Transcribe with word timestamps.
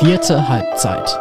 Vierte 0.00 0.48
Halbzeit. 0.48 1.18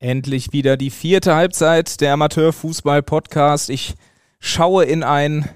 Endlich 0.00 0.52
wieder 0.52 0.76
die 0.76 0.90
vierte 0.90 1.36
Halbzeit 1.36 2.00
der 2.00 2.14
Amateurfußball-Podcast. 2.14 3.70
Ich 3.70 3.94
schaue 4.40 4.84
in 4.84 5.04
ein 5.04 5.48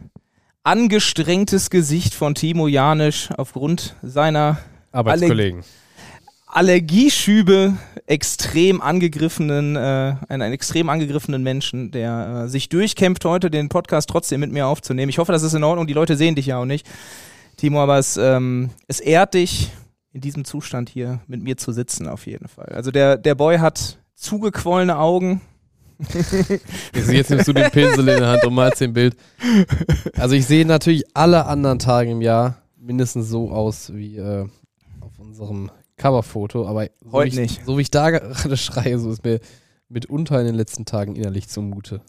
angestrengtes 0.63 1.71
Gesicht 1.71 2.15
von 2.15 2.37
Timo 2.37 2.69
Janisch 2.69 3.31
aufgrund 3.37 3.97
seiner 4.03 4.59
Arbeitskollegen. 4.93 5.65
Allergieschübe 6.47 7.75
extrem 8.07 8.81
angegriffenen, 8.81 9.75
äh, 9.75 9.79
einen, 9.79 10.43
einen 10.43 10.53
extrem 10.53 10.89
angegriffenen 10.89 11.43
Menschen, 11.43 11.91
der 11.91 12.45
äh, 12.45 12.49
sich 12.49 12.69
durchkämpft, 12.69 13.25
heute 13.25 13.51
den 13.51 13.69
Podcast 13.69 14.09
trotzdem 14.09 14.41
mit 14.41 14.53
mir 14.53 14.69
aufzunehmen. 14.69 15.11
Ich 15.11 15.19
hoffe, 15.19 15.33
das 15.33 15.43
ist 15.43 15.55
in 15.55 15.65
Ordnung. 15.65 15.89
Die 15.89 15.93
Leute 15.93 16.17
sehen 16.17 16.37
dich 16.37 16.47
ja 16.47 16.59
auch 16.59 16.65
nicht, 16.65 16.87
Timo, 17.57 17.83
aber 17.83 17.99
es, 17.99 18.17
ähm, 18.17 18.71
es 18.87 19.01
ehrt 19.01 19.35
dich, 19.35 19.71
in 20.13 20.23
diesem 20.23 20.47
Zustand 20.47 20.89
hier 20.89 21.21
mit 21.27 21.43
mir 21.43 21.59
zu 21.59 21.73
sitzen, 21.73 22.09
auf 22.09 22.27
jeden 22.27 22.49
Fall. 22.49 22.71
Also 22.75 22.91
der, 22.91 23.19
der 23.19 23.35
Boy 23.35 23.59
hat 23.59 23.99
zugequollene 24.15 24.99
Augen. 24.99 25.43
Jetzt 26.95 27.31
nimmst 27.31 27.49
du 27.49 27.53
den 27.53 27.71
Pinsel 27.71 28.09
in 28.09 28.21
der 28.21 28.29
Hand 28.29 28.45
und 28.45 28.55
malst 28.55 28.81
den 28.81 28.95
Bild. 28.95 29.15
Also 30.17 30.35
ich 30.35 30.47
sehe 30.47 30.65
natürlich 30.65 31.05
alle 31.15 31.45
anderen 31.47 31.79
Tage 31.79 32.11
im 32.11 32.23
Jahr 32.23 32.63
mindestens 32.79 33.29
so 33.29 33.51
aus 33.51 33.93
wie 33.95 34.17
äh, 34.17 34.47
auf 35.01 35.19
unserem 35.19 35.71
Coverfoto, 35.97 36.67
aber 36.67 36.89
so 37.03 37.13
Heute 37.13 37.37
wie 37.37 37.43
ich, 37.43 37.51
nicht. 37.51 37.67
So 37.67 37.77
wie 37.77 37.83
ich 37.83 37.91
da 37.91 38.11
gerade 38.11 38.57
schreie, 38.57 38.99
so 38.99 39.11
ist 39.11 39.25
mir 39.25 39.41
mitunter 39.89 40.41
in 40.41 40.47
den 40.47 40.55
letzten 40.55 40.85
Tagen 40.85 41.15
innerlich 41.15 41.49
zumute. 41.49 42.01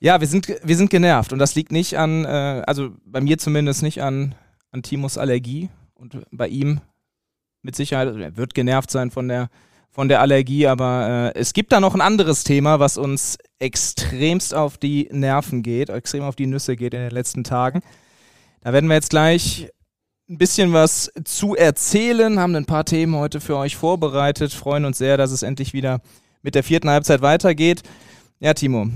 Ja, 0.00 0.20
wir 0.20 0.28
sind, 0.28 0.48
wir 0.62 0.76
sind 0.76 0.90
genervt 0.90 1.32
und 1.32 1.38
das 1.38 1.54
liegt 1.54 1.72
nicht 1.72 1.98
an, 1.98 2.24
äh, 2.24 2.62
also 2.66 2.90
bei 3.04 3.20
mir 3.20 3.36
zumindest 3.38 3.82
nicht 3.82 4.02
an, 4.02 4.34
an 4.70 4.82
Timos 4.82 5.18
Allergie 5.18 5.68
und 5.94 6.22
bei 6.30 6.48
ihm 6.48 6.80
mit 7.62 7.76
Sicherheit, 7.76 8.14
er 8.16 8.36
wird 8.36 8.54
genervt 8.54 8.90
sein 8.90 9.10
von 9.10 9.28
der, 9.28 9.50
von 9.90 10.08
der 10.08 10.20
Allergie, 10.20 10.66
aber 10.66 11.32
äh, 11.34 11.38
es 11.38 11.52
gibt 11.52 11.72
da 11.72 11.80
noch 11.80 11.94
ein 11.94 12.00
anderes 12.00 12.44
Thema, 12.44 12.78
was 12.78 12.98
uns 12.98 13.38
extremst 13.58 14.54
auf 14.54 14.78
die 14.78 15.08
Nerven 15.10 15.62
geht, 15.62 15.90
extrem 15.90 16.22
auf 16.22 16.36
die 16.36 16.46
Nüsse 16.46 16.76
geht 16.76 16.94
in 16.94 17.00
den 17.00 17.10
letzten 17.10 17.44
Tagen. 17.44 17.82
Da 18.60 18.72
werden 18.72 18.88
wir 18.88 18.94
jetzt 18.94 19.10
gleich 19.10 19.68
ein 20.28 20.38
bisschen 20.38 20.72
was 20.72 21.10
zu 21.24 21.56
erzählen, 21.56 22.38
haben 22.38 22.54
ein 22.54 22.66
paar 22.66 22.84
Themen 22.84 23.16
heute 23.16 23.40
für 23.40 23.56
euch 23.56 23.76
vorbereitet, 23.76 24.52
freuen 24.52 24.84
uns 24.84 24.98
sehr, 24.98 25.16
dass 25.16 25.30
es 25.30 25.42
endlich 25.42 25.72
wieder 25.72 26.00
mit 26.42 26.54
der 26.54 26.62
vierten 26.62 26.90
Halbzeit 26.90 27.22
weitergeht. 27.22 27.82
Ja, 28.38 28.54
Timo, 28.54 28.88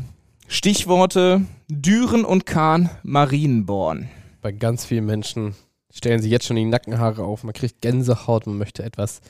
Stichworte 0.46 1.42
Düren 1.68 2.24
und 2.24 2.44
Kahn 2.44 2.90
Marienborn. 3.02 4.10
Bei 4.42 4.50
ganz 4.50 4.84
vielen 4.84 5.06
Menschen 5.06 5.54
stellen 5.90 6.20
sich 6.20 6.30
jetzt 6.30 6.46
schon 6.46 6.56
die 6.56 6.64
Nackenhaare 6.64 7.22
auf, 7.22 7.44
man 7.44 7.54
kriegt 7.54 7.80
Gänsehaut, 7.80 8.46
man 8.46 8.58
möchte 8.58 8.82
etwas 8.82 9.20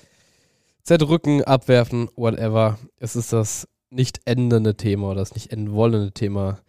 zerdrücken, 0.83 1.45
abwerfen, 1.45 2.09
whatever. 2.17 2.79
Es 2.99 3.15
ist 3.15 3.33
das 3.33 3.69
nicht 3.91 4.23
endende 4.25 4.75
Thema 4.75 5.09
oder 5.09 5.21
das 5.21 5.35
nicht 5.35 5.53
enden 5.53 5.73
wollende 5.73 6.13
Thema 6.13 6.61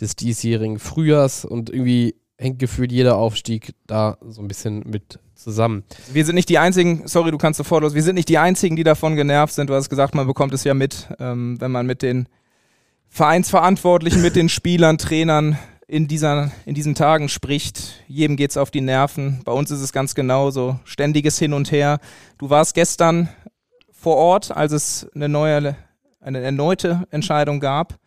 des 0.00 0.14
diesjährigen 0.14 0.78
Frühjahrs 0.78 1.44
und 1.44 1.68
irgendwie 1.68 2.14
hängt 2.38 2.60
gefühlt 2.60 2.92
jeder 2.92 3.16
Aufstieg 3.16 3.74
da 3.86 4.18
so 4.26 4.40
ein 4.40 4.48
bisschen 4.48 4.84
mit 4.88 5.18
zusammen. 5.34 5.82
Wir 6.12 6.24
sind 6.24 6.36
nicht 6.36 6.48
die 6.48 6.58
einzigen, 6.58 7.02
sorry, 7.06 7.32
du 7.32 7.38
kannst 7.38 7.58
sofort 7.58 7.82
los, 7.82 7.94
wir 7.94 8.04
sind 8.04 8.14
nicht 8.14 8.28
die 8.28 8.38
einzigen, 8.38 8.76
die 8.76 8.84
davon 8.84 9.16
genervt 9.16 9.52
sind. 9.52 9.68
Du 9.68 9.74
hast 9.74 9.90
gesagt, 9.90 10.14
man 10.14 10.28
bekommt 10.28 10.54
es 10.54 10.62
ja 10.62 10.74
mit, 10.74 11.08
ähm, 11.18 11.60
wenn 11.60 11.72
man 11.72 11.86
mit 11.86 12.02
den 12.02 12.28
Vereinsverantwortlichen, 13.08 14.22
mit 14.22 14.36
den 14.36 14.48
Spielern, 14.48 14.96
Trainern 14.96 15.58
in, 15.90 16.06
dieser, 16.06 16.52
in 16.66 16.74
diesen 16.74 16.94
Tagen 16.94 17.28
spricht. 17.28 18.04
Jedem 18.06 18.36
geht's 18.36 18.56
auf 18.56 18.70
die 18.70 18.80
Nerven. 18.80 19.40
Bei 19.44 19.50
uns 19.50 19.72
ist 19.72 19.80
es 19.80 19.92
ganz 19.92 20.14
genauso. 20.14 20.78
Ständiges 20.84 21.38
Hin 21.38 21.52
und 21.52 21.72
Her. 21.72 21.98
Du 22.38 22.48
warst 22.48 22.74
gestern 22.74 23.28
vor 23.90 24.16
Ort, 24.16 24.56
als 24.56 24.72
es 24.72 25.08
eine 25.16 25.28
neue, 25.28 25.74
eine 26.20 26.40
erneute 26.40 27.06
Entscheidung 27.10 27.58
gab. 27.58 27.98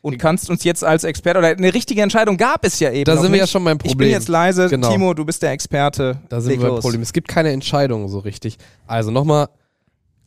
Und 0.00 0.18
kannst 0.18 0.50
uns 0.50 0.64
jetzt 0.64 0.82
als 0.82 1.04
Experte, 1.04 1.38
oder 1.38 1.48
eine 1.48 1.72
richtige 1.72 2.02
Entscheidung 2.02 2.36
gab 2.36 2.64
es 2.64 2.80
ja 2.80 2.90
eben. 2.90 3.04
Da 3.04 3.16
sind 3.16 3.30
wir 3.30 3.38
ja 3.38 3.44
nicht. 3.44 3.52
schon 3.52 3.62
beim 3.62 3.76
Ich 3.76 3.82
bin 3.82 3.90
Problem. 3.92 4.10
jetzt 4.10 4.26
leise. 4.26 4.68
Genau. 4.68 4.90
Timo, 4.90 5.14
du 5.14 5.24
bist 5.24 5.44
der 5.44 5.52
Experte. 5.52 6.20
Da 6.28 6.40
sind 6.40 6.50
Leg 6.50 6.60
wir 6.60 6.70
beim. 6.70 6.80
Problem. 6.80 7.02
Es 7.02 7.12
gibt 7.12 7.28
keine 7.28 7.50
Entscheidung 7.52 8.08
so 8.08 8.18
richtig. 8.18 8.58
Also 8.88 9.12
nochmal 9.12 9.48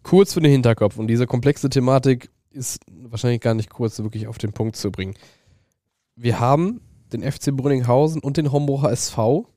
kurz 0.01 0.33
für 0.33 0.39
den 0.39 0.50
Hinterkopf. 0.51 0.97
Und 0.97 1.07
diese 1.07 1.27
komplexe 1.27 1.69
Thematik 1.69 2.29
ist 2.51 2.79
wahrscheinlich 2.88 3.41
gar 3.41 3.53
nicht 3.53 3.69
kurz 3.69 4.00
wirklich 4.00 4.27
auf 4.27 4.38
den 4.38 4.53
Punkt 4.53 4.77
zu 4.77 4.91
bringen. 4.94 5.16
Wir 6.15 6.39
haben 6.39 6.81
den 7.11 7.29
FC 7.29 7.55
Brünninghausen 7.55 8.21
und 8.21 8.37
den 8.37 8.51
Homburger 8.51 8.91
SV, 8.91 9.47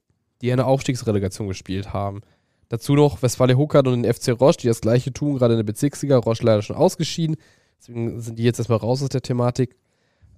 die 0.43 0.53
eine 0.53 0.67
Aufstiegsrelegation 0.67 1.49
gespielt 1.49 1.93
haben. 1.93 2.23
Dazu 2.69 2.95
noch 2.95 3.23
Westfalia 3.23 3.57
Huckert 3.57 3.87
und 3.87 4.03
den 4.03 4.13
FC 4.13 4.39
Roche, 4.39 4.59
die 4.59 4.67
das 4.67 4.81
gleiche 4.81 5.13
tun, 5.13 5.39
gerade 5.39 5.55
in 5.55 5.59
der 5.59 5.65
Bezirksliga. 5.65 6.19
Roche 6.19 6.45
leider 6.45 6.63
schon 6.63 6.77
ausgeschieden. 6.77 7.37
Deswegen 7.79 8.21
sind 8.21 8.39
die 8.39 8.43
jetzt 8.43 8.59
erstmal 8.59 8.79
raus 8.79 9.03
aus 9.03 9.09
der 9.09 9.23
Thematik. 9.23 9.77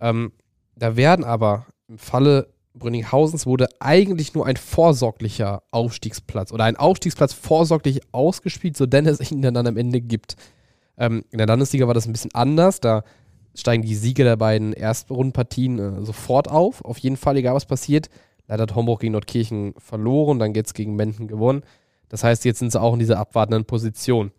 Ähm, 0.00 0.32
da 0.76 0.96
werden 0.96 1.24
aber 1.24 1.66
im 1.88 1.98
Falle 1.98 2.48
Brünninghausens 2.74 3.46
wurde 3.46 3.66
eigentlich 3.80 4.34
nur 4.34 4.46
ein 4.46 4.56
vorsorglicher 4.56 5.62
Aufstiegsplatz 5.72 6.52
oder 6.52 6.64
ein 6.64 6.76
Aufstiegsplatz 6.76 7.32
vorsorglich 7.32 8.00
ausgespielt, 8.12 8.76
so 8.76 8.86
denn 8.86 9.06
es 9.06 9.32
ihn 9.32 9.42
dann 9.42 9.56
am 9.56 9.76
Ende 9.76 10.00
gibt. 10.00 10.36
Ähm, 10.96 11.24
in 11.30 11.38
der 11.38 11.48
Landesliga 11.48 11.86
war 11.88 11.94
das 11.94 12.06
ein 12.06 12.12
bisschen 12.12 12.34
anders. 12.34 12.78
Da 12.78 13.02
steigen 13.54 13.82
die 13.82 13.94
Siege 13.94 14.24
der 14.24 14.36
beiden 14.36 14.72
Erstrundenpartien 14.72 15.78
äh, 15.78 16.04
sofort 16.04 16.48
auf. 16.48 16.84
Auf 16.84 16.98
jeden 16.98 17.16
Fall, 17.16 17.36
egal 17.36 17.54
was 17.54 17.66
passiert. 17.66 18.08
Leider 18.46 18.62
hat 18.62 18.74
Homburg 18.74 19.00
gegen 19.00 19.12
Nordkirchen 19.12 19.74
verloren, 19.78 20.38
dann 20.38 20.52
geht's 20.52 20.74
gegen 20.74 20.96
Menden 20.96 21.28
gewonnen. 21.28 21.62
Das 22.08 22.24
heißt, 22.24 22.44
jetzt 22.44 22.58
sind 22.58 22.72
sie 22.72 22.80
auch 22.80 22.94
in 22.94 22.98
dieser 22.98 23.18
abwartenden 23.18 23.64
Position. 23.64 24.32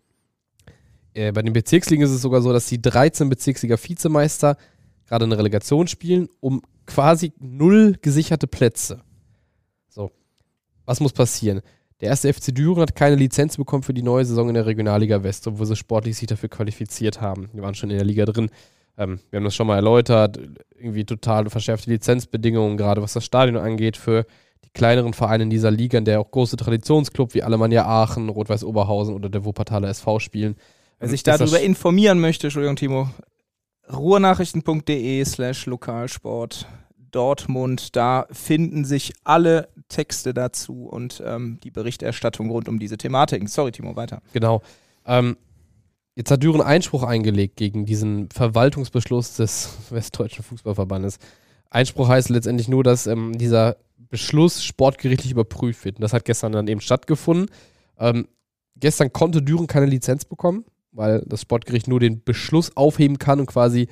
Äh, 1.14 1.32
bei 1.32 1.42
den 1.42 1.52
Bezirksligen 1.52 2.04
ist 2.04 2.10
es 2.10 2.22
sogar 2.22 2.42
so, 2.42 2.52
dass 2.52 2.66
die 2.66 2.80
13 2.80 3.28
Bezirksliga-Vizemeister 3.28 4.56
gerade 5.06 5.24
eine 5.24 5.38
Relegation 5.38 5.88
spielen, 5.88 6.28
um 6.40 6.62
quasi 6.86 7.32
null 7.38 7.96
gesicherte 8.00 8.46
Plätze. 8.46 9.02
So, 9.88 10.10
was 10.84 11.00
muss 11.00 11.12
passieren? 11.12 11.62
Der 12.00 12.08
erste 12.08 12.32
FC 12.32 12.54
Düren 12.54 12.82
hat 12.82 12.96
keine 12.96 13.14
Lizenz 13.14 13.56
bekommen 13.56 13.82
für 13.82 13.94
die 13.94 14.02
neue 14.02 14.24
Saison 14.24 14.48
in 14.48 14.54
der 14.54 14.66
Regionalliga 14.66 15.22
West, 15.22 15.46
obwohl 15.46 15.66
sie 15.66 15.76
sportlich 15.76 16.16
sich 16.16 16.26
dafür 16.26 16.48
qualifiziert 16.48 17.20
haben. 17.20 17.48
Die 17.54 17.62
waren 17.62 17.74
schon 17.74 17.90
in 17.90 17.96
der 17.96 18.04
Liga 18.04 18.24
drin. 18.24 18.50
Ähm, 18.98 19.20
wir 19.30 19.38
haben 19.38 19.44
das 19.44 19.54
schon 19.54 19.66
mal 19.66 19.76
erläutert. 19.76 20.38
Irgendwie 20.76 21.04
total 21.04 21.48
verschärfte 21.48 21.90
Lizenzbedingungen, 21.90 22.76
gerade 22.76 23.02
was 23.02 23.12
das 23.12 23.24
Stadion 23.24 23.56
angeht, 23.56 23.96
für 23.96 24.26
die 24.64 24.70
kleineren 24.74 25.14
Vereine 25.14 25.44
in 25.44 25.50
dieser 25.50 25.70
Liga, 25.70 25.98
in 25.98 26.04
der 26.04 26.20
auch 26.20 26.30
große 26.30 26.56
Traditionsclub 26.56 27.34
wie 27.34 27.42
Alemannia 27.42 27.86
Aachen, 27.86 28.28
Rot-Weiß 28.28 28.64
Oberhausen 28.64 29.14
oder 29.14 29.28
der 29.28 29.44
Wuppertaler 29.44 29.88
SV 29.88 30.18
spielen. 30.18 30.56
Wer 30.98 31.08
sich 31.08 31.20
Ist 31.20 31.26
das 31.26 31.38
darüber 31.38 31.60
informieren 31.60 32.20
möchte, 32.20 32.46
Entschuldigung, 32.46 32.76
Timo, 32.76 33.08
ruhrnachrichten.de 33.92 35.24
slash 35.24 35.66
Lokalsport 35.66 36.66
Dortmund, 37.12 37.94
da 37.94 38.26
finden 38.32 38.84
sich 38.84 39.12
alle 39.22 39.68
Texte 39.88 40.34
dazu 40.34 40.86
und 40.86 41.22
ähm, 41.24 41.58
die 41.62 41.70
Berichterstattung 41.70 42.50
rund 42.50 42.68
um 42.68 42.78
diese 42.78 42.96
Thematiken. 42.96 43.46
Sorry, 43.46 43.70
Timo, 43.70 43.94
weiter. 43.94 44.22
Genau. 44.32 44.62
Ähm, 45.06 45.36
jetzt 46.14 46.30
hat 46.30 46.42
Düren 46.42 46.60
Einspruch 46.60 47.02
eingelegt 47.02 47.56
gegen 47.56 47.86
diesen 47.86 48.30
Verwaltungsbeschluss 48.30 49.36
des 49.36 49.70
Westdeutschen 49.90 50.44
Fußballverbandes. 50.44 51.18
Einspruch 51.70 52.08
heißt 52.08 52.28
letztendlich 52.28 52.68
nur, 52.68 52.84
dass 52.84 53.06
ähm, 53.06 53.36
dieser 53.38 53.76
Beschluss 53.96 54.62
sportgerichtlich 54.62 55.32
überprüft 55.32 55.84
wird. 55.84 55.96
Und 55.96 56.02
das 56.02 56.12
hat 56.12 56.24
gestern 56.24 56.52
dann 56.52 56.68
eben 56.68 56.80
stattgefunden. 56.80 57.46
Ähm, 57.98 58.28
gestern 58.76 59.12
konnte 59.12 59.42
Düren 59.42 59.66
keine 59.66 59.86
Lizenz 59.86 60.24
bekommen, 60.24 60.66
weil 60.92 61.24
das 61.26 61.42
Sportgericht 61.42 61.88
nur 61.88 61.98
den 61.98 62.22
Beschluss 62.22 62.76
aufheben 62.76 63.18
kann 63.18 63.40
und 63.40 63.46
quasi 63.46 63.88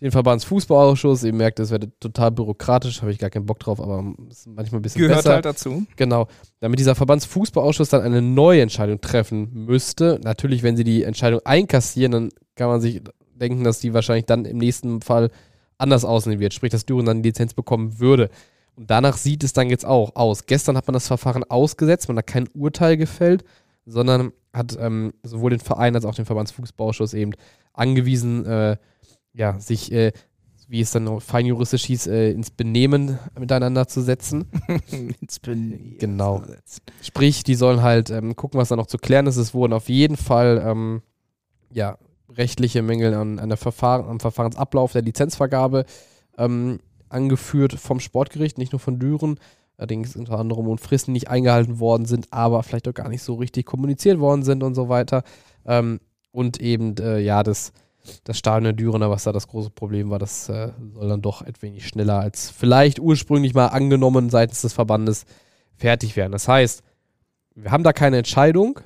den 0.00 0.10
Verbandsfußballausschuss, 0.10 1.24
ihr 1.24 1.32
merkt, 1.34 1.58
das 1.58 1.70
wird 1.70 1.88
total 2.00 2.30
bürokratisch, 2.30 3.02
habe 3.02 3.12
ich 3.12 3.18
gar 3.18 3.28
keinen 3.28 3.46
Bock 3.46 3.58
drauf, 3.60 3.80
aber 3.80 4.14
es 4.30 4.38
ist 4.38 4.46
manchmal 4.46 4.80
ein 4.80 4.82
bisschen 4.82 5.02
Gehört 5.02 5.18
besser. 5.18 5.34
halt 5.34 5.44
dazu. 5.44 5.84
Genau. 5.96 6.26
Damit 6.60 6.78
dieser 6.78 6.94
Verbandsfußballausschuss 6.94 7.90
dann 7.90 8.02
eine 8.02 8.22
neue 8.22 8.62
Entscheidung 8.62 9.00
treffen 9.00 9.50
müsste. 9.52 10.18
Natürlich, 10.24 10.62
wenn 10.62 10.76
sie 10.76 10.84
die 10.84 11.02
Entscheidung 11.04 11.40
einkassieren, 11.44 12.12
dann 12.12 12.28
kann 12.54 12.68
man 12.68 12.80
sich 12.80 13.02
denken, 13.34 13.62
dass 13.62 13.80
die 13.80 13.92
wahrscheinlich 13.92 14.24
dann 14.24 14.46
im 14.46 14.58
nächsten 14.58 15.02
Fall 15.02 15.30
anders 15.76 16.04
aussehen 16.04 16.40
wird. 16.40 16.54
Sprich, 16.54 16.72
dass 16.72 16.86
Düren 16.86 17.06
dann 17.06 17.22
die 17.22 17.28
Lizenz 17.28 17.52
bekommen 17.52 17.98
würde. 17.98 18.30
Und 18.76 18.90
danach 18.90 19.18
sieht 19.18 19.44
es 19.44 19.52
dann 19.52 19.68
jetzt 19.68 19.84
auch 19.84 20.16
aus. 20.16 20.46
Gestern 20.46 20.76
hat 20.76 20.86
man 20.86 20.94
das 20.94 21.06
Verfahren 21.08 21.44
ausgesetzt, 21.44 22.08
man 22.08 22.16
hat 22.16 22.26
kein 22.26 22.48
Urteil 22.54 22.96
gefällt, 22.96 23.44
sondern 23.84 24.32
hat 24.52 24.76
ähm, 24.80 25.12
sowohl 25.22 25.50
den 25.50 25.60
Verein 25.60 25.94
als 25.94 26.04
auch 26.04 26.14
den 26.14 26.24
Verbandsfußballausschuss 26.24 27.14
eben 27.14 27.32
angewiesen, 27.72 28.46
äh, 28.46 28.76
ja, 29.32 29.58
sich, 29.58 29.92
äh, 29.92 30.12
wie 30.68 30.80
es 30.80 30.92
dann 30.92 31.04
noch 31.04 31.20
fein 31.20 31.46
juristisch 31.46 31.84
hieß, 31.84 32.06
äh, 32.06 32.30
ins 32.30 32.50
Benehmen 32.50 33.18
miteinander 33.38 33.88
zu 33.88 34.02
setzen. 34.02 34.46
Ins 35.20 35.40
Benehmen 35.40 35.96
Genau. 35.98 36.42
Sprich, 37.02 37.42
die 37.42 37.56
sollen 37.56 37.82
halt 37.82 38.10
ähm, 38.10 38.36
gucken, 38.36 38.60
was 38.60 38.68
da 38.68 38.76
noch 38.76 38.86
zu 38.86 38.98
klären 38.98 39.26
ist. 39.26 39.36
Es 39.36 39.52
wurden 39.52 39.72
auf 39.72 39.88
jeden 39.88 40.16
Fall 40.16 40.62
ähm, 40.64 41.02
ja, 41.72 41.98
rechtliche 42.28 42.82
Mängel 42.82 43.14
an, 43.14 43.38
an 43.38 43.48
der 43.48 43.58
Verfahren, 43.58 44.06
am 44.08 44.20
Verfahrensablauf 44.20 44.92
der 44.92 45.02
Lizenzvergabe 45.02 45.84
ähm, 46.38 46.78
angeführt 47.08 47.72
vom 47.74 48.00
Sportgericht, 48.00 48.58
nicht 48.58 48.72
nur 48.72 48.80
von 48.80 48.98
Düren. 48.98 49.38
Es 49.76 50.14
unter 50.14 50.38
anderem 50.38 50.68
um 50.68 50.76
Fristen, 50.76 51.12
die 51.12 51.20
nicht 51.20 51.30
eingehalten 51.30 51.80
worden 51.80 52.04
sind, 52.04 52.28
aber 52.32 52.62
vielleicht 52.62 52.86
auch 52.86 52.94
gar 52.94 53.08
nicht 53.08 53.22
so 53.22 53.34
richtig 53.34 53.64
kommuniziert 53.64 54.20
worden 54.20 54.42
sind 54.42 54.62
und 54.62 54.74
so 54.74 54.90
weiter. 54.90 55.22
Ähm, 55.64 56.00
und 56.32 56.60
eben, 56.60 56.96
äh, 56.98 57.18
ja, 57.18 57.42
das, 57.42 57.72
das 58.24 58.38
Stadion 58.38 58.64
der 58.64 58.72
Dürener, 58.72 59.10
was 59.10 59.24
da 59.24 59.32
das 59.32 59.48
große 59.48 59.70
Problem 59.70 60.10
war, 60.10 60.18
das 60.18 60.48
äh, 60.48 60.72
soll 60.94 61.08
dann 61.08 61.22
doch 61.22 61.42
ein 61.42 61.54
wenig 61.60 61.86
schneller 61.86 62.18
als 62.18 62.50
vielleicht 62.50 62.98
ursprünglich 62.98 63.54
mal 63.54 63.66
angenommen 63.66 64.30
seitens 64.30 64.62
des 64.62 64.72
Verbandes 64.72 65.24
fertig 65.76 66.16
werden. 66.16 66.32
Das 66.32 66.48
heißt, 66.48 66.82
wir 67.54 67.70
haben 67.70 67.84
da 67.84 67.92
keine 67.92 68.18
Entscheidung 68.18 68.80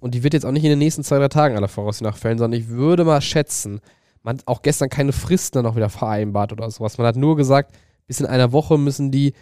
und 0.00 0.14
die 0.14 0.22
wird 0.22 0.34
jetzt 0.34 0.44
auch 0.44 0.52
nicht 0.52 0.64
in 0.64 0.70
den 0.70 0.78
nächsten 0.78 1.04
zwei, 1.04 1.18
drei 1.18 1.28
Tagen 1.28 1.56
aller 1.56 1.68
Voraussicht 1.68 2.02
nach 2.02 2.16
fällen, 2.16 2.38
sondern 2.38 2.60
ich 2.60 2.68
würde 2.68 3.04
mal 3.04 3.20
schätzen, 3.20 3.80
man 4.22 4.38
hat 4.38 4.46
auch 4.46 4.62
gestern 4.62 4.88
keine 4.88 5.12
Fristen 5.12 5.58
dann 5.58 5.66
auch 5.66 5.76
wieder 5.76 5.88
vereinbart 5.88 6.52
oder 6.52 6.68
sowas. 6.70 6.98
Man 6.98 7.06
hat 7.06 7.16
nur 7.16 7.36
gesagt, 7.36 7.76
bis 8.06 8.20
in 8.20 8.26
einer 8.26 8.52
Woche 8.52 8.76
müssen 8.78 9.10
die 9.10 9.34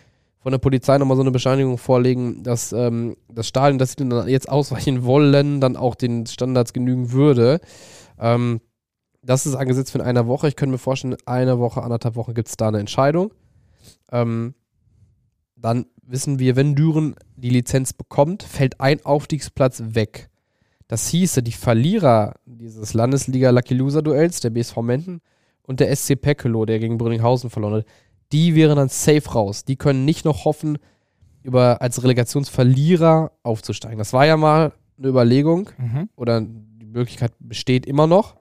von 0.45 0.53
der 0.53 0.59
Polizei 0.59 0.99
nochmal 0.99 1.17
so 1.17 1.23
eine 1.23 1.31
Bescheinigung 1.31 1.79
vorlegen, 1.79 2.43
dass 2.43 2.73
ähm, 2.73 3.17
das 3.31 3.49
Stadion, 3.49 3.79
das 3.79 3.93
sie 3.93 4.07
dann 4.07 4.29
jetzt 4.29 4.49
ausweichen 4.49 5.05
wollen, 5.05 5.61
dann 5.63 5.77
auch 5.77 5.95
den 5.95 6.27
Standards 6.27 6.75
genügen 6.75 7.13
würde. 7.13 7.61
Ähm, 8.19 8.61
das 9.25 9.47
ist 9.47 9.55
angesetzt 9.55 9.91
für 9.93 9.99
in 9.99 10.05
einer 10.05 10.27
Woche. 10.27 10.49
Ich 10.49 10.57
könnte 10.57 10.73
mir 10.73 10.79
vorstellen, 10.79 11.15
in 11.15 11.27
einer 11.27 11.59
Woche, 11.59 11.83
anderthalb 11.83 12.15
Wochen 12.17 12.35
gibt 12.35 12.49
es 12.49 12.57
da 12.57 12.69
eine 12.69 12.79
Entscheidung. 12.81 13.33
Ähm, 14.13 14.55
dann 15.57 15.87
wissen 16.03 16.39
wir, 16.39 16.57
wenn 16.57 16.75
Düren 16.75 17.15
die 17.37 17.49
Lizenz 17.51 17.93
bekommt, 17.93 18.43
fällt 18.43 18.81
ein 18.81 19.05
Aufstiegsplatz 19.05 19.83
weg. 19.95 20.29
Das 20.89 21.09
hieße, 21.09 21.43
die 21.43 21.53
Verlierer 21.53 22.35
dieses 22.45 22.93
Landesliga 22.93 23.51
Lucky 23.51 23.73
Loser 23.75 24.03
Duells, 24.03 24.41
der 24.41 24.51
BSV 24.51 24.77
Menden 24.83 25.21
und 25.63 25.81
der 25.81 25.95
SC 25.97 26.21
Pekelo, 26.21 26.67
der 26.67 26.79
gegen 26.79 26.99
Brünninghausen 26.99 27.49
verloren 27.49 27.77
hat, 27.77 27.87
die 28.33 28.55
wären 28.55 28.77
dann 28.77 28.91
safe 28.91 29.27
raus. 29.31 29.65
Die 29.65 29.77
können 29.77 30.05
nicht 30.05 30.25
noch 30.27 30.45
hoffen, 30.45 30.79
über 31.43 31.81
als 31.81 32.03
Relegationsverlierer 32.03 33.33
aufzusteigen. 33.43 33.99
Das 33.99 34.13
war 34.13 34.27
ja 34.27 34.37
mal 34.37 34.73
eine 34.99 35.09
Überlegung 35.09 35.71
Mhm. 35.79 36.09
oder 36.17 36.41
die 36.43 36.87
Möglichkeit 36.87 37.33
besteht 37.39 37.87
immer 37.87 38.07
noch. 38.07 38.37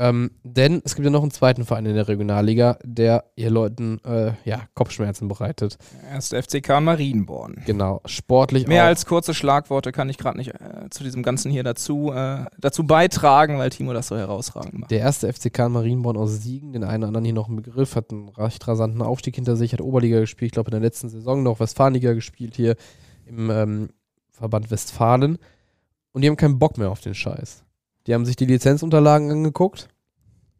Ähm, 0.00 0.30
denn 0.44 0.80
es 0.82 0.94
gibt 0.94 1.04
ja 1.04 1.10
noch 1.10 1.20
einen 1.20 1.30
zweiten 1.30 1.66
Verein 1.66 1.84
in 1.84 1.94
der 1.94 2.08
Regionalliga, 2.08 2.78
der 2.82 3.24
ihr 3.36 3.50
Leuten 3.50 4.02
äh, 4.06 4.32
ja, 4.46 4.62
Kopfschmerzen 4.72 5.28
bereitet. 5.28 5.76
Erst 6.10 6.34
FCK 6.34 6.80
Marienborn. 6.80 7.60
Genau, 7.66 8.00
sportlich 8.06 8.66
Mehr 8.66 8.84
auch. 8.84 8.88
als 8.88 9.04
kurze 9.04 9.34
Schlagworte 9.34 9.92
kann 9.92 10.08
ich 10.08 10.16
gerade 10.16 10.38
nicht 10.38 10.54
äh, 10.54 10.88
zu 10.88 11.04
diesem 11.04 11.22
Ganzen 11.22 11.50
hier 11.50 11.64
dazu, 11.64 12.12
äh, 12.12 12.46
dazu 12.58 12.86
beitragen, 12.86 13.58
weil 13.58 13.68
Timo 13.68 13.92
das 13.92 14.08
so 14.08 14.16
herausragend 14.16 14.78
macht. 14.78 14.90
Der 14.90 15.00
erste 15.00 15.30
FCK 15.30 15.68
Marienborn 15.68 16.16
aus 16.16 16.42
Siegen, 16.42 16.72
den 16.72 16.82
einen 16.82 17.02
oder 17.02 17.08
anderen 17.08 17.26
hier 17.26 17.34
noch 17.34 17.50
im 17.50 17.56
Begriff, 17.56 17.94
hat 17.94 18.10
einen 18.10 18.30
recht 18.30 18.66
rasanten 18.66 19.02
Aufstieg 19.02 19.34
hinter 19.34 19.56
sich, 19.56 19.74
hat 19.74 19.82
Oberliga 19.82 20.20
gespielt, 20.20 20.46
ich 20.46 20.52
glaube 20.52 20.68
in 20.68 20.80
der 20.80 20.80
letzten 20.80 21.10
Saison 21.10 21.42
noch 21.42 21.60
Westfalenliga 21.60 22.14
gespielt 22.14 22.56
hier 22.56 22.76
im 23.26 23.50
ähm, 23.50 23.88
Verband 24.30 24.70
Westfalen. 24.70 25.36
Und 26.12 26.22
die 26.22 26.28
haben 26.28 26.38
keinen 26.38 26.58
Bock 26.58 26.78
mehr 26.78 26.90
auf 26.90 27.02
den 27.02 27.14
Scheiß. 27.14 27.64
Die 28.10 28.14
haben 28.14 28.26
sich 28.26 28.34
die 28.34 28.44
Lizenzunterlagen 28.46 29.30
angeguckt, 29.30 29.88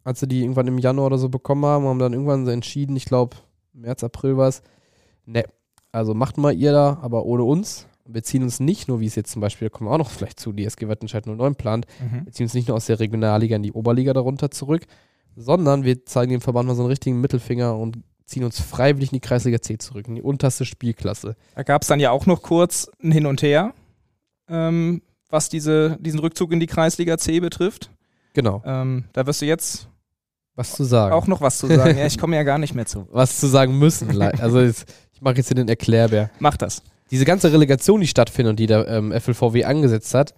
als 0.05 0.20
sie 0.20 0.29
die 0.29 0.43
irgendwann 0.43 0.69
im 0.69 0.79
Januar 0.79 1.06
oder 1.06 1.19
so 1.19 1.29
bekommen 1.29 1.64
haben, 1.64 1.85
haben 1.85 1.99
dann 1.99 2.12
irgendwann 2.12 2.44
so 2.44 2.52
entschieden, 2.52 2.94
ich 2.94 3.06
glaube 3.06 3.38
März, 3.73 4.05
April 4.05 4.37
war 4.37 4.47
es, 4.47 4.62
ne, 5.26 5.43
also 5.91 6.14
macht 6.14 6.38
mal 6.38 6.55
ihr 6.55 6.70
da, 6.70 7.00
aber 7.02 7.25
ohne 7.26 7.43
uns. 7.43 7.88
Wir 8.06 8.23
ziehen 8.23 8.44
uns 8.44 8.61
nicht 8.61 8.87
nur, 8.87 9.00
wie 9.00 9.06
es 9.06 9.17
jetzt 9.17 9.32
zum 9.32 9.41
Beispiel, 9.41 9.69
da 9.69 9.76
kommen 9.76 9.91
wir 9.91 9.94
auch 9.94 9.99
noch 9.99 10.11
vielleicht 10.11 10.38
zu, 10.38 10.52
die 10.52 10.64
SG 10.64 10.87
Wattenscheid 10.87 11.26
09 11.26 11.56
plant, 11.56 11.87
Mhm. 12.00 12.26
wir 12.26 12.32
ziehen 12.32 12.44
uns 12.44 12.55
nicht 12.55 12.69
nur 12.69 12.76
aus 12.76 12.87
der 12.87 13.00
Regionalliga 13.00 13.56
in 13.56 13.64
die 13.64 13.73
Oberliga 13.73 14.12
darunter 14.12 14.53
zurück, 14.53 14.87
sondern 15.35 15.82
wir 15.82 16.06
zeigen 16.06 16.31
dem 16.31 16.41
Verband 16.41 16.69
mal 16.69 16.76
so 16.76 16.82
einen 16.82 16.91
richtigen 16.91 17.20
Mittelfinger 17.20 17.76
und 17.76 17.99
ziehen 18.26 18.44
uns 18.44 18.61
freiwillig 18.61 19.11
in 19.11 19.17
die 19.17 19.20
Kreisliga 19.20 19.61
C 19.61 19.76
zurück, 19.76 20.06
in 20.06 20.14
die 20.14 20.23
unterste 20.23 20.64
Spielklasse. 20.64 21.35
Da 21.56 21.64
gab 21.64 21.82
es 21.82 21.88
dann 21.88 21.99
ja 21.99 22.12
auch 22.12 22.26
noch 22.26 22.43
kurz 22.43 22.88
ein 23.03 23.11
Hin 23.11 23.26
und 23.26 23.43
Her, 23.43 23.75
ähm, 24.49 25.03
was 25.31 25.49
diese, 25.49 25.97
diesen 26.00 26.21
Rückzug 26.21 26.53
in 26.53 26.61
die 26.61 26.67
Kreisliga 26.67 27.19
C 27.19 27.41
betrifft. 27.41 27.91
Genau. 28.35 28.62
Ähm, 28.65 29.05
da 29.12 29.27
wirst 29.27 29.43
du 29.43 29.47
jetzt 29.47 29.88
Was 30.56 30.73
zu 30.73 30.85
sagen. 30.85 31.12
auch 31.15 31.27
noch 31.27 31.41
was 31.41 31.59
zu 31.59 31.67
sagen. 31.67 31.99
ja, 31.99 32.06
ich 32.06 32.19
komme 32.19 32.37
ja 32.37 32.43
gar 32.44 32.59
nicht 32.59 32.75
mehr 32.75 32.87
zu. 32.87 33.06
was 33.11 33.38
zu 33.41 33.47
sagen 33.47 33.79
müssen. 33.79 34.21
also 34.21 34.61
jetzt, 34.61 34.93
ich 35.12 35.21
mache 35.23 35.37
jetzt 35.37 35.49
hier 35.49 35.56
den 35.56 35.69
Erklärbär. 35.69 36.31
Mach 36.38 36.56
das. 36.56 36.82
Diese 37.11 37.25
ganze 37.25 37.53
Relegation, 37.53 38.00
die 38.00 38.06
stattfindet 38.06 38.50
und 38.50 38.61
die 38.61 38.67
der 38.67 38.87
ähm, 38.87 39.12
FLVW 39.12 39.65
angesetzt 39.65 40.15
hat, 40.15 40.35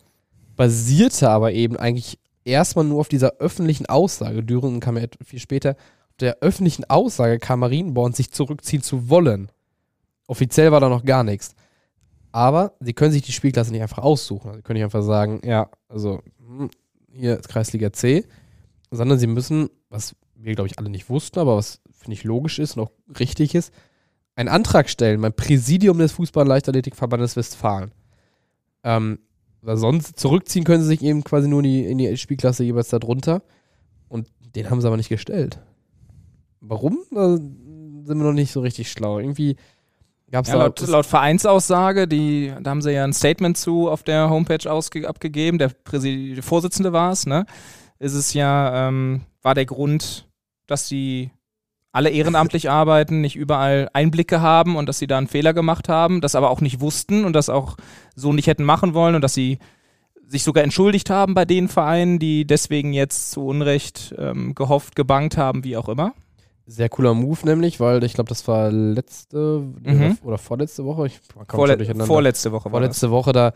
basierte 0.57 1.29
aber 1.29 1.53
eben 1.53 1.77
eigentlich 1.77 2.19
erstmal 2.45 2.85
nur 2.85 3.01
auf 3.01 3.09
dieser 3.09 3.35
öffentlichen 3.39 3.87
Aussage. 3.87 4.43
Düren 4.43 4.81
kam 4.81 4.97
ja 4.97 5.05
viel 5.25 5.39
später. 5.39 5.71
Auf 5.71 6.17
der 6.21 6.39
öffentlichen 6.41 6.85
Aussage 6.89 7.39
kam 7.39 7.61
Marienborn, 7.61 8.13
sich 8.15 8.31
zurückziehen 8.33 8.83
zu 8.83 9.09
wollen. 9.11 9.51
Offiziell 10.27 10.73
war 10.73 10.81
da 10.81 10.89
noch 10.89 11.05
gar 11.05 11.25
nichts. 11.25 11.55
Aber 12.33 12.75
sie 12.81 12.95
können 12.95 13.13
sich 13.13 13.23
die 13.23 13.33
Spielklasse 13.33 13.71
nicht 13.71 13.83
einfach 13.83 13.99
aussuchen. 13.99 14.49
Also 14.49 14.59
Sie 14.59 14.63
können 14.63 14.79
nicht 14.79 14.85
einfach 14.85 15.03
sagen, 15.03 15.41
ja, 15.45 15.71
also 15.89 16.23
hm, 16.39 16.71
hier 17.13 17.39
ist 17.39 17.49
Kreisliga 17.49 17.93
C, 17.93 18.25
sondern 18.91 19.19
sie 19.19 19.27
müssen, 19.27 19.69
was 19.91 20.17
wir 20.35 20.55
glaube 20.55 20.69
ich 20.69 20.79
alle 20.79 20.89
nicht 20.89 21.11
wussten, 21.11 21.39
aber 21.39 21.57
was 21.57 21.81
finde 21.93 22.15
ich 22.15 22.25
logisch 22.25 22.59
ist 22.59 22.77
und 22.77 22.85
auch 22.85 22.91
richtig 23.21 23.55
ist, 23.55 23.73
einen 24.35 24.49
Antrag 24.49 24.89
stellen 24.89 25.21
beim 25.21 25.33
Präsidium 25.33 25.99
des 25.99 26.15
Fußball- 26.15 26.43
und 26.43 26.49
Leichtathletikverbandes 26.49 27.37
Westfalen. 27.37 27.93
Ähm, 28.83 29.19
weil 29.61 29.77
sonst 29.77 30.19
zurückziehen 30.19 30.65
können 30.65 30.83
sie 30.83 30.89
sich 30.89 31.03
eben 31.03 31.23
quasi 31.23 31.49
nur 31.49 31.61
in 31.61 31.65
die, 31.65 31.85
in 31.85 31.99
die 31.99 32.17
Spielklasse 32.17 32.65
jeweils 32.65 32.89
darunter. 32.89 33.43
Und 34.09 34.29
den 34.41 34.69
haben 34.69 34.81
sie 34.81 34.87
aber 34.87 34.97
nicht 34.97 35.09
gestellt. 35.09 35.61
Warum? 36.61 36.99
Da 37.13 37.37
sind 37.37 38.07
wir 38.07 38.15
noch 38.15 38.33
nicht 38.33 38.53
so 38.53 38.61
richtig 38.61 38.91
schlau. 38.91 39.19
Irgendwie 39.19 39.57
gab 40.33 40.47
es 40.47 40.51
Ja, 40.51 40.59
laut, 40.59 40.81
laut 40.81 41.07
Vereinsaussage, 41.07 42.09
die, 42.09 42.53
da 42.61 42.71
haben 42.71 42.83
sie 42.83 42.93
ja 42.93 43.05
ein 43.05 43.13
Statement 43.13 43.57
zu 43.57 43.89
auf 43.89 44.03
der 44.03 44.31
Homepage 44.31 44.71
ausge, 44.71 45.09
abgegeben, 45.09 45.59
der, 45.59 45.69
Präsi 45.69 46.33
der 46.35 46.43
Vorsitzende 46.43 46.93
war 46.93 47.13
es, 47.13 47.27
ne? 47.27 47.47
Ist 47.99 48.15
es 48.15 48.35
ja, 48.35 48.89
ähm, 48.89 49.21
war 49.43 49.55
der 49.55 49.67
Grund, 49.67 50.29
dass 50.67 50.89
sie 50.89 51.31
alle 51.93 52.11
ehrenamtlich 52.11 52.69
arbeiten, 52.71 53.21
nicht 53.21 53.37
überall 53.37 53.89
Einblicke 53.93 54.41
haben 54.41 54.75
und 54.75 54.89
dass 54.89 54.99
sie 54.99 55.07
da 55.07 55.19
einen 55.19 55.29
Fehler 55.29 55.53
gemacht 55.53 55.89
haben, 55.89 56.21
das 56.21 56.35
aber 56.35 56.51
auch 56.51 56.61
nicht 56.61 56.81
wussten 56.81 57.25
und 57.25 57.35
das 57.35 57.49
auch 57.49 57.77
so 58.17 58.33
nicht 58.33 58.49
hätten 58.49 58.65
machen 58.65 58.95
wollen 58.95 59.15
und 59.15 59.23
dass 59.23 59.35
sie 59.35 59.59
sich 60.27 60.43
sogar 60.43 60.65
entschuldigt 60.65 61.11
haben 61.11 61.35
bei 61.35 61.45
den 61.45 61.69
Vereinen, 61.69 62.19
die 62.19 62.47
deswegen 62.47 62.95
jetzt 62.95 63.33
zu 63.33 63.45
Unrecht 63.47 64.15
ähm, 64.19 64.55
gehofft, 64.55 64.97
gebankt 64.97 65.37
haben, 65.37 65.63
wie 65.63 65.77
auch 65.77 65.91
immer. 65.91 66.15
Sehr 66.73 66.89
cooler 66.89 67.13
Move 67.15 67.39
nämlich, 67.45 67.81
weil 67.81 68.03
ich 68.05 68.15
glaube, 68.15 68.29
das 68.29 68.47
war 68.49 68.71
letzte 68.71 69.63
Mhm. 69.83 70.17
oder 70.25 70.39
vorletzte 70.39 70.85
Woche. 70.87 71.07
Ich 71.07 71.21
Vorle 71.49 71.77
vorletzte 72.07 72.51
Woche 72.53 72.65
war 72.73 72.81
das. 72.81 72.99
Vorletzte 72.99 73.11
Woche, 73.11 73.33
da, 73.33 73.53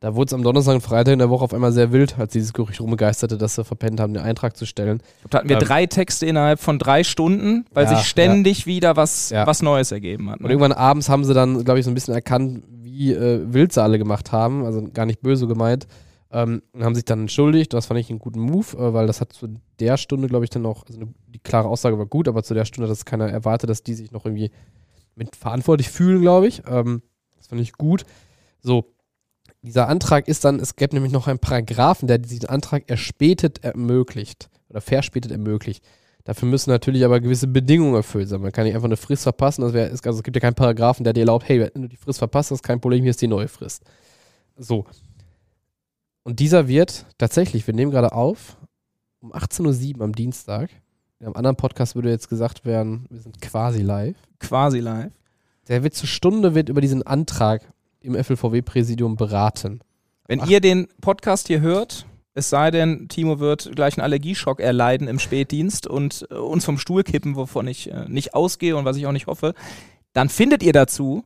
da 0.00 0.14
wurde 0.16 0.26
es 0.30 0.32
am 0.34 0.42
Donnerstag 0.42 0.74
und 0.74 0.80
Freitag 0.80 1.12
in 1.12 1.20
der 1.20 1.30
Woche 1.30 1.44
auf 1.44 1.54
einmal 1.54 1.70
sehr 1.72 1.92
wild, 1.92 2.18
als 2.18 2.32
dieses 2.32 2.52
Gerücht 2.52 2.80
rumgeisterte, 2.80 3.38
dass 3.38 3.54
sie 3.54 3.64
verpennt 3.64 4.00
haben, 4.00 4.14
den 4.14 4.22
Eintrag 4.22 4.56
zu 4.56 4.66
stellen. 4.66 5.00
Da 5.30 5.38
hatten 5.38 5.48
wir 5.48 5.58
Ähm, 5.58 5.62
drei 5.64 5.86
Texte 5.86 6.26
innerhalb 6.26 6.58
von 6.58 6.78
drei 6.80 7.04
Stunden, 7.04 7.66
weil 7.72 7.84
Ja, 7.84 7.96
sich 7.96 8.06
ständig 8.06 8.66
wieder 8.66 8.96
was, 8.96 9.30
Ja. 9.30 9.46
was 9.46 9.62
Neues 9.62 9.92
ergeben 9.92 10.28
hat. 10.30 10.40
Und 10.40 10.46
Ne? 10.46 10.50
irgendwann 10.50 10.72
abends 10.72 11.08
haben 11.08 11.24
sie 11.24 11.34
dann, 11.34 11.62
glaube 11.64 11.78
ich, 11.78 11.84
so 11.84 11.90
ein 11.90 11.94
bisschen 11.94 12.14
erkannt, 12.14 12.64
wie 12.82 13.12
äh, 13.12 13.40
wild 13.52 13.72
sie 13.72 13.80
alle 13.82 13.98
gemacht 13.98 14.32
haben, 14.32 14.64
also 14.64 14.82
gar 14.92 15.06
nicht 15.06 15.20
böse 15.20 15.46
gemeint, 15.46 15.86
ähm, 16.30 16.62
haben 16.78 16.94
sich 16.94 17.04
dann 17.04 17.20
entschuldigt. 17.22 17.72
Das 17.72 17.86
fand 17.86 18.00
ich 18.00 18.10
einen 18.10 18.18
guten 18.18 18.40
Move, 18.40 18.76
äh, 18.76 18.92
weil 18.92 19.06
das 19.06 19.20
hat 19.20 19.32
zu 19.32 19.48
der 19.78 19.96
Stunde, 19.96 20.28
glaube 20.28 20.44
ich, 20.44 20.50
dann 20.50 20.66
auch, 20.66 20.84
also 20.86 21.00
eine, 21.00 21.14
die 21.28 21.38
klare 21.38 21.68
Aussage 21.68 21.98
war 21.98 22.06
gut, 22.06 22.28
aber 22.28 22.42
zu 22.42 22.54
der 22.54 22.64
Stunde 22.64 22.88
hat 22.88 22.92
das 22.92 23.04
keiner 23.04 23.28
erwartet, 23.28 23.70
dass 23.70 23.82
die 23.82 23.94
sich 23.94 24.12
noch 24.12 24.24
irgendwie 24.24 24.50
mit 25.14 25.36
verantwortlich 25.36 25.88
fühlen, 25.88 26.20
glaube 26.20 26.48
ich. 26.48 26.62
Ähm, 26.66 27.02
das 27.36 27.48
fand 27.48 27.60
ich 27.60 27.72
gut. 27.72 28.04
So, 28.60 28.92
dieser 29.62 29.88
Antrag 29.88 30.28
ist 30.28 30.44
dann, 30.44 30.60
es 30.60 30.76
gäbe 30.76 30.94
nämlich 30.94 31.12
noch 31.12 31.26
einen 31.26 31.38
Paragraphen, 31.38 32.08
der 32.08 32.18
diesen 32.18 32.48
Antrag 32.48 32.84
erspätet 32.88 33.64
ermöglicht 33.64 34.48
oder 34.68 34.80
verspätet 34.80 35.32
ermöglicht. 35.32 35.84
Dafür 36.24 36.48
müssen 36.48 36.70
natürlich 36.70 37.04
aber 37.04 37.20
gewisse 37.20 37.46
Bedingungen 37.46 37.94
erfüllt 37.94 38.28
sein. 38.28 38.40
Man 38.40 38.50
kann 38.50 38.64
nicht 38.64 38.74
einfach 38.74 38.86
eine 38.86 38.96
Frist 38.96 39.22
verpassen. 39.22 39.62
Das 39.62 39.72
wär, 39.72 39.90
also 39.90 40.10
es 40.10 40.22
gibt 40.24 40.36
ja 40.36 40.40
keinen 40.40 40.54
Paragraphen, 40.54 41.04
der 41.04 41.12
dir 41.12 41.20
erlaubt, 41.20 41.48
hey, 41.48 41.70
wenn 41.72 41.82
du 41.82 41.88
die 41.88 41.96
Frist 41.96 42.18
verpasst 42.18 42.50
hast, 42.50 42.64
kein 42.64 42.80
Problem, 42.80 43.02
hier 43.02 43.10
ist 43.10 43.22
die 43.22 43.28
neue 43.28 43.46
Frist. 43.46 43.84
So. 44.56 44.84
Und 46.26 46.40
dieser 46.40 46.66
wird 46.66 47.06
tatsächlich, 47.18 47.68
wir 47.68 47.74
nehmen 47.74 47.92
gerade 47.92 48.10
auf, 48.10 48.56
um 49.20 49.32
18.07 49.32 49.98
Uhr 49.98 50.02
am 50.02 50.12
Dienstag. 50.12 50.70
In 51.20 51.26
einem 51.26 51.36
anderen 51.36 51.54
Podcast 51.54 51.94
würde 51.94 52.10
jetzt 52.10 52.28
gesagt 52.28 52.64
werden, 52.64 53.06
wir 53.10 53.20
sind 53.20 53.40
quasi 53.40 53.80
live. 53.80 54.16
Quasi 54.40 54.80
live. 54.80 55.12
Der 55.68 55.84
wird 55.84 55.94
zur 55.94 56.08
Stunde 56.08 56.56
wird 56.56 56.68
über 56.68 56.80
diesen 56.80 57.04
Antrag 57.04 57.62
im 58.00 58.16
FLVW-Präsidium 58.16 59.14
beraten. 59.14 59.78
Wenn 60.26 60.40
Ach. 60.40 60.48
ihr 60.48 60.60
den 60.60 60.88
Podcast 61.00 61.46
hier 61.46 61.60
hört, 61.60 62.06
es 62.34 62.50
sei 62.50 62.72
denn, 62.72 63.06
Timo 63.08 63.38
wird 63.38 63.76
gleich 63.76 63.96
einen 63.96 64.02
Allergieschock 64.02 64.58
erleiden 64.58 65.06
im 65.06 65.20
Spätdienst 65.20 65.86
und 65.86 66.26
äh, 66.32 66.34
uns 66.34 66.64
vom 66.64 66.78
Stuhl 66.78 67.04
kippen, 67.04 67.36
wovon 67.36 67.68
ich 67.68 67.92
äh, 67.92 68.04
nicht 68.08 68.34
ausgehe 68.34 68.76
und 68.76 68.84
was 68.84 68.96
ich 68.96 69.06
auch 69.06 69.12
nicht 69.12 69.28
hoffe, 69.28 69.54
dann 70.12 70.28
findet 70.28 70.64
ihr 70.64 70.72
dazu 70.72 71.22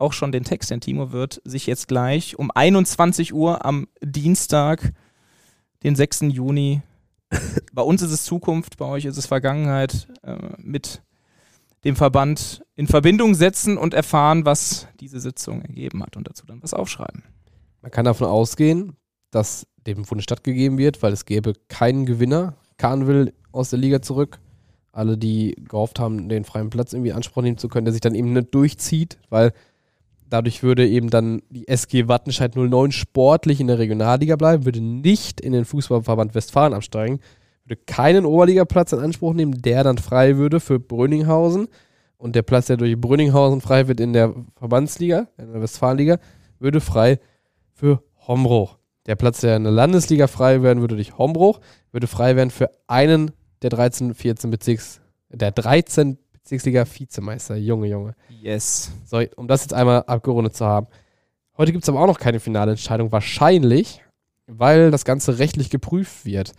auch 0.00 0.12
schon 0.12 0.32
den 0.32 0.44
Text, 0.44 0.70
denn 0.70 0.80
Timo 0.80 1.12
wird 1.12 1.40
sich 1.44 1.66
jetzt 1.66 1.88
gleich 1.88 2.38
um 2.38 2.50
21 2.50 3.34
Uhr 3.34 3.64
am 3.64 3.88
Dienstag, 4.02 4.92
den 5.82 5.96
6. 5.96 6.22
Juni, 6.22 6.82
bei 7.72 7.82
uns 7.82 8.02
ist 8.02 8.12
es 8.12 8.24
Zukunft, 8.24 8.76
bei 8.76 8.86
euch 8.86 9.04
ist 9.04 9.16
es 9.16 9.26
Vergangenheit, 9.26 10.08
äh, 10.22 10.36
mit 10.58 11.02
dem 11.84 11.96
Verband 11.96 12.62
in 12.74 12.86
Verbindung 12.86 13.34
setzen 13.34 13.78
und 13.78 13.94
erfahren, 13.94 14.44
was 14.44 14.86
diese 15.00 15.20
Sitzung 15.20 15.62
ergeben 15.62 16.02
hat 16.02 16.16
und 16.16 16.28
dazu 16.28 16.44
dann 16.46 16.62
was 16.62 16.74
aufschreiben. 16.74 17.22
Man 17.80 17.90
kann 17.90 18.04
davon 18.04 18.26
ausgehen, 18.26 18.96
dass 19.30 19.66
dem 19.86 20.02
Bund 20.02 20.22
stattgegeben 20.22 20.76
wird, 20.76 21.02
weil 21.02 21.12
es 21.12 21.24
gäbe 21.24 21.54
keinen 21.68 22.04
Gewinner. 22.04 22.54
Kahn 22.76 23.06
will 23.06 23.32
aus 23.52 23.70
der 23.70 23.78
Liga 23.78 24.02
zurück. 24.02 24.38
Alle, 24.92 25.16
die 25.16 25.56
gehofft 25.68 26.00
haben, 26.00 26.28
den 26.28 26.44
freien 26.44 26.68
Platz 26.68 26.92
irgendwie 26.92 27.10
in 27.10 27.16
Anspruch 27.16 27.42
nehmen 27.42 27.56
zu 27.56 27.68
können, 27.68 27.84
der 27.84 27.92
sich 27.92 28.00
dann 28.00 28.14
eben 28.14 28.32
nicht 28.32 28.54
durchzieht, 28.54 29.18
weil 29.30 29.52
dadurch 30.30 30.62
würde 30.62 30.88
eben 30.88 31.10
dann 31.10 31.42
die 31.50 31.68
SG 31.68 32.08
Wattenscheid 32.08 32.56
09 32.56 32.92
sportlich 32.92 33.60
in 33.60 33.66
der 33.66 33.78
Regionalliga 33.78 34.36
bleiben, 34.36 34.64
würde 34.64 34.80
nicht 34.80 35.40
in 35.40 35.52
den 35.52 35.64
Fußballverband 35.64 36.34
Westfalen 36.34 36.72
absteigen, 36.72 37.20
würde 37.64 37.82
keinen 37.86 38.24
Oberligaplatz 38.24 38.92
in 38.92 39.00
Anspruch 39.00 39.34
nehmen, 39.34 39.60
der 39.60 39.84
dann 39.84 39.98
frei 39.98 40.36
würde 40.36 40.60
für 40.60 40.80
Brünninghausen. 40.80 41.68
Und 42.16 42.36
der 42.36 42.42
Platz, 42.42 42.66
der 42.66 42.76
durch 42.76 42.98
Brünninghausen 42.98 43.60
frei 43.60 43.88
wird 43.88 44.00
in 44.00 44.12
der 44.12 44.34
Verbandsliga, 44.56 45.28
in 45.38 45.52
der 45.52 45.62
Westfalenliga, 45.62 46.18
würde 46.58 46.80
frei 46.80 47.18
für 47.72 48.02
Hombruch. 48.26 48.78
Der 49.06 49.16
Platz, 49.16 49.40
der 49.40 49.56
in 49.56 49.64
der 49.64 49.72
Landesliga 49.72 50.26
frei 50.26 50.62
werden 50.62 50.80
würde 50.80 50.96
durch 50.96 51.16
Hombruch, 51.16 51.60
würde 51.92 52.06
frei 52.06 52.36
werden 52.36 52.50
für 52.50 52.70
einen 52.86 53.32
der 53.62 53.70
13, 53.70 54.14
14 54.14 54.50
Bezirks, 54.50 55.00
der 55.30 55.50
13 55.50 56.18
Bezirksliga 56.50 56.84
Vizemeister. 56.84 57.54
Junge, 57.54 57.86
Junge. 57.86 58.16
Yes. 58.42 58.90
So, 59.06 59.22
um 59.36 59.46
das 59.46 59.62
jetzt 59.62 59.72
einmal 59.72 60.02
abgerundet 60.02 60.56
zu 60.56 60.66
haben. 60.66 60.88
Heute 61.56 61.70
gibt 61.70 61.84
es 61.84 61.88
aber 61.88 62.00
auch 62.00 62.08
noch 62.08 62.18
keine 62.18 62.40
finale 62.40 62.72
Entscheidung. 62.72 63.12
Wahrscheinlich, 63.12 64.02
weil 64.48 64.90
das 64.90 65.04
Ganze 65.04 65.38
rechtlich 65.38 65.70
geprüft 65.70 66.24
wird. 66.24 66.54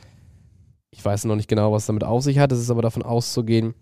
Ich 0.92 1.04
weiß 1.04 1.26
noch 1.26 1.36
nicht 1.36 1.50
genau, 1.50 1.74
was 1.74 1.88
damit 1.88 2.06
auf 2.06 2.24
sich 2.24 2.40
hat. 2.40 2.54
Es 2.54 2.60
ist 2.60 2.70
aber 2.70 2.82
davon 2.82 3.04
auszugehen, 3.04 3.74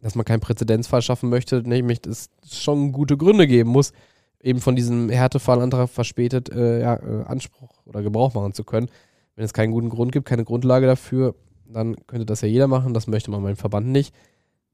dass 0.00 0.14
man 0.14 0.24
keinen 0.24 0.38
Präzedenzfall 0.38 1.02
schaffen 1.02 1.30
möchte, 1.30 1.68
nämlich 1.68 2.00
dass 2.00 2.30
es 2.44 2.60
schon 2.60 2.92
gute 2.92 3.16
Gründe 3.16 3.48
geben 3.48 3.70
muss, 3.70 3.92
eben 4.40 4.60
von 4.60 4.76
diesem 4.76 5.08
Härtefallantrag 5.08 5.90
verspätet 5.90 6.48
äh, 6.50 6.80
ja, 6.80 6.94
äh, 6.94 7.24
Anspruch 7.24 7.84
oder 7.86 8.02
Gebrauch 8.02 8.34
machen 8.34 8.52
zu 8.52 8.62
können. 8.62 8.88
Wenn 9.34 9.46
es 9.46 9.52
keinen 9.52 9.72
guten 9.72 9.88
Grund 9.88 10.12
gibt, 10.12 10.28
keine 10.28 10.44
Grundlage 10.44 10.86
dafür, 10.86 11.34
dann 11.66 11.96
könnte 12.06 12.26
das 12.26 12.40
ja 12.40 12.46
jeder 12.46 12.68
machen. 12.68 12.94
Das 12.94 13.08
möchte 13.08 13.32
man 13.32 13.42
beim 13.42 13.56
Verband 13.56 13.88
nicht. 13.88 14.14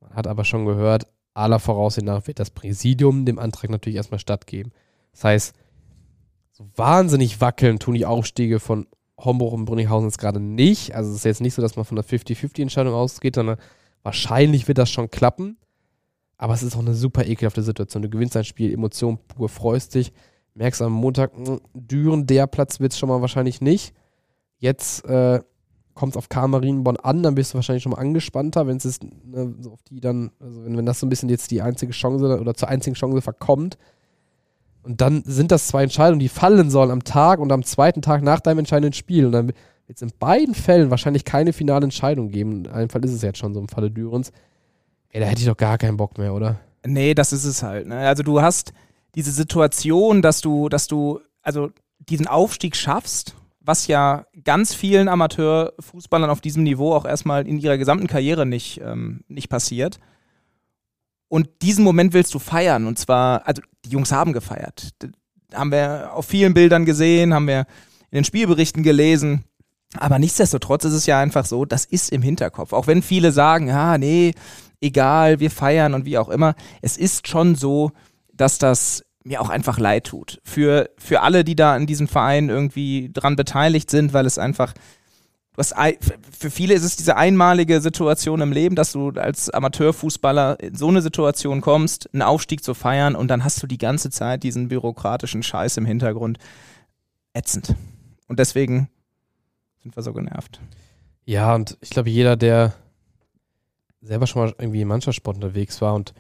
Man 0.09 0.17
hat 0.17 0.27
aber 0.27 0.45
schon 0.45 0.65
gehört, 0.65 1.07
aller 1.35 1.59
Voraussicht 1.59 2.07
nach 2.07 2.27
wird 2.27 2.39
das 2.39 2.51
Präsidium 2.51 3.27
dem 3.27 3.39
Antrag 3.39 3.71
natürlich 3.71 3.97
erstmal 3.97 4.21
stattgeben. 4.21 4.73
Das 5.13 5.25
heißt, 5.25 5.55
so 6.53 6.67
wahnsinnig 6.77 7.41
wackeln 7.41 7.79
tun 7.79 7.95
die 7.95 8.07
Aufstiege 8.07 8.61
von 8.61 8.87
Homburg 9.19 9.53
und 9.53 9.65
Brünninghausen 9.65 10.09
jetzt 10.09 10.19
gerade 10.19 10.41
nicht. 10.41 10.95
Also 10.95 11.11
es 11.11 11.17
ist 11.17 11.25
jetzt 11.25 11.41
nicht 11.41 11.55
so, 11.55 11.63
dass 11.63 11.77
man 11.77 11.85
von 11.85 11.97
der 11.97 12.05
50-50-Entscheidung 12.05 12.95
ausgeht, 12.95 13.35
sondern 13.35 13.59
wahrscheinlich 14.03 14.69
wird 14.69 14.79
das 14.79 14.91
schon 14.91 15.11
klappen. 15.11 15.59
Aber 16.39 16.55
es 16.55 16.63
ist 16.63 16.77
auch 16.77 16.81
eine 16.81 16.95
super 16.95 17.27
ekelhafte 17.27 17.63
Situation. 17.63 18.03
Du 18.03 18.11
gewinnst 18.11 18.37
ein 18.37 18.45
Spiel, 18.45 18.73
Emotion 18.73 19.19
pur, 19.27 19.49
freust 19.49 19.95
dich, 19.95 20.13
merkst 20.55 20.83
am 20.83 20.93
Montag, 20.93 21.37
mh, 21.37 21.47
hm, 21.47 21.61
Düren, 21.75 22.27
der 22.27 22.47
Platz 22.47 22.81
wird 22.81 22.93
es 22.93 22.99
schon 22.99 23.09
mal 23.09 23.21
wahrscheinlich 23.21 23.61
nicht. 23.61 23.95
Jetzt 24.59 25.05
äh, 25.07 25.41
kommt 25.97 26.13
es 26.13 26.17
auf 26.17 26.29
Karl 26.29 26.49
Marienborn 26.49 26.99
an, 26.99 27.23
dann 27.23 27.35
bist 27.35 27.53
du 27.53 27.57
wahrscheinlich 27.57 27.83
schon 27.83 27.91
mal 27.91 27.99
angespannter, 27.99 28.67
wenn 28.67 28.77
es 28.77 29.01
ne, 29.01 29.55
so 29.61 29.73
auf 29.73 29.83
die 29.83 30.01
dann, 30.01 30.31
also 30.39 30.65
wenn, 30.65 30.77
wenn 30.77 30.87
das 30.87 31.01
so 31.01 31.07
ein 31.07 31.09
bisschen 31.09 31.29
jetzt 31.29 31.51
die 31.51 31.63
einzige 31.63 31.93
Chance 31.93 32.39
oder 32.39 32.55
zur 32.55 32.69
einzigen 32.69 32.95
Chance 32.95 33.21
verkommt. 33.23 33.77
Und 34.85 35.01
dann 35.01 35.25
sind 35.27 35.51
das 35.51 35.67
zwei 35.67 35.83
Entscheidungen, 35.83 36.21
die 36.21 36.29
fallen 36.29 36.71
sollen 36.71 36.93
am 36.93 37.03
Tag 37.03 37.41
und 37.41 37.51
am 37.51 37.65
zweiten 37.65 38.03
Tag 38.03 38.23
nach 38.23 38.39
deinem 38.39 38.61
entscheidenden 38.61 38.93
Spiel. 38.93 39.27
Und 39.27 39.33
dann 39.33 39.49
wird 39.49 39.97
es 39.97 40.03
in 40.03 40.13
beiden 40.17 40.55
Fällen 40.55 40.91
wahrscheinlich 40.91 41.25
keine 41.25 41.53
finale 41.53 41.85
Entscheidung 41.85 42.29
geben. 42.31 42.67
In 42.67 42.71
einem 42.71 42.89
Fall 42.89 43.05
ist 43.05 43.13
es 43.13 43.23
jetzt 43.23 43.39
schon 43.39 43.53
so 43.53 43.59
im 43.59 43.69
Falle 43.69 43.91
Dürens. 43.91 44.31
Ja, 45.13 45.21
da 45.21 45.27
hätte 45.27 45.41
ich 45.41 45.47
doch 45.47 45.57
gar 45.57 45.79
keinen 45.79 45.97
Bock 45.97 46.19
mehr, 46.19 46.35
oder? 46.35 46.61
Nee, 46.87 47.15
das 47.15 47.33
ist 47.33 47.45
es 47.45 47.63
halt. 47.63 47.89
Ne? 47.89 47.97
Also 47.97 48.23
du 48.23 48.41
hast 48.41 48.73
diese 49.17 49.33
Situation, 49.33 50.23
dass 50.23 50.41
du, 50.41 50.69
dass 50.69 50.87
du, 50.87 51.21
also 51.43 51.71
diesen 51.99 52.29
Aufstieg 52.29 52.77
schaffst, 52.77 53.35
was 53.67 53.89
ja 53.89 54.27
ganz 54.45 54.73
vielen 54.73 55.09
Amateurfußballern 55.09 56.31
auf 56.31 56.41
diesem 56.41 56.63
Niveau 56.63 56.95
auch 56.95 57.05
erstmal 57.05 57.47
in 57.47 57.59
ihrer 57.59 57.79
gesamten 57.79 58.07
Karriere 58.07 58.47
nicht, 58.47 58.81
ähm, 58.81 59.25
nicht 59.29 59.49
passiert. 59.49 59.99
Und 61.29 61.49
diesen 61.63 61.85
Moment 61.85 62.13
willst 62.13 62.33
du 62.35 62.39
feiern. 62.39 62.87
Und 62.87 62.99
zwar, 62.99 63.47
also 63.47 63.61
die 63.85 63.91
Jungs 63.91 64.13
haben 64.13 64.33
gefeiert. 64.33 64.91
Das 65.01 65.11
haben 65.53 65.73
wir 65.73 66.13
auf 66.13 66.27
vielen 66.27 66.55
Bildern 66.55 66.85
gesehen, 66.85 67.35
haben 67.35 67.49
wir 67.49 67.67
in 68.11 68.17
den 68.17 68.25
Spielberichten 68.25 68.83
gelesen. 68.83 69.45
Aber 69.97 70.19
nichtsdestotrotz 70.19 70.85
ist 70.85 70.93
es 70.93 71.07
ja 71.07 71.19
einfach 71.19 71.45
so, 71.45 71.65
das 71.65 71.85
ist 71.85 72.13
im 72.13 72.23
Hinterkopf. 72.23 72.73
Auch 72.73 72.87
wenn 72.87 73.03
viele 73.03 73.33
sagen, 73.33 73.69
ja, 73.69 73.99
nee, 73.99 74.33
egal, 74.81 75.41
wir 75.41 75.51
feiern 75.51 75.95
und 75.95 76.05
wie 76.05 76.19
auch 76.19 76.29
immer. 76.29 76.55
Es 76.83 76.97
ist 76.97 77.27
schon 77.29 77.57
so, 77.57 77.91
dass 78.33 78.59
das 78.59 79.06
mir 79.27 79.41
auch 79.41 79.51
einfach 79.51 79.79
leid 79.79 80.05
tut. 80.05 80.41
Für, 80.45 80.89
für 80.97 81.23
alle, 81.23 81.43
die 81.43 81.57
da 81.57 81.77
in 81.77 81.87
diesem 81.87 82.07
Verein 82.07 82.49
irgendwie 82.49 83.11
dran 83.13 83.37
beteiligt 83.37 83.91
sind, 83.91 84.13
weil 84.13 84.25
es 84.25 84.39
einfach, 84.39 84.73
hast, 85.59 85.75
für 86.31 86.51
viele 86.51 86.75
ist 86.75 86.85
es 86.85 86.97
diese 86.97 87.17
einmalige 87.17 87.81
Situation 87.81 88.41
im 88.41 88.53
Leben, 88.53 88.77
dass 88.77 88.93
du 88.93 89.11
als 89.11 89.51
Amateurfußballer 89.51 90.61
in 90.61 90.77
so 90.77 90.89
eine 90.89 91.03
Situation 91.03 91.61
kommst, 91.61 92.09
einen 92.13 92.23
Aufstieg 92.23 92.63
zu 92.63 92.73
feiern 92.73 93.17
und 93.17 93.29
dann 93.29 93.43
hast 93.43 93.63
du 93.63 93.67
die 93.67 93.79
ganze 93.79 94.11
Zeit 94.11 94.45
diesen 94.45 94.69
bürokratischen 94.69 95.43
Scheiß 95.43 95.77
im 95.77 95.87
Hintergrund. 95.87 96.39
Ätzend. 97.33 97.75
Und 98.29 98.39
deswegen 98.39 98.89
sind 99.83 99.97
wir 99.97 100.03
so 100.03 100.13
genervt. 100.13 100.61
Ja, 101.25 101.55
und 101.55 101.77
ich 101.81 101.91
glaube, 101.91 102.11
jeder, 102.11 102.37
der 102.37 102.75
selber 104.01 104.29
schon 104.29 104.43
mal 104.43 104.55
irgendwie 104.59 104.83
im 104.83 104.89
Mannschaftssport 104.89 105.37
unterwegs 105.37 105.81
war 105.81 105.95
und 105.95 106.15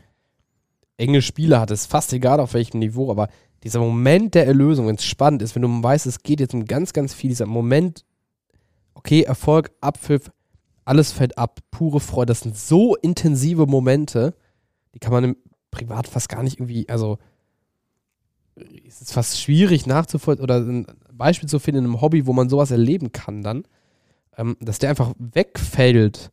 enge 0.97 1.23
Spiele 1.23 1.61
hat, 1.61 1.71
ist 1.71 1.87
fast 1.87 2.13
egal 2.13 2.41
auf 2.41 2.55
welchem 2.55 2.79
Niveau, 2.79 3.11
aber 3.11 3.29
dieser 3.63 3.81
Moment 3.81 4.35
der 4.35 4.47
Erlösung, 4.47 4.87
wenn 4.87 4.97
es 4.97 5.05
spannend 5.05 5.43
ist, 5.43 5.55
wenn 5.55 5.63
du 5.63 5.83
weißt, 5.83 6.07
es 6.07 6.23
geht 6.23 6.41
jetzt 6.41 6.55
um 6.55 6.65
ganz, 6.65 6.93
ganz 6.93 7.15
viel, 7.15 7.31
dieser 7.31 7.47
Moment, 7.47 8.05
okay, 8.95 9.23
Erfolg, 9.23 9.73
Abpfiff, 9.81 10.31
alles 10.85 11.13
fällt 11.13 11.37
ab, 11.37 11.61
pure 11.71 12.01
Freude, 12.01 12.27
das 12.27 12.41
sind 12.41 12.57
so 12.57 12.95
intensive 12.97 13.67
Momente, 13.67 14.35
die 14.95 14.99
kann 14.99 15.13
man 15.13 15.25
im 15.25 15.37
Privat 15.71 16.07
fast 16.07 16.29
gar 16.29 16.43
nicht 16.43 16.59
irgendwie, 16.59 16.89
also 16.89 17.19
es 18.87 19.03
ist 19.03 19.13
fast 19.13 19.41
schwierig 19.41 19.87
nachzuvollziehen 19.87 20.43
oder 20.43 20.57
ein 20.61 20.87
Beispiel 21.13 21.49
zu 21.49 21.59
finden 21.59 21.81
in 21.81 21.85
einem 21.87 22.01
Hobby, 22.01 22.27
wo 22.27 22.33
man 22.33 22.49
sowas 22.49 22.71
erleben 22.71 23.13
kann 23.13 23.43
dann, 23.43 23.65
ähm, 24.37 24.57
dass 24.61 24.79
der 24.79 24.91
einfach 24.91 25.13
wegfällt, 25.19 26.31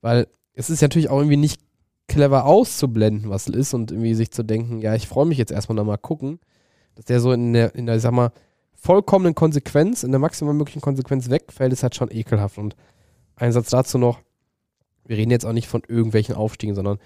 weil 0.00 0.26
es 0.52 0.70
ist 0.70 0.82
natürlich 0.82 1.08
auch 1.08 1.18
irgendwie 1.18 1.36
nicht 1.36 1.60
clever 2.06 2.44
auszublenden, 2.44 3.30
was 3.30 3.48
es 3.48 3.54
ist 3.54 3.74
und 3.74 3.90
irgendwie 3.90 4.14
sich 4.14 4.30
zu 4.30 4.42
denken, 4.42 4.80
ja, 4.80 4.94
ich 4.94 5.08
freue 5.08 5.26
mich 5.26 5.38
jetzt 5.38 5.52
erstmal 5.52 5.76
noch 5.76 5.84
mal 5.84 5.96
gucken, 5.96 6.38
dass 6.94 7.06
der 7.06 7.20
so 7.20 7.32
in 7.32 7.52
der, 7.52 7.74
in 7.74 7.86
der, 7.86 7.96
ich 7.96 8.02
sag 8.02 8.12
mal, 8.12 8.30
vollkommenen 8.74 9.34
Konsequenz, 9.34 10.02
in 10.02 10.10
der 10.10 10.20
maximal 10.20 10.54
möglichen 10.54 10.82
Konsequenz 10.82 11.30
wegfällt, 11.30 11.72
ist 11.72 11.82
halt 11.82 11.94
schon 11.94 12.10
ekelhaft. 12.10 12.58
Und 12.58 12.76
ein 13.36 13.52
Satz 13.52 13.70
dazu 13.70 13.98
noch, 13.98 14.20
wir 15.06 15.16
reden 15.16 15.30
jetzt 15.30 15.46
auch 15.46 15.52
nicht 15.52 15.68
von 15.68 15.82
irgendwelchen 15.88 16.34
Aufstiegen, 16.34 16.74
sondern 16.74 16.98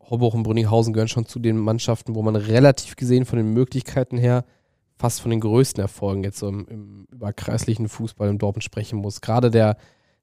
Hoboch 0.00 0.34
und 0.34 0.42
Brünninghausen 0.42 0.92
gehören 0.92 1.08
schon 1.08 1.26
zu 1.26 1.38
den 1.38 1.56
Mannschaften, 1.56 2.14
wo 2.14 2.22
man 2.22 2.36
relativ 2.36 2.96
gesehen 2.96 3.26
von 3.26 3.36
den 3.36 3.52
Möglichkeiten 3.52 4.18
her 4.18 4.44
fast 5.00 5.22
von 5.22 5.30
den 5.30 5.40
größten 5.40 5.80
Erfolgen 5.80 6.24
jetzt 6.24 6.38
so 6.38 6.48
im, 6.48 6.66
im 6.68 7.08
überkreislichen 7.10 7.88
Fußball 7.88 8.28
im 8.28 8.38
Dortmund 8.38 8.64
sprechen 8.64 8.98
muss. 8.98 9.22
Gerade 9.22 9.50
der, 9.50 9.78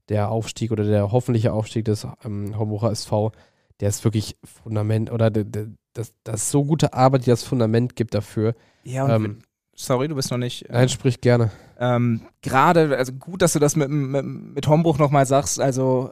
der 0.10 0.30
Aufstieg 0.30 0.72
oder 0.72 0.84
der 0.84 1.12
hoffentliche 1.12 1.52
Aufstieg 1.52 1.86
des 1.86 2.06
ähm, 2.24 2.58
Homburger 2.58 2.92
SV, 2.92 3.32
der 3.80 3.90
ist 3.90 4.04
wirklich 4.04 4.38
Fundament 4.44 5.12
oder 5.12 5.30
der, 5.30 5.44
der, 5.44 5.68
das, 5.94 6.14
das 6.24 6.44
ist 6.44 6.52
so 6.52 6.66
gute 6.66 6.94
Arbeit, 6.94 7.26
die 7.26 7.30
das 7.30 7.44
Fundament 7.44 7.96
gibt 7.96 8.14
dafür. 8.14 8.56
Ja, 8.84 9.06
und 9.06 9.12
ähm, 9.12 9.40
sorry, 9.76 10.08
du 10.08 10.16
bist 10.16 10.32
noch 10.32 10.38
nicht. 10.38 10.70
Äh, 10.70 10.74
nein, 10.74 10.90
sprich 10.90 11.22
gerne. 11.22 11.52
Ähm, 11.80 12.22
Gerade, 12.42 12.98
also 12.98 13.14
gut, 13.14 13.42
dass 13.42 13.54
du 13.54 13.60
das 13.60 13.76
mit, 13.76 13.90
mit, 13.90 14.26
mit 14.26 14.68
Hombruch 14.68 14.98
nochmal 14.98 15.26
sagst, 15.26 15.60
also 15.60 16.12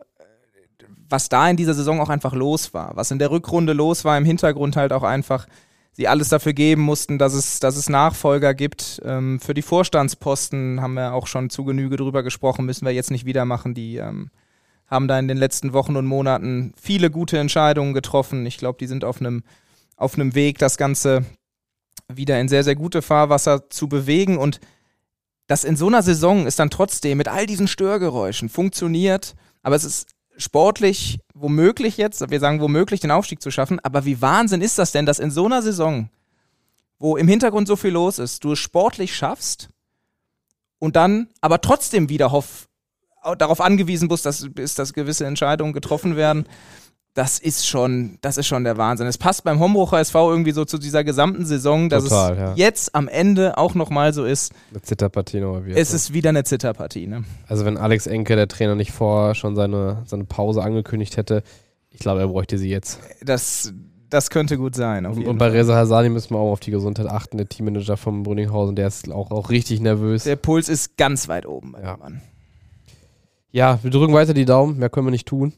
was 1.07 1.29
da 1.29 1.50
in 1.50 1.57
dieser 1.57 1.74
Saison 1.74 2.00
auch 2.01 2.10
einfach 2.10 2.34
los 2.34 2.74
war, 2.74 2.95
was 2.95 3.12
in 3.12 3.19
der 3.19 3.31
Rückrunde 3.31 3.74
los 3.74 4.05
war, 4.05 4.17
im 4.17 4.25
Hintergrund 4.25 4.75
halt 4.75 4.91
auch 4.91 5.03
einfach 5.03 5.48
sie 5.95 6.07
alles 6.07 6.29
dafür 6.29 6.53
geben 6.53 6.81
mussten, 6.81 7.17
dass 7.17 7.34
es, 7.34 7.60
dass 7.60 7.77
es 7.77 7.88
Nachfolger 7.88 8.53
gibt. 8.53 9.01
Ähm, 9.05 9.39
für 9.39 9.53
die 9.53 9.62
Vorstandsposten 9.62 10.81
haben 10.81 10.95
wir 10.95 11.13
auch 11.13 11.27
schon 11.27 11.50
zu 11.50 11.63
Genüge 11.63 11.95
drüber 11.95 12.22
gesprochen, 12.22 12.65
müssen 12.65 12.86
wir 12.86 12.91
jetzt 12.91 13.12
nicht 13.12 13.25
wieder 13.25 13.45
machen. 13.45 13.74
Die 13.74 13.98
ähm, 13.98 14.29
haben 14.88 15.08
da 15.08 15.18
in 15.18 15.27
den 15.27 15.38
letzten 15.38 15.74
Wochen 15.74 15.96
und 15.96 16.06
Monaten 16.06 16.74
viele 16.80 17.10
gute 17.10 17.38
Entscheidungen 17.38 17.94
getroffen. 17.94 18.46
Ich 18.46 18.58
glaube, 18.58 18.77
die 18.80 18.88
sind 18.88 19.04
auf 19.04 19.20
einem 19.20 19.44
auf 19.98 20.18
Weg, 20.18 20.58
das 20.58 20.77
Ganze 20.77 21.25
wieder 22.08 22.39
in 22.39 22.48
sehr, 22.48 22.63
sehr 22.63 22.75
gute 22.75 23.01
Fahrwasser 23.01 23.70
zu 23.70 23.88
bewegen. 23.88 24.38
Und 24.38 24.60
das 25.48 25.63
in 25.63 25.77
so 25.77 25.88
einer 25.88 26.04
Saison 26.04 26.46
ist 26.46 26.60
dann 26.60 26.70
trotzdem 26.70 27.18
mit 27.18 27.27
all 27.27 27.46
diesen 27.46 27.68
Störgeräuschen 27.68 28.50
funktioniert. 28.50 29.36
Aber 29.63 29.75
es 29.75 29.84
ist 29.84 30.08
sportlich 30.38 31.20
womöglich 31.34 31.98
jetzt, 31.98 32.30
wir 32.30 32.39
sagen 32.39 32.62
womöglich 32.62 33.00
den 33.00 33.12
Aufstieg 33.12 33.42
zu 33.42 33.51
schaffen, 33.51 33.80
aber 33.80 34.06
wie 34.06 34.22
Wahnsinn 34.22 34.62
ist 34.62 34.77
das 34.77 34.92
denn, 34.92 35.06
dass 35.06 35.20
in 35.20 35.32
so 35.32 35.46
einer 35.46 35.62
Saison, 35.62 36.10
wo 37.00 37.18
im 37.18 37.27
Hintergrund 37.27 37.68
so 37.68 37.75
viel 37.75 37.92
los 37.92 38.20
ist, 38.20 38.44
du 38.44 38.51
es 38.51 38.60
sportlich 38.60 39.15
schaffst 39.15 39.70
und 40.80 40.96
dann 40.96 41.30
aber 41.42 41.62
trotzdem 41.62 42.10
wieder 42.10 42.32
hoff, 42.32 42.68
darauf 43.38 43.62
angewiesen 43.62 44.08
bist, 44.08 44.25
dass, 44.25 44.41
ist, 44.44 44.77
dass 44.79 44.94
gewisse 44.94 45.25
Entscheidungen 45.25 45.74
getroffen 45.74 46.15
werden. 46.15 46.46
das 47.15 47.39
ist 47.39 47.65
schon, 47.65 48.17
das 48.22 48.38
ist 48.38 48.46
schon 48.46 48.65
der 48.65 48.77
Wahnsinn. 48.77 49.08
Es 49.08 49.17
passt 49.17 49.46
beim 49.46 49.60
Hombrucher 49.60 50.00
SV 50.00 50.32
irgendwie 50.32 50.51
so 50.51 50.65
zu 50.65 50.77
dieser 50.77 51.03
gesamten 51.05 51.46
Saison, 51.46 51.88
dass 51.89 52.03
Total, 52.03 52.34
es 52.34 52.39
ja. 52.39 52.53
jetzt 52.55 52.94
am 52.94 53.08
Ende 53.08 53.58
auch 53.58 53.74
nochmal 53.74 54.12
so 54.13 54.25
ist. 54.25 54.53
Eine 54.72 54.82
Zitterpartie 54.82 55.39
nochmal 55.39 55.65
wieder. 55.65 55.77
Es 55.77 55.94
ist 55.94 56.12
wieder 56.13 56.29
eine 56.29 56.44
Zitterpartie. 56.44 57.08
Ne? 57.08 57.24
also 57.48 57.63
wenn 57.63 57.77
Alex 57.77 58.05
Enke, 58.05 58.36
der 58.36 58.50
Trainer, 58.50 58.75
nicht 58.75 58.91
vorher 58.91 59.34
schon 59.34 59.55
seine, 59.55 60.03
seine 60.05 60.25
Pause 60.25 60.62
angekündigt 60.62 61.15
hätte, 61.15 61.44
ich 61.89 62.00
glaube, 62.00 62.20
er 62.20 62.27
bräuchte 62.27 62.58
sie 62.58 62.70
jetzt. 62.70 63.00
Das, 63.24 63.72
das 64.10 64.29
könnte 64.29 64.58
gut 64.58 64.75
sein. 64.75 65.05
Und, 65.05 65.38
bei. 65.38 65.48
Reza 65.48 65.74
Hasani 65.74 66.10
müssen 66.10 66.32
wir 66.32 66.39
auch 66.39 66.51
auf 66.51 66.60
die 66.60 66.72
Gesundheit 66.72 67.08
achten. 67.08 67.38
Der 67.38 67.48
Teammanager 67.48 67.96
vom 67.96 68.24
Brünninghausen, 68.24 68.75
der 68.75 68.88
ist 68.88 69.10
auch, 69.10 69.32
auch 69.32 69.50
richtig 69.50 69.79
nervös. 69.79 70.25
Der 70.25 70.36
Puls 70.36 70.67
ist 70.67 70.98
ganz 70.98 71.29
weit 71.29 71.46
oben 71.46 71.72
bei 71.72 71.82
Ja. 71.82 71.94
dem 71.94 72.00
Mann. 72.01 72.22
Ja, 73.56 73.82
wir 73.84 73.90
drücken 73.90 74.14
weiter 74.14 74.34
die 74.34 74.44
Daumen. 74.44 74.80
Mehr 74.80 74.90
können 74.90 75.08
wir 75.08 75.12
nicht 75.12 75.30
tun. 75.30 75.54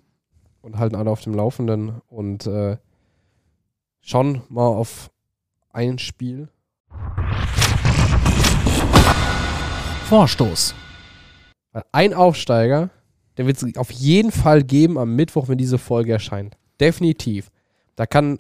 Und 0.62 0.78
halten 0.78 0.96
alle 0.96 1.10
auf 1.10 1.22
dem 1.22 1.34
Laufenden. 1.34 2.00
Und 2.10 2.46
äh, 2.46 2.78
schauen 4.02 4.44
mal 4.50 4.68
auf 4.68 5.10
ein 5.72 5.98
Spiel. 5.98 6.48
Vorstoß. 10.06 10.76
Ein 11.92 12.14
Aufsteiger, 12.14 12.92
der 13.38 13.48
wird 13.48 13.64
es 13.64 13.78
auf 13.78 13.90
jeden 13.90 14.32
Fall 14.32 14.62
geben 14.62 15.00
am 15.00 15.16
Mittwoch, 15.16 15.48
wenn 15.48 15.58
diese 15.58 15.80
Folge 15.80 16.12
erscheint. 16.12 16.56
Definitiv. 16.80 17.50
Da 17.96 18.06
kann, 18.06 18.38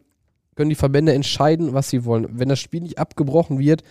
können 0.53 0.69
die 0.69 0.75
Verbände 0.75 1.15
entscheiden, 1.15 1.73
was 1.73 1.89
sie 1.89 2.05
wollen. 2.05 2.27
Wenn 2.29 2.49
das 2.49 2.59
Spiel 2.59 2.81
nicht 2.81 2.99
abgebrochen 2.99 3.57
wird 3.57 3.81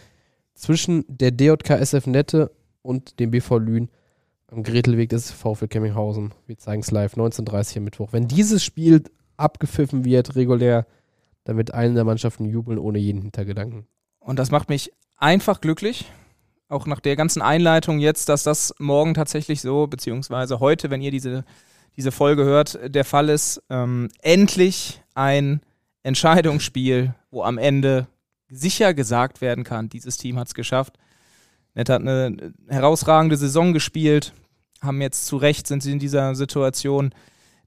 zwischen 0.55 1.05
der 1.09 1.33
DJK 1.33 1.71
SF 1.71 2.07
Nette 2.07 2.53
und 2.83 3.19
dem 3.19 3.33
BV 3.33 3.59
Lünen 3.59 3.91
am 4.49 4.63
Gretelweg 4.63 5.11
des 5.11 5.31
VfL 5.31 5.69
Kemminghausen. 5.69 6.33
Wir 6.47 6.59
zeigen 6.59 6.83
es 6.83 6.91
live, 6.91 7.15
19.30 7.15 7.73
Uhr 7.73 7.77
am 7.79 7.85
Mittwoch. 7.85 8.13
Wenn 8.13 8.29
dieses 8.29 8.65
Spiel 8.65 9.03
abgepfiffen 9.37 10.05
wird, 10.05 10.37
regulär, 10.37 10.87
dann 11.45 11.57
wird 11.57 11.75
eine 11.75 11.95
der 11.95 12.05
Mannschaften 12.05 12.45
jubeln 12.45 12.79
ohne 12.79 12.99
jeden 12.99 13.23
Hintergedanken. 13.23 13.87
Und 14.19 14.39
das 14.39 14.51
macht 14.51 14.69
mich 14.69 14.93
einfach 15.17 15.61
glücklich. 15.61 16.07
Auch 16.69 16.87
nach 16.87 17.01
der 17.01 17.17
ganzen 17.17 17.43
Einleitung 17.43 17.99
jetzt, 17.99 18.29
dass 18.29 18.43
das 18.43 18.75
morgen 18.79 19.15
tatsächlich 19.15 19.61
so, 19.61 19.87
beziehungsweise 19.87 20.59
heute, 20.59 20.91
wenn 20.91 21.03
ihr 21.03 21.13
diese, 21.13 21.45
diese 21.97 22.11
Folge 22.11 22.45
hört, 22.45 22.79
der 22.85 23.05
Fall 23.05 23.29
ist. 23.29 23.63
Ähm, 23.71 24.09
endlich 24.21 25.03
ein 25.15 25.61
Entscheidungsspiel, 26.03 27.15
wo 27.31 27.43
am 27.43 27.59
Ende 27.59 28.09
sicher 28.49 28.95
gesagt 28.95 29.41
werden 29.41 29.65
kann, 29.65 29.89
dieses 29.89 30.19
Team 30.19 30.39
hat 30.39 30.49
es 30.49 30.55
geschafft. 30.55 30.99
Nett 31.77 31.91
hat 31.91 32.01
eine 32.01 32.55
herausragende 32.69 33.37
Saison 33.37 33.73
gespielt, 33.73 34.33
haben 34.81 35.01
jetzt 35.03 35.27
zu 35.27 35.37
Recht, 35.37 35.67
sind 35.67 35.83
sie 35.83 35.93
in 35.93 35.99
dieser 35.99 36.35
Situation 36.35 37.15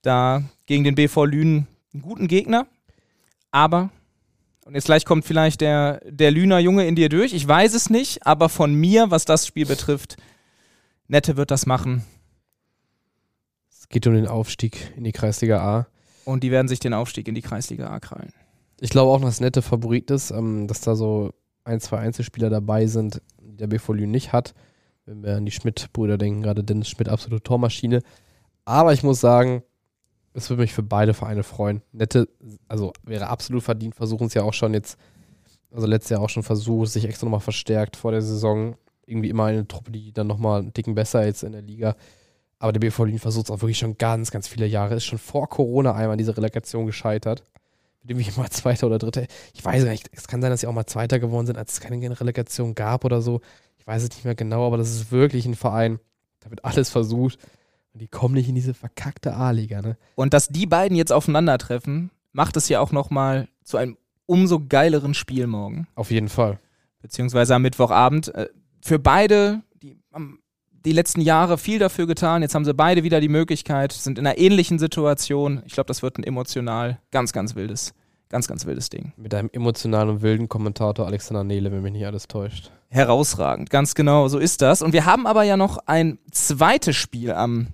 da 0.02 0.44
gegen 0.66 0.84
den 0.84 0.96
BV 0.96 1.26
Lünen 1.26 1.68
einen 1.94 2.02
guten 2.02 2.28
Gegner. 2.28 2.68
Aber 3.52 3.92
und 4.66 4.76
jetzt 4.76 4.86
gleich 4.86 5.06
kommt 5.06 5.26
vielleicht 5.26 5.62
der, 5.62 6.02
der 6.08 6.32
Lüner 6.32 6.60
Junge 6.60 6.88
in 6.88 6.96
dir 6.96 7.10
durch. 7.10 7.34
Ich 7.34 7.48
weiß 7.48 7.74
es 7.74 7.90
nicht, 7.90 8.26
aber 8.28 8.50
von 8.50 8.74
mir, 8.74 9.10
was 9.10 9.26
das 9.26 9.48
Spiel 9.48 9.66
betrifft, 9.66 10.18
Nette 11.08 11.38
wird 11.38 11.50
das 11.50 11.66
machen. 11.66 12.04
Es 13.72 13.90
geht 13.90 14.06
um 14.06 14.14
den 14.14 14.28
Aufstieg 14.28 14.94
in 14.96 15.04
die 15.04 15.12
Kreisliga 15.12 15.60
A. 15.62 15.88
Und 16.24 16.44
die 16.44 16.52
werden 16.52 16.68
sich 16.68 16.80
den 16.80 16.94
Aufstieg 16.94 17.28
in 17.28 17.34
die 17.34 17.42
Kreisliga 17.42 17.90
A 17.90 18.00
krallen. 18.00 18.32
Ich 18.80 18.92
glaube 18.92 19.12
auch, 19.12 19.22
dass 19.22 19.40
nette 19.40 19.64
Favorit 19.64 20.12
ist, 20.12 20.30
ähm, 20.30 20.68
dass 20.68 20.82
da 20.82 20.96
so 20.96 21.34
ein, 21.64 21.80
zwei 21.80 21.98
Einzelspieler 21.98 22.52
dabei 22.52 22.86
sind, 22.86 23.24
der 23.60 23.68
BV 23.68 23.94
Lünen 23.94 24.12
nicht 24.12 24.34
hat. 24.34 24.54
Wenn 25.06 25.24
wir 25.24 25.38
an 25.38 25.46
die 25.46 25.52
Schmidt-Brüder 25.52 26.18
denken, 26.18 26.42
gerade 26.42 26.64
Dennis 26.64 26.90
Schmidt, 26.90 27.10
absolute 27.10 27.44
Tormaschine. 27.44 28.02
Aber 28.66 28.94
ich 28.94 29.04
muss 29.04 29.20
sagen, 29.20 29.64
es 30.34 30.50
würde 30.50 30.62
mich 30.62 30.74
für 30.74 30.84
beide 30.84 31.14
Vereine 31.14 31.44
freuen. 31.44 31.82
Nette, 31.92 32.30
also 32.68 32.94
wäre 33.04 33.28
absolut 33.28 33.64
verdient, 33.64 33.96
versuchen 33.96 34.28
es 34.28 34.34
ja 34.34 34.44
auch 34.44 34.54
schon 34.54 34.74
jetzt, 34.74 34.98
also 35.72 35.88
letztes 35.88 36.12
Jahr 36.12 36.22
auch 36.22 36.30
schon 36.30 36.44
versucht, 36.44 36.92
sich 36.92 37.06
extra 37.06 37.26
nochmal 37.26 37.40
verstärkt 37.40 37.96
vor 37.96 38.12
der 38.12 38.22
Saison. 38.22 38.76
Irgendwie 39.06 39.30
immer 39.30 39.46
eine 39.46 39.68
Truppe, 39.68 39.92
die 39.92 40.14
dann 40.14 40.28
nochmal 40.28 40.62
einen 40.62 40.74
Ticken 40.74 40.94
besser 40.94 41.26
jetzt 41.26 41.44
in 41.44 41.54
der 41.54 41.64
Liga. 41.64 41.96
Aber 42.60 42.74
der 42.74 42.80
BV 42.80 43.06
Lünen 43.06 43.20
versucht 43.20 43.46
es 43.46 43.52
auch 43.52 43.62
wirklich 43.62 43.80
schon 43.80 43.98
ganz, 43.98 44.30
ganz 44.30 44.48
viele 44.48 44.68
Jahre. 44.68 44.96
Ist 44.96 45.06
schon 45.06 45.18
vor 45.18 45.50
Corona 45.50 45.94
einmal 45.94 46.12
an 46.12 46.18
dieser 46.20 46.38
Relegation 46.38 46.86
gescheitert. 46.86 47.44
Mit 48.02 48.12
dem 48.12 48.20
ich 48.20 48.36
mal 48.38 48.50
Zweiter 48.50 48.88
oder 48.88 48.98
Dritter. 48.98 49.26
Ich 49.54 49.64
weiß 49.64 49.84
gar 49.84 49.92
nicht, 49.92 50.10
es 50.14 50.28
kann 50.28 50.42
sein, 50.42 50.52
dass 50.52 50.62
sie 50.62 50.68
auch 50.68 50.74
mal 50.74 50.86
Zweiter 50.86 51.20
geworden 51.20 51.46
sind, 51.46 51.58
als 51.58 51.74
es 51.74 51.80
keine 51.82 52.20
Relegation 52.20 52.76
gab 52.76 53.04
oder 53.06 53.22
so. 53.22 53.42
Ich 53.78 53.86
weiß 53.86 54.04
es 54.04 54.10
nicht 54.10 54.26
mehr 54.26 54.36
genau, 54.36 54.66
aber 54.66 54.78
das 54.78 54.90
ist 54.90 55.12
wirklich 55.12 55.46
ein 55.46 55.56
Verein. 55.56 56.00
Da 56.40 56.50
wird 56.50 56.64
alles 56.64 56.90
versucht. 56.90 57.40
Und 57.94 58.02
die 58.02 58.08
kommen 58.08 58.36
nicht 58.36 58.48
in 58.48 58.56
diese 58.56 58.74
verkackte 58.74 59.34
A-Liga, 59.34 59.82
ne? 59.82 59.98
Und 60.16 60.34
dass 60.34 60.48
die 60.48 60.66
beiden 60.66 60.96
jetzt 60.96 61.12
aufeinandertreffen, 61.12 62.12
macht 62.32 62.56
es 62.56 62.70
ja 62.70 62.80
auch 62.80 62.92
nochmal 62.92 63.50
zu 63.64 63.78
einem 63.78 63.98
umso 64.28 64.60
geileren 64.68 65.14
Spiel 65.16 65.48
morgen. 65.48 65.88
Auf 65.96 66.12
jeden 66.12 66.30
Fall. 66.30 66.60
beziehungsweise 67.02 67.56
am 67.56 67.64
Mittwochabend. 67.64 68.34
Äh, 68.36 68.48
Für 68.82 69.00
beide, 69.00 69.62
die 70.86 70.92
letzten 70.92 71.22
Jahre 71.22 71.58
viel 71.58 71.80
dafür 71.80 72.08
getan. 72.08 72.42
Jetzt 72.42 72.56
haben 72.56 72.66
sie 72.66 72.74
beide 72.74 73.04
wieder 73.04 73.20
die 73.22 73.30
Möglichkeit, 73.30 73.92
sind 73.92 74.18
in 74.18 74.26
einer 74.26 74.38
ähnlichen 74.38 74.80
Situation. 74.80 75.62
Ich 75.66 75.74
glaube, 75.74 75.88
das 75.88 76.02
wird 76.02 76.18
ein 76.18 76.24
emotional 76.24 77.00
ganz, 77.12 77.34
ganz 77.34 77.56
wildes, 77.56 77.94
ganz, 78.30 78.48
ganz 78.48 78.66
wildes 78.66 78.90
Ding. 78.90 79.14
Mit 79.18 79.34
einem 79.34 79.50
emotionalen 79.52 80.10
und 80.10 80.22
wilden 80.22 80.50
Kommentator 80.50 81.06
Alexander 81.06 81.44
Nehle, 81.44 81.72
wenn 81.72 81.82
mich 81.82 81.94
nicht 81.94 82.06
alles 82.06 82.28
täuscht. 82.28 82.72
Herausragend, 82.90 83.70
ganz 83.70 83.94
genau, 83.94 84.28
so 84.28 84.40
ist 84.40 84.62
das. 84.62 84.82
Und 84.82 84.94
wir 84.94 85.06
haben 85.06 85.28
aber 85.28 85.44
ja 85.44 85.58
noch 85.58 85.78
ein 85.86 86.20
zweites 86.32 86.96
Spiel 86.96 87.32
am 87.32 87.68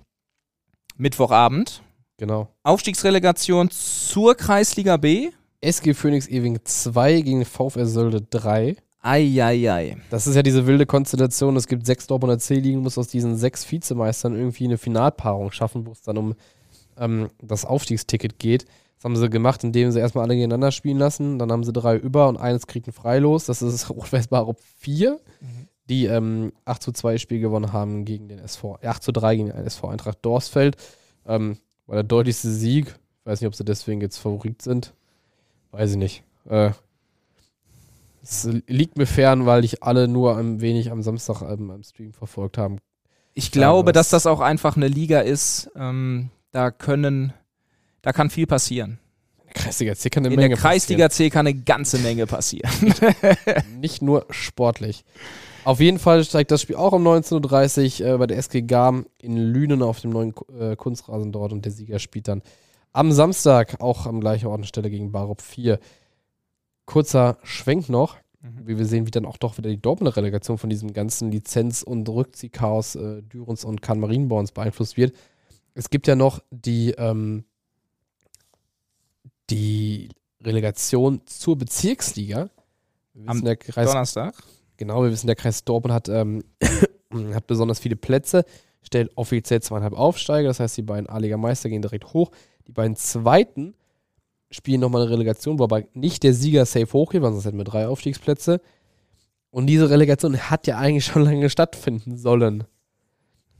Mittwochabend. 0.96 1.82
Genau. 2.18 2.48
Aufstiegsrelegation 2.62 3.70
zur 3.70 4.34
Kreisliga 4.34 4.96
B. 4.96 5.30
SG 5.60 5.94
Phoenix 5.94 6.28
Ewing 6.28 6.60
2 6.64 7.20
gegen 7.22 7.44
VfR 7.44 7.86
Sölde 7.86 8.22
3. 8.22 8.76
Eieiei. 9.06 9.96
Das 10.10 10.26
ist 10.26 10.34
ja 10.34 10.42
diese 10.42 10.66
wilde 10.66 10.84
Konstellation. 10.84 11.56
Es 11.56 11.68
gibt 11.68 11.86
sechs 11.86 12.06
Dortmunder 12.06 12.38
C-Ligen, 12.38 12.80
muss 12.80 12.98
aus 12.98 13.08
diesen 13.08 13.36
sechs 13.36 13.70
Vizemeistern 13.70 14.34
irgendwie 14.34 14.64
eine 14.64 14.78
Finalpaarung 14.78 15.52
schaffen, 15.52 15.86
wo 15.86 15.92
es 15.92 16.02
dann 16.02 16.18
um 16.18 16.34
ähm, 16.98 17.28
das 17.40 17.64
Aufstiegsticket 17.64 18.38
geht. 18.38 18.64
Das 18.96 19.04
haben 19.04 19.16
sie 19.16 19.30
gemacht, 19.30 19.62
indem 19.62 19.92
sie 19.92 20.00
erstmal 20.00 20.24
alle 20.24 20.34
gegeneinander 20.34 20.72
spielen 20.72 20.98
lassen. 20.98 21.38
Dann 21.38 21.52
haben 21.52 21.62
sie 21.62 21.72
drei 21.72 21.96
über 21.96 22.28
und 22.28 22.36
eines 22.36 22.66
kriegt 22.66 22.88
ein 22.88 22.92
Freilos. 22.92 23.44
Das 23.46 23.62
ist 23.62 23.90
Rot-Weiß 23.90 24.28
Barup 24.28 24.58
4, 24.78 25.20
die 25.88 26.06
ähm, 26.06 26.52
8 26.64 26.82
zu 26.82 26.92
2 26.92 27.18
Spiel 27.18 27.40
gewonnen 27.40 27.72
haben 27.72 28.04
gegen 28.04 28.28
den 28.28 28.40
SV, 28.40 28.78
äh, 28.80 28.88
8 28.88 29.02
zu 29.02 29.12
3 29.12 29.36
gegen 29.36 29.48
den 29.48 29.56
SV 29.66 29.88
Eintracht 29.88 30.18
Dorsfeld. 30.22 30.76
Ähm, 31.26 31.58
war 31.86 31.94
der 31.94 32.04
deutlichste 32.04 32.50
Sieg. 32.50 32.86
Ich 33.20 33.26
weiß 33.26 33.40
nicht, 33.40 33.48
ob 33.48 33.54
sie 33.54 33.64
deswegen 33.64 34.00
jetzt 34.00 34.18
Favorit 34.18 34.62
sind. 34.62 34.94
Weiß 35.70 35.92
ich 35.92 35.96
nicht. 35.96 36.24
Äh, 36.48 36.70
es 38.28 38.48
liegt 38.66 38.98
mir 38.98 39.06
fern, 39.06 39.46
weil 39.46 39.64
ich 39.64 39.82
alle 39.82 40.08
nur 40.08 40.36
ein 40.36 40.60
wenig 40.60 40.90
am 40.90 41.02
Samstag 41.02 41.42
ähm, 41.42 41.70
am 41.70 41.82
Stream 41.82 42.12
verfolgt 42.12 42.58
haben. 42.58 42.78
Ich 43.34 43.50
glaube, 43.52 43.92
das- 43.92 44.08
dass 44.10 44.22
das 44.24 44.32
auch 44.32 44.40
einfach 44.40 44.76
eine 44.76 44.88
Liga 44.88 45.20
ist. 45.20 45.70
Ähm, 45.76 46.30
da 46.52 46.70
können, 46.70 47.32
da 48.02 48.12
kann 48.12 48.30
viel 48.30 48.46
passieren. 48.46 48.98
In 49.38 49.46
der 49.52 49.54
Kreisliga 49.62 49.94
C 49.94 50.10
kann 50.10 50.24
eine 50.24 50.34
In 50.34 50.40
Menge 50.40 50.54
der 50.54 50.58
Kreisliga 50.58 51.10
C 51.10 51.30
kann 51.30 51.46
eine 51.46 51.58
ganze 51.58 51.98
Menge 51.98 52.26
passieren. 52.26 52.70
passieren. 52.90 53.62
Nicht 53.80 54.02
nur 54.02 54.26
sportlich. 54.30 55.04
Auf 55.64 55.80
jeden 55.80 55.98
Fall 55.98 56.22
steigt 56.24 56.50
das 56.50 56.62
Spiel 56.62 56.76
auch 56.76 56.92
um 56.92 57.06
19.30 57.06 58.02
Uhr 58.04 58.14
äh, 58.14 58.18
bei 58.18 58.26
der 58.26 58.38
SG 58.38 58.62
Garm 58.62 59.06
in 59.18 59.36
Lünen 59.36 59.82
auf 59.82 60.00
dem 60.00 60.10
neuen 60.10 60.34
äh, 60.58 60.76
Kunstrasen 60.76 61.32
dort 61.32 61.52
und 61.52 61.64
der 61.64 61.72
Sieger 61.72 61.98
spielt 61.98 62.28
dann 62.28 62.42
am 62.92 63.12
Samstag 63.12 63.80
auch 63.80 64.06
am 64.06 64.20
gleichen 64.20 64.46
Ort 64.46 64.58
und 64.58 64.66
Stelle 64.66 64.88
gegen 64.90 65.10
Barup 65.12 65.42
4. 65.42 65.78
Kurzer 66.86 67.38
Schwenk 67.42 67.88
noch, 67.88 68.16
wie 68.40 68.78
wir 68.78 68.86
sehen, 68.86 69.06
wie 69.06 69.10
dann 69.10 69.26
auch 69.26 69.36
doch 69.36 69.58
wieder 69.58 69.70
die 69.70 69.80
Dortmunder 69.80 70.16
Relegation 70.16 70.56
von 70.56 70.70
diesem 70.70 70.92
ganzen 70.92 71.30
Lizenz- 71.30 71.82
und 71.82 72.08
Rückziehchaos 72.08 72.94
äh, 72.94 73.22
Dürens 73.22 73.64
und 73.64 73.82
Kahn 73.82 74.00
Marienborns 74.00 74.52
beeinflusst 74.52 74.96
wird. 74.96 75.14
Es 75.74 75.90
gibt 75.90 76.06
ja 76.06 76.14
noch 76.14 76.40
die, 76.50 76.92
ähm, 76.92 77.44
die 79.50 80.08
Relegation 80.42 81.20
zur 81.26 81.58
Bezirksliga. 81.58 82.50
Am 83.26 83.42
Kreis, 83.42 83.90
Donnerstag. 83.90 84.34
genau, 84.76 85.02
wir 85.02 85.10
wissen, 85.10 85.26
der 85.26 85.36
Kreis 85.36 85.64
Dortmund 85.64 85.94
hat, 85.94 86.08
ähm, 86.08 86.44
hat 87.32 87.46
besonders 87.46 87.78
viele 87.78 87.96
Plätze, 87.96 88.44
stellt 88.82 89.10
offiziell 89.16 89.62
zweieinhalb 89.62 89.94
Aufsteiger, 89.94 90.48
das 90.48 90.60
heißt, 90.60 90.76
die 90.76 90.82
beiden 90.82 91.08
A-Liga-Meister 91.08 91.68
gehen 91.68 91.82
direkt 91.82 92.12
hoch. 92.12 92.30
Die 92.66 92.72
beiden 92.72 92.96
Zweiten 92.96 93.74
spielen 94.56 94.80
nochmal 94.80 95.02
eine 95.02 95.10
Relegation, 95.10 95.58
wo 95.58 95.64
aber 95.64 95.82
nicht 95.92 96.22
der 96.22 96.32
Sieger 96.32 96.64
safe 96.64 96.92
hochgeht, 96.92 97.22
weil 97.22 97.32
sonst 97.32 97.44
hätten 97.44 97.58
wir 97.58 97.64
drei 97.64 97.86
Aufstiegsplätze. 97.86 98.60
Und 99.50 99.66
diese 99.66 99.90
Relegation 99.90 100.36
hat 100.36 100.66
ja 100.66 100.78
eigentlich 100.78 101.04
schon 101.04 101.22
lange 101.22 101.50
stattfinden 101.50 102.16
sollen. 102.16 102.64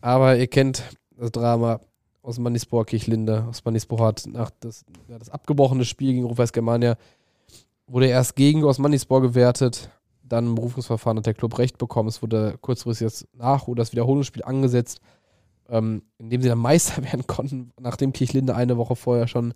Aber 0.00 0.37
ihr 0.37 0.46
kennt 0.46 0.82
das 1.16 1.32
Drama 1.32 1.80
aus 2.22 2.38
Mannisburg, 2.38 2.88
Kirchlinde. 2.88 3.44
Aus 3.48 3.64
Mannisburg 3.64 4.00
hat 4.00 4.24
nach 4.26 4.50
das, 4.61 4.85
ja, 5.09 5.18
das 5.18 5.30
abgebrochene 5.30 5.85
Spiel 5.85 6.14
gegen 6.14 6.26
Rufus 6.26 6.52
Germania 6.52 6.96
wurde 7.87 8.09
erst 8.09 8.35
gegen 8.35 8.64
aus 8.64 8.78
Mannisburg 8.78 9.22
gewertet. 9.22 9.90
Dann 10.22 10.46
im 10.46 10.54
Berufungsverfahren 10.56 11.18
hat 11.18 11.26
der 11.26 11.35
Club 11.35 11.59
Recht 11.59 11.78
bekommen. 11.78 12.09
Es 12.09 12.20
wurde 12.20 12.56
kurzfristig 12.61 13.06
das 13.06 13.28
Nach- 13.35 13.68
oder 13.68 13.82
das 13.82 13.92
Wiederholungsspiel 13.92 14.42
angesetzt, 14.42 15.00
ähm, 15.68 16.02
in 16.18 16.30
dem 16.30 16.42
sie 16.42 16.48
dann 16.48 16.59
Meister 16.59 17.02
werden 17.04 17.26
konnten, 17.26 17.72
nachdem 17.78 18.12
Kirchlinde 18.12 18.56
eine 18.56 18.76
Woche 18.76 18.96
vorher 18.96 19.28
schon 19.28 19.54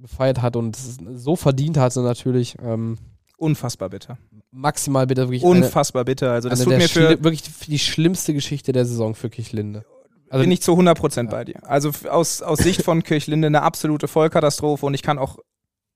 befeiert 0.00 0.42
hat 0.42 0.56
und 0.56 0.76
so 0.76 1.36
verdient 1.36 1.76
hatte 1.76 2.00
natürlich. 2.00 2.56
Ähm, 2.62 2.98
Unfassbar 3.36 3.88
bitter. 3.88 4.18
Maximal 4.50 5.06
bitter, 5.06 5.22
wirklich. 5.22 5.42
Unfassbar 5.42 6.00
eine, 6.00 6.04
bitter. 6.04 6.32
Also 6.32 6.48
das 6.48 6.62
tut 6.62 6.76
mir 6.76 6.88
für 6.88 7.22
wirklich 7.22 7.42
die 7.42 7.78
schlimmste 7.78 8.34
Geschichte 8.34 8.72
der 8.72 8.84
Saison 8.84 9.14
für 9.14 9.30
Kirchlinde. 9.30 9.84
Also 10.28 10.42
bin 10.42 10.52
ich 10.52 10.60
zu 10.60 10.72
100% 10.72 11.16
ja. 11.16 11.22
bei 11.30 11.44
dir. 11.44 11.60
Also 11.62 11.90
aus, 12.08 12.42
aus 12.42 12.58
Sicht 12.58 12.82
von 12.82 13.02
Kirchlinde 13.02 13.46
eine 13.46 13.62
absolute 13.62 14.08
Vollkatastrophe 14.08 14.86
und 14.86 14.94
ich 14.94 15.02
kann 15.02 15.18
auch 15.18 15.38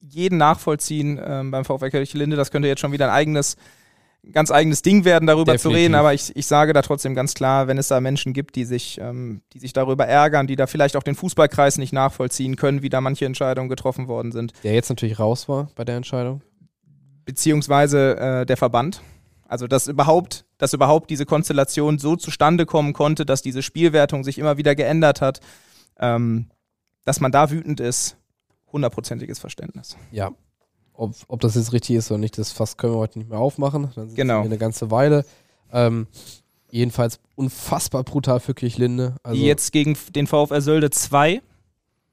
jeden 0.01 0.39
nachvollziehen 0.39 1.21
ähm, 1.25 1.51
beim 1.51 1.65
VfL 1.65 1.91
Kirchlinde. 1.91 2.37
Das 2.37 2.51
könnte 2.51 2.69
jetzt 2.69 2.81
schon 2.81 2.93
wieder 2.93 3.07
ein 3.07 3.15
eigenes, 3.15 3.57
ganz 4.33 4.51
eigenes 4.51 4.83
Ding 4.83 5.05
werden, 5.05 5.27
darüber 5.27 5.53
Definitiv. 5.53 5.63
zu 5.63 5.69
reden. 5.71 5.95
Aber 5.95 6.15
ich, 6.15 6.35
ich 6.37 6.47
sage 6.47 6.73
da 6.73 6.83
trotzdem 6.83 7.15
ganz 7.15 7.35
klar, 7.35 7.67
wenn 7.67 7.79
es 7.79 7.89
da 7.89 8.01
Menschen 8.01 8.33
gibt, 8.33 8.57
die 8.57 8.65
sich, 8.65 8.99
ähm, 9.01 9.43
die 9.53 9.59
sich 9.59 9.73
darüber 9.73 10.07
ärgern, 10.07 10.47
die 10.47 10.57
da 10.57 10.67
vielleicht 10.67 10.97
auch 10.97 11.03
den 11.03 11.15
Fußballkreis 11.15 11.79
nicht 11.79 11.93
nachvollziehen 11.93 12.57
können, 12.57 12.83
wie 12.83 12.89
da 12.89 13.01
manche 13.01 13.27
Entscheidungen 13.27 13.69
getroffen 13.69 14.09
worden 14.09 14.33
sind. 14.33 14.53
Der 14.63 14.75
jetzt 14.75 14.89
natürlich 14.89 15.19
raus 15.19 15.49
war 15.49 15.69
bei 15.75 15.85
der 15.85 15.97
Entscheidung. 15.97 16.43
Beziehungsweise 17.25 18.17
äh, 18.17 18.47
der 18.47 18.57
Verband. 18.57 19.01
Also 19.47 19.67
dass 19.67 19.87
überhaupt, 19.87 20.47
dass 20.59 20.73
überhaupt 20.73 21.11
diese 21.11 21.27
Konstellation 21.27 21.99
so 21.99 22.17
zustande 22.17 22.67
kommen 22.67 22.93
konnte, 22.93 23.27
dass 23.27 23.43
diese 23.43 23.63
Spielwertung 23.63 24.25
sich 24.25 24.39
immer 24.39 24.57
wieder 24.57 24.75
geändert 24.75 25.21
hat, 25.21 25.41
ähm, 25.99 26.49
dass 27.05 27.21
man 27.21 27.31
da 27.31 27.51
wütend 27.51 27.81
ist, 27.81 28.17
hundertprozentiges 28.73 29.39
Verständnis. 29.39 29.97
Ja. 30.11 30.33
Ob, 30.95 31.15
ob 31.29 31.41
das 31.41 31.57
jetzt 31.57 31.73
richtig 31.73 31.97
ist 31.97 32.11
oder 32.11 32.19
nicht, 32.19 32.39
das 32.39 32.53
Fass 32.53 32.77
können 32.77 32.95
wir 32.95 32.99
heute 32.99 33.19
nicht 33.19 33.31
mehr 33.31 33.39
aufmachen. 33.39 33.91
Dann 33.95 34.09
sind 34.09 34.17
genau. 34.17 34.41
wir 34.41 34.47
eine 34.47 34.59
ganze 34.59 34.91
Weile. 34.91 35.25
Ähm, 35.73 36.07
jedenfalls 36.71 37.21
unfassbar 37.35 38.05
brutal 38.05 38.41
für 38.41 38.55
Kirchlinde. 38.55 39.17
Also, 39.23 39.41
die 39.41 39.47
jetzt 39.47 39.73
gegen 39.73 39.97
den 40.15 40.27
VfR 40.27 40.61
Sölde 40.61 40.91
2 40.91 41.43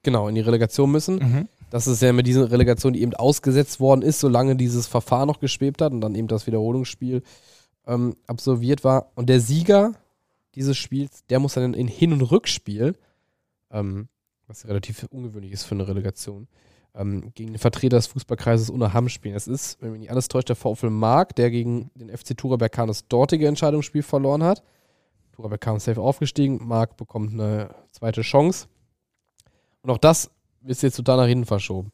genau 0.03 0.27
in 0.27 0.35
die 0.35 0.41
Relegation 0.41 0.91
müssen. 0.91 1.15
Mhm. 1.15 1.47
Das 1.69 1.87
ist 1.87 2.01
ja 2.01 2.11
mit 2.11 2.27
dieser 2.27 2.51
Relegation, 2.51 2.93
die 2.93 3.01
eben 3.01 3.13
ausgesetzt 3.13 3.79
worden 3.79 4.01
ist, 4.01 4.19
solange 4.19 4.55
dieses 4.55 4.87
Verfahren 4.87 5.27
noch 5.27 5.39
geschwebt 5.39 5.81
hat 5.81 5.93
und 5.93 6.01
dann 6.01 6.15
eben 6.15 6.27
das 6.27 6.47
Wiederholungsspiel 6.47 7.21
ähm, 7.87 8.15
absolviert 8.27 8.83
war. 8.83 9.11
Und 9.15 9.29
der 9.29 9.39
Sieger 9.39 9.93
dieses 10.55 10.77
Spiels, 10.77 11.23
der 11.29 11.39
muss 11.39 11.53
dann 11.53 11.73
in 11.73 11.87
Hin- 11.87 12.13
und 12.13 12.21
Rückspiel 12.21 12.95
ähm, 13.71 14.09
was 14.47 14.67
relativ 14.67 15.05
ungewöhnlich 15.11 15.53
ist 15.53 15.63
für 15.63 15.75
eine 15.75 15.87
Relegation, 15.87 16.47
ähm, 16.95 17.31
gegen 17.33 17.53
den 17.53 17.59
Vertreter 17.59 17.97
des 17.97 18.07
Fußballkreises 18.07 18.69
Unna 18.69 19.09
spielen. 19.09 19.35
Es 19.35 19.47
ist, 19.47 19.81
wenn 19.81 19.91
mich 19.91 20.01
nicht 20.01 20.11
alles 20.11 20.27
täuscht, 20.27 20.49
der 20.49 20.55
VfL 20.55 20.89
Mark, 20.89 21.35
der 21.35 21.51
gegen 21.51 21.89
den 21.95 22.09
FC 22.15 22.35
Turaberkan 22.37 22.87
das 22.87 23.07
dortige 23.07 23.47
Entscheidungsspiel 23.47 24.03
verloren 24.03 24.43
hat. 24.43 24.63
Turaberkan 25.33 25.77
ist 25.77 25.85
safe 25.85 26.01
aufgestiegen, 26.01 26.59
Mark 26.61 26.97
bekommt 26.97 27.33
eine 27.33 27.69
zweite 27.91 28.21
Chance. 28.21 28.67
Und 29.81 29.89
auch 29.89 29.97
das 29.97 30.29
ist 30.65 30.83
jetzt 30.83 30.95
total 30.95 31.17
nach 31.17 31.27
hinten 31.27 31.45
verschoben. 31.45 31.91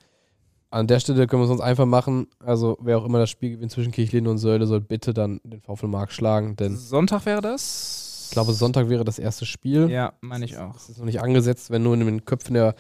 An 0.70 0.88
der 0.88 1.00
Stelle 1.00 1.28
können 1.28 1.44
wir 1.44 1.46
es 1.46 1.52
uns 1.52 1.62
einfach 1.62 1.86
machen. 1.86 2.28
Also, 2.40 2.78
wer 2.82 2.98
auch 2.98 3.06
immer 3.06 3.20
das 3.20 3.30
Spiel 3.30 3.52
gewinnt 3.52 3.72
zwischen 3.72 3.94
Kirchlinde 3.94 4.30
und 4.30 4.38
Säule, 4.38 4.68
soll 4.68 4.82
bitte 4.82 5.14
dann 5.14 5.40
den 5.46 5.62
VfL 5.62 5.88
Mark 5.88 6.12
schlagen. 6.12 6.58
Denn 6.58 6.76
Sonntag 6.76 7.26
wäre 7.26 7.40
das? 7.40 8.26
Ich 8.26 8.32
glaube, 8.32 8.52
Sonntag 8.52 8.90
wäre 8.90 9.06
das 9.06 9.20
erste 9.20 9.46
Spiel. 9.46 9.90
Ja, 9.90 10.14
meine 10.20 10.44
ich 10.44 10.58
auch. 10.58 10.74
Das 10.74 10.90
ist 10.90 10.98
noch 10.98 11.06
nicht 11.06 11.22
angesetzt, 11.22 11.72
wenn 11.72 11.84
nur 11.84 11.94
in 11.94 12.02
den 12.02 12.26
Köpfen 12.26 12.56
der, 12.56 12.76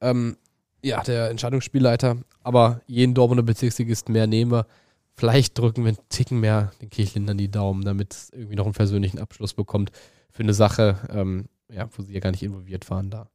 ähm, 0.00 0.38
ja, 0.82 1.02
der 1.02 1.30
Entscheidungsspielleiter. 1.30 2.16
Aber 2.42 2.80
jeden 2.86 3.14
Dortmunder 3.14 3.42
Bezirksligist 3.42 4.08
mehr 4.08 4.26
nehmen 4.26 4.52
wir. 4.52 4.66
Vielleicht 5.14 5.58
drücken 5.58 5.84
wir 5.84 5.88
einen 5.88 6.08
Ticken 6.08 6.40
mehr 6.40 6.72
den 6.80 6.90
Kirchlindern 6.90 7.38
die 7.38 7.50
Daumen, 7.50 7.84
damit 7.84 8.14
es 8.14 8.30
irgendwie 8.30 8.54
noch 8.54 8.66
einen 8.66 8.74
persönlichen 8.74 9.18
Abschluss 9.18 9.52
bekommt 9.52 9.90
für 10.30 10.44
eine 10.44 10.54
Sache, 10.54 10.96
ähm, 11.10 11.46
ja, 11.72 11.88
wo 11.96 12.02
sie 12.02 12.12
ja 12.12 12.20
gar 12.20 12.30
nicht 12.30 12.42
involviert 12.42 12.88
waren 12.88 13.10
da. 13.10 13.28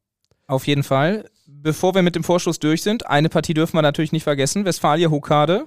Auf 0.46 0.66
jeden 0.66 0.82
Fall. 0.82 1.28
Bevor 1.46 1.94
wir 1.94 2.02
mit 2.02 2.16
dem 2.16 2.24
Vorschuss 2.24 2.58
durch 2.58 2.82
sind, 2.82 3.06
eine 3.06 3.28
Partie 3.28 3.54
dürfen 3.54 3.76
wir 3.76 3.82
natürlich 3.82 4.12
nicht 4.12 4.24
vergessen. 4.24 4.64
Westfalia 4.64 5.10
Hokade. 5.10 5.66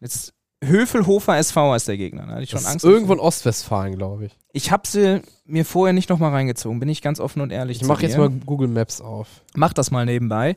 Jetzt 0.00 0.34
Höfelhofer 0.62 1.38
SV 1.38 1.74
ist 1.74 1.88
der 1.88 1.96
Gegner. 1.96 2.26
Da 2.26 2.32
hatte 2.32 2.42
ich 2.42 2.50
schon 2.50 2.64
Angst. 2.64 2.84
Irgendwo 2.84 3.14
in 3.14 3.20
Ostwestfalen, 3.20 3.96
glaube 3.96 4.26
ich. 4.26 4.36
Ich 4.56 4.70
habe 4.70 4.86
sie 4.86 5.20
mir 5.44 5.64
vorher 5.64 5.92
nicht 5.92 6.08
nochmal 6.08 6.30
reingezogen, 6.30 6.78
bin 6.78 6.88
ich 6.88 7.02
ganz 7.02 7.18
offen 7.18 7.42
und 7.42 7.50
ehrlich. 7.50 7.82
Ich 7.82 7.88
mache 7.88 8.02
jetzt 8.02 8.16
mal 8.16 8.30
Google 8.30 8.68
Maps 8.68 9.00
auf. 9.00 9.26
Mach 9.54 9.72
das 9.72 9.90
mal 9.90 10.06
nebenbei. 10.06 10.56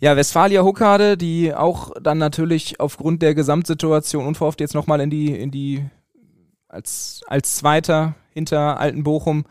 Ja, 0.00 0.16
Westfalia 0.16 0.62
Huckade, 0.62 1.16
die 1.16 1.54
auch 1.54 1.92
dann 2.02 2.18
natürlich 2.18 2.80
aufgrund 2.80 3.22
der 3.22 3.34
Gesamtsituation 3.34 4.26
unverhofft 4.26 4.60
jetzt 4.60 4.74
nochmal 4.74 5.00
in 5.00 5.08
die, 5.08 5.32
in 5.32 5.50
die, 5.50 5.84
als, 6.68 7.22
als 7.28 7.54
Zweiter 7.54 8.16
hinter 8.30 8.80
Alten 8.80 9.04
Bochum 9.04 9.44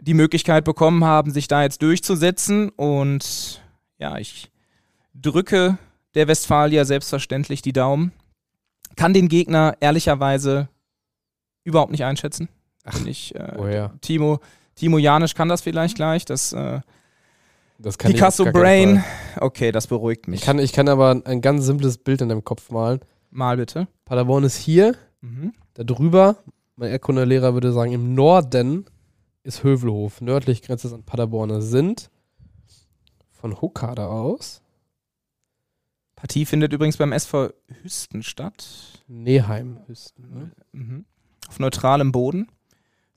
die 0.00 0.14
Möglichkeit 0.14 0.64
bekommen 0.64 1.04
haben, 1.04 1.30
sich 1.30 1.46
da 1.46 1.62
jetzt 1.62 1.82
durchzusetzen. 1.82 2.70
Und 2.70 3.62
ja, 3.98 4.18
ich 4.18 4.50
drücke 5.14 5.78
der 6.14 6.26
Westfalia 6.26 6.84
selbstverständlich 6.84 7.62
die 7.62 7.72
Daumen 7.72 8.12
kann 8.96 9.14
den 9.14 9.28
Gegner 9.28 9.76
ehrlicherweise 9.80 10.68
überhaupt 11.64 11.90
nicht 11.90 12.04
einschätzen. 12.04 12.50
Ach, 12.84 13.04
ich, 13.04 13.34
äh, 13.34 13.56
oh 13.58 13.66
ja. 13.66 13.92
Timo, 14.00 14.40
Timo 14.74 14.98
Janisch 14.98 15.34
kann 15.34 15.48
das 15.48 15.60
vielleicht 15.60 15.96
gleich. 15.96 16.24
Das, 16.24 16.52
äh, 16.52 16.80
das 17.78 17.98
kann 17.98 18.12
Picasso 18.12 18.44
Brain. 18.44 19.04
Okay, 19.36 19.72
das 19.72 19.86
beruhigt 19.86 20.28
mich. 20.28 20.40
Ich 20.40 20.46
kann, 20.46 20.58
ich 20.58 20.72
kann 20.72 20.88
aber 20.88 21.20
ein 21.24 21.40
ganz 21.40 21.64
simples 21.64 21.98
Bild 21.98 22.20
in 22.20 22.28
deinem 22.28 22.44
Kopf 22.44 22.70
malen. 22.70 23.00
Mal 23.30 23.56
bitte. 23.56 23.88
Paderborn 24.04 24.44
ist 24.44 24.56
hier. 24.56 24.96
Mhm. 25.20 25.52
Da 25.74 25.84
drüber, 25.84 26.36
mein 26.76 26.90
Erdkundelehrer 26.90 27.54
würde 27.54 27.72
sagen, 27.72 27.92
im 27.92 28.14
Norden 28.14 28.86
ist 29.42 29.62
Hövelhof. 29.62 30.20
Nördlich 30.20 30.62
grenzt 30.62 30.84
es 30.84 30.92
an 30.92 31.04
Paderborn. 31.04 31.60
sind 31.62 32.10
von 33.32 33.60
Hokkada 33.60 34.06
aus 34.06 34.60
Partie 36.20 36.44
findet 36.44 36.74
übrigens 36.74 36.98
beim 36.98 37.12
SV 37.12 37.48
Hüsten 37.82 38.22
statt. 38.22 39.02
Neheim 39.08 39.78
Hüsten. 39.86 40.30
Ne? 40.30 40.50
Mhm. 40.72 41.04
Auf 41.48 41.58
neutralem 41.58 42.12
Boden. 42.12 42.48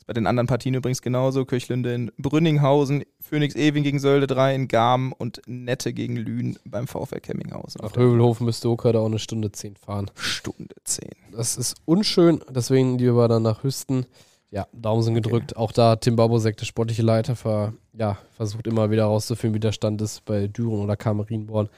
Ist 0.03 0.07
bei 0.07 0.13
den 0.13 0.27
anderen 0.27 0.47
Partien 0.47 0.73
übrigens 0.73 1.01
genauso. 1.01 1.45
Kirchlinde 1.45 1.93
in 1.93 2.11
Brünninghausen, 2.17 3.05
Phoenix 3.21 3.55
Ewing 3.55 3.83
gegen 3.83 3.99
Sölde 3.99 4.27
3 4.27 4.53
in 4.53 4.67
Garm 4.67 5.13
und 5.13 5.41
Nette 5.45 5.93
gegen 5.93 6.17
Lünen 6.17 6.59
beim 6.65 6.87
VfL 6.87 7.21
Kemminghausen. 7.21 7.79
Nach 7.81 7.95
Hövelhofen 7.95 8.45
müsste 8.45 8.69
Oka 8.69 8.91
da 8.91 8.99
auch 8.99 9.05
eine 9.05 9.17
Stunde 9.17 9.53
10 9.53 9.77
fahren. 9.77 10.11
Stunde 10.15 10.75
10. 10.83 11.09
Das 11.31 11.55
ist 11.55 11.75
unschön, 11.85 12.41
deswegen 12.49 12.97
die 12.97 13.15
wir 13.15 13.29
dann 13.29 13.43
nach 13.43 13.63
Hüsten. 13.63 14.05
Ja, 14.51 14.67
Daumen 14.73 15.03
sind 15.03 15.13
gedrückt. 15.13 15.53
Okay. 15.53 15.61
Auch 15.61 15.71
da 15.71 15.95
Tim 15.95 16.17
Babosek, 16.17 16.57
der 16.57 16.65
sportliche 16.65 17.01
Leiter, 17.01 17.37
ver, 17.37 17.71
ja, 17.93 18.17
versucht 18.35 18.67
immer 18.67 18.91
wieder 18.91 19.05
rauszufinden, 19.05 19.55
wie 19.55 19.61
der 19.61 19.71
Stand 19.71 20.01
ist 20.01 20.25
bei 20.25 20.47
Düren 20.47 20.81
oder 20.81 20.97
Kamerinborn. 20.97 21.69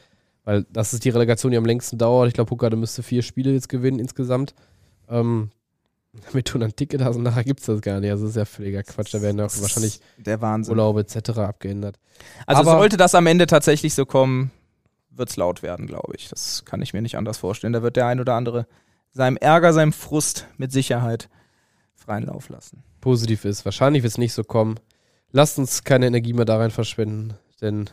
Weil 0.45 0.65
das 0.73 0.95
ist 0.95 1.05
die 1.05 1.09
Relegation, 1.09 1.51
die 1.51 1.59
am 1.59 1.65
längsten 1.65 1.99
dauert. 1.99 2.27
Ich 2.29 2.33
glaube, 2.33 2.49
Huckade 2.49 2.75
müsste 2.75 3.03
vier 3.03 3.21
Spiele 3.21 3.53
jetzt 3.53 3.69
gewinnen 3.69 3.99
insgesamt. 3.99 4.55
Ähm, 5.09 5.51
damit 6.27 6.53
du 6.53 6.59
ein 6.59 6.75
Ticket 6.75 7.01
hast 7.01 7.15
und 7.15 7.23
nachher 7.23 7.43
gibt 7.43 7.59
es 7.59 7.65
das 7.65 7.81
gar 7.81 7.99
nicht. 7.99 8.11
Also 8.11 8.25
das 8.25 8.31
ist 8.31 8.37
ja 8.37 8.45
völliger 8.45 8.83
Quatsch. 8.83 9.13
Da 9.13 9.21
werden 9.21 9.39
auch 9.41 9.51
wahrscheinlich 9.61 9.99
der 10.17 10.41
Wahnsinn. 10.41 10.71
Urlaube 10.71 11.01
etc. 11.01 11.37
abgeändert. 11.39 11.97
Also 12.45 12.61
Aber 12.61 12.79
sollte 12.79 12.97
das 12.97 13.15
am 13.15 13.27
Ende 13.27 13.47
tatsächlich 13.47 13.93
so 13.93 14.05
kommen, 14.05 14.51
wird 15.11 15.29
es 15.29 15.37
laut 15.37 15.63
werden, 15.63 15.87
glaube 15.87 16.13
ich. 16.17 16.29
Das 16.29 16.65
kann 16.65 16.81
ich 16.81 16.93
mir 16.93 17.01
nicht 17.01 17.17
anders 17.17 17.37
vorstellen. 17.37 17.73
Da 17.73 17.81
wird 17.81 17.95
der 17.95 18.07
ein 18.07 18.19
oder 18.19 18.33
andere 18.33 18.67
seinem 19.11 19.37
Ärger, 19.37 19.73
seinem 19.73 19.93
Frust 19.93 20.47
mit 20.57 20.71
Sicherheit 20.71 21.29
freien 21.93 22.25
Lauf 22.25 22.49
lassen. 22.49 22.83
Positiv 23.01 23.45
ist, 23.45 23.65
wahrscheinlich 23.65 24.03
wird 24.03 24.11
es 24.11 24.17
nicht 24.17 24.33
so 24.33 24.43
kommen. 24.43 24.79
Lasst 25.31 25.57
uns 25.57 25.83
keine 25.83 26.07
Energie 26.07 26.33
mehr 26.33 26.45
da 26.45 26.57
rein 26.57 26.71
verschwenden, 26.71 27.33
denn 27.61 27.89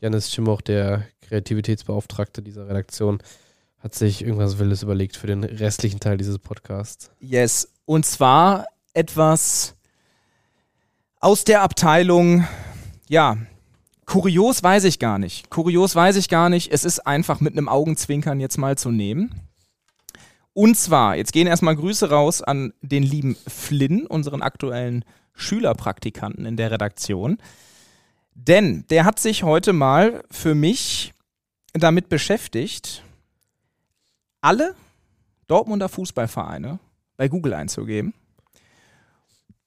Janis 0.00 0.32
Schimoch, 0.32 0.60
der 0.60 1.06
Kreativitätsbeauftragte 1.22 2.42
dieser 2.42 2.68
Redaktion, 2.68 3.22
hat 3.82 3.94
sich 3.94 4.22
irgendwas 4.22 4.58
Wildes 4.58 4.82
überlegt 4.82 5.16
für 5.16 5.26
den 5.26 5.42
restlichen 5.42 5.98
Teil 5.98 6.16
dieses 6.16 6.38
Podcasts. 6.38 7.10
Yes, 7.20 7.68
und 7.84 8.06
zwar 8.06 8.66
etwas 8.94 9.74
aus 11.18 11.44
der 11.44 11.62
Abteilung, 11.62 12.46
ja, 13.08 13.36
kurios 14.06 14.62
weiß 14.62 14.84
ich 14.84 14.98
gar 14.98 15.18
nicht. 15.18 15.50
Kurios 15.50 15.94
weiß 15.94 16.16
ich 16.16 16.28
gar 16.28 16.48
nicht. 16.48 16.72
Es 16.72 16.84
ist 16.84 17.00
einfach 17.00 17.40
mit 17.40 17.52
einem 17.52 17.68
Augenzwinkern 17.68 18.38
jetzt 18.38 18.58
mal 18.58 18.78
zu 18.78 18.90
nehmen. 18.90 19.34
Und 20.54 20.76
zwar, 20.76 21.16
jetzt 21.16 21.32
gehen 21.32 21.46
erstmal 21.46 21.76
Grüße 21.76 22.10
raus 22.10 22.42
an 22.42 22.74
den 22.82 23.02
lieben 23.02 23.36
Flynn, 23.46 24.06
unseren 24.06 24.42
aktuellen 24.42 25.04
Schülerpraktikanten 25.34 26.44
in 26.44 26.56
der 26.56 26.70
Redaktion. 26.70 27.38
Denn 28.34 28.84
der 28.90 29.04
hat 29.04 29.18
sich 29.18 29.42
heute 29.42 29.72
mal 29.72 30.22
für 30.30 30.54
mich 30.54 31.14
damit 31.72 32.08
beschäftigt, 32.08 33.02
alle 34.42 34.74
Dortmunder 35.46 35.88
Fußballvereine 35.88 36.78
bei 37.16 37.28
Google 37.28 37.54
einzugeben 37.54 38.12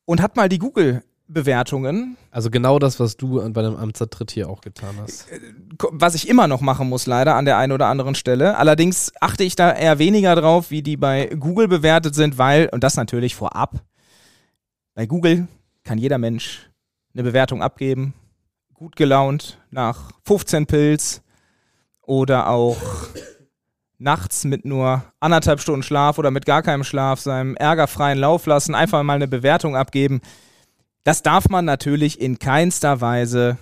und 0.06 0.22
hat 0.22 0.36
mal 0.36 0.50
die 0.50 0.60
Google-Bewertungen. 0.60 2.18
Also 2.30 2.52
genau 2.52 2.78
das, 2.78 3.00
was 3.00 3.18
du 3.18 3.38
bei 3.52 3.62
deinem 3.62 3.78
Amtsantritt 3.78 4.32
hier 4.32 4.50
auch 4.50 4.62
getan 4.62 4.96
hast. 5.00 5.32
Äh, 5.32 5.40
was 5.92 6.14
ich 6.14 6.28
immer 6.28 6.48
noch 6.48 6.62
machen 6.62 6.88
muss, 6.90 7.08
leider 7.08 7.36
an 7.36 7.46
der 7.46 7.58
einen 7.58 7.72
oder 7.72 7.88
anderen 7.88 8.14
Stelle. 8.14 8.58
Allerdings 8.58 9.12
achte 9.20 9.44
ich 9.44 9.56
da 9.56 9.72
eher 9.72 9.98
weniger 9.98 10.36
drauf, 10.36 10.70
wie 10.70 10.84
die 10.84 10.98
bei 10.98 11.28
Google 11.28 11.68
bewertet 11.68 12.14
sind, 12.14 12.38
weil, 12.38 12.70
und 12.70 12.84
das 12.84 12.96
natürlich 12.96 13.36
vorab, 13.36 13.84
bei 14.94 15.08
Google 15.08 15.48
kann 15.84 15.98
jeder 15.98 16.18
Mensch 16.18 16.70
eine 17.14 17.24
Bewertung 17.24 17.64
abgeben 17.64 18.14
gut 18.76 18.98
gelaunt 18.98 19.58
nach 19.72 20.12
15 20.26 20.66
Pilz, 20.68 21.22
oder 22.06 22.50
auch 22.50 22.78
nachts 23.98 24.44
mit 24.44 24.66
nur 24.66 25.04
anderthalb 25.20 25.60
Stunden 25.60 25.84
Schlaf 25.84 26.18
oder 26.18 26.32
mit 26.32 26.46
gar 26.46 26.62
keinem 26.62 26.84
Schlaf 26.84 27.20
seinem 27.20 27.56
ärgerfreien 27.56 28.18
Lauf 28.18 28.46
lassen, 28.46 28.76
einfach 28.76 29.04
mal 29.04 29.14
eine 29.14 29.28
Bewertung 29.28 29.76
abgeben. 29.76 30.22
Das 31.04 31.24
darf 31.24 31.50
man 31.50 31.66
natürlich 31.66 32.20
in 32.20 32.40
keinster 32.40 33.02
Weise 33.02 33.58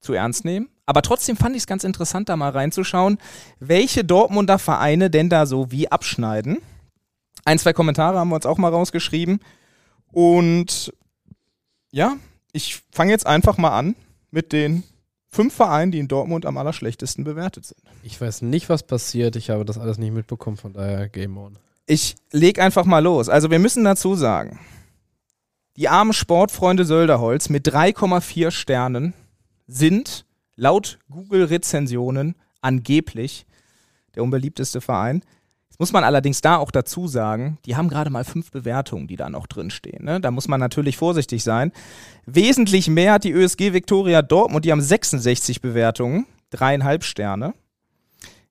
zu 0.00 0.12
ernst 0.12 0.44
nehmen. 0.44 0.68
Aber 0.86 1.02
trotzdem 1.02 1.36
fand 1.36 1.54
ich 1.54 1.62
es 1.62 1.66
ganz 1.66 1.84
interessant, 1.84 2.28
da 2.28 2.36
mal 2.36 2.50
reinzuschauen, 2.50 3.18
welche 3.60 4.04
Dortmunder 4.04 4.58
Vereine 4.58 5.08
denn 5.08 5.28
da 5.28 5.46
so 5.46 5.70
wie 5.70 5.90
abschneiden. 5.90 6.58
Ein, 7.44 7.58
zwei 7.58 7.72
Kommentare 7.72 8.18
haben 8.18 8.28
wir 8.28 8.34
uns 8.34 8.46
auch 8.46 8.58
mal 8.58 8.70
rausgeschrieben. 8.70 9.40
Und 10.12 10.92
ja, 11.92 12.16
ich 12.52 12.82
fange 12.90 13.12
jetzt 13.12 13.26
einfach 13.26 13.56
mal 13.56 13.70
an 13.70 13.94
mit 14.30 14.52
den 14.52 14.82
fünf 15.30 15.54
Vereinen, 15.54 15.92
die 15.92 15.98
in 15.98 16.08
Dortmund 16.08 16.46
am 16.46 16.56
allerschlechtesten 16.56 17.24
bewertet 17.24 17.66
sind. 17.66 17.80
Ich 18.02 18.20
weiß 18.20 18.42
nicht, 18.42 18.68
was 18.68 18.82
passiert. 18.82 19.36
Ich 19.36 19.50
habe 19.50 19.64
das 19.64 19.78
alles 19.78 19.98
nicht 19.98 20.12
mitbekommen, 20.12 20.56
von 20.56 20.72
daher 20.72 21.08
Game 21.08 21.36
On. 21.36 21.58
Ich 21.86 22.16
leg 22.32 22.58
einfach 22.60 22.84
mal 22.84 23.02
los. 23.02 23.28
Also 23.28 23.50
wir 23.50 23.58
müssen 23.58 23.84
dazu 23.84 24.14
sagen, 24.14 24.58
die 25.76 25.88
armen 25.88 26.12
Sportfreunde 26.12 26.84
Sölderholz 26.84 27.48
mit 27.48 27.66
3,4 27.66 28.50
Sternen 28.50 29.14
sind 29.66 30.26
laut 30.56 30.98
Google-Rezensionen 31.10 32.34
angeblich 32.60 33.46
der 34.14 34.22
unbeliebteste 34.22 34.80
Verein. 34.80 35.22
Muss 35.80 35.94
man 35.94 36.04
allerdings 36.04 36.42
da 36.42 36.58
auch 36.58 36.70
dazu 36.70 37.08
sagen, 37.08 37.56
die 37.64 37.74
haben 37.74 37.88
gerade 37.88 38.10
mal 38.10 38.22
fünf 38.22 38.50
Bewertungen, 38.50 39.06
die 39.06 39.16
da 39.16 39.30
noch 39.30 39.46
drinstehen. 39.46 40.04
Ne? 40.04 40.20
Da 40.20 40.30
muss 40.30 40.46
man 40.46 40.60
natürlich 40.60 40.98
vorsichtig 40.98 41.42
sein. 41.42 41.72
Wesentlich 42.26 42.88
mehr 42.88 43.14
hat 43.14 43.24
die 43.24 43.32
ÖSG 43.32 43.72
Viktoria 43.72 44.20
Dortmund, 44.20 44.66
die 44.66 44.72
haben 44.72 44.82
66 44.82 45.62
Bewertungen, 45.62 46.26
dreieinhalb 46.50 47.02
Sterne. 47.02 47.54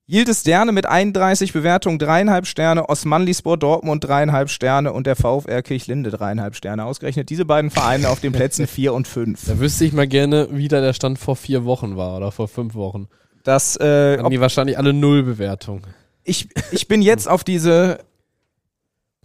Yildiz 0.08 0.40
Sterne 0.40 0.72
mit 0.72 0.86
31 0.86 1.52
Bewertungen, 1.52 2.00
dreieinhalb 2.00 2.48
Sterne, 2.48 2.88
Osmanlispor 2.88 3.56
Dortmund 3.56 4.02
dreieinhalb 4.02 4.50
Sterne 4.50 4.92
und 4.92 5.06
der 5.06 5.14
VfR 5.14 5.62
Kirchlinde 5.62 6.10
dreieinhalb 6.10 6.56
Sterne. 6.56 6.84
Ausgerechnet 6.84 7.30
diese 7.30 7.44
beiden 7.44 7.70
Vereine 7.70 8.08
auf 8.08 8.18
den 8.18 8.32
Plätzen 8.32 8.66
4 8.66 8.92
und 8.92 9.06
5. 9.06 9.46
Da 9.46 9.60
wüsste 9.60 9.84
ich 9.84 9.92
mal 9.92 10.08
gerne, 10.08 10.48
wie 10.50 10.66
da 10.66 10.80
der 10.80 10.94
Stand 10.94 11.20
vor 11.20 11.36
vier 11.36 11.64
Wochen 11.64 11.96
war 11.96 12.16
oder 12.16 12.32
vor 12.32 12.48
fünf 12.48 12.74
Wochen. 12.74 13.06
Das, 13.44 13.76
äh, 13.76 14.18
Haben 14.18 14.30
die 14.30 14.40
wahrscheinlich 14.40 14.76
alle 14.76 14.92
null 14.92 15.22
Bewertung. 15.22 15.82
Ich, 16.24 16.48
ich 16.70 16.88
bin 16.88 17.02
jetzt 17.02 17.28
auf 17.28 17.44
diese 17.44 18.04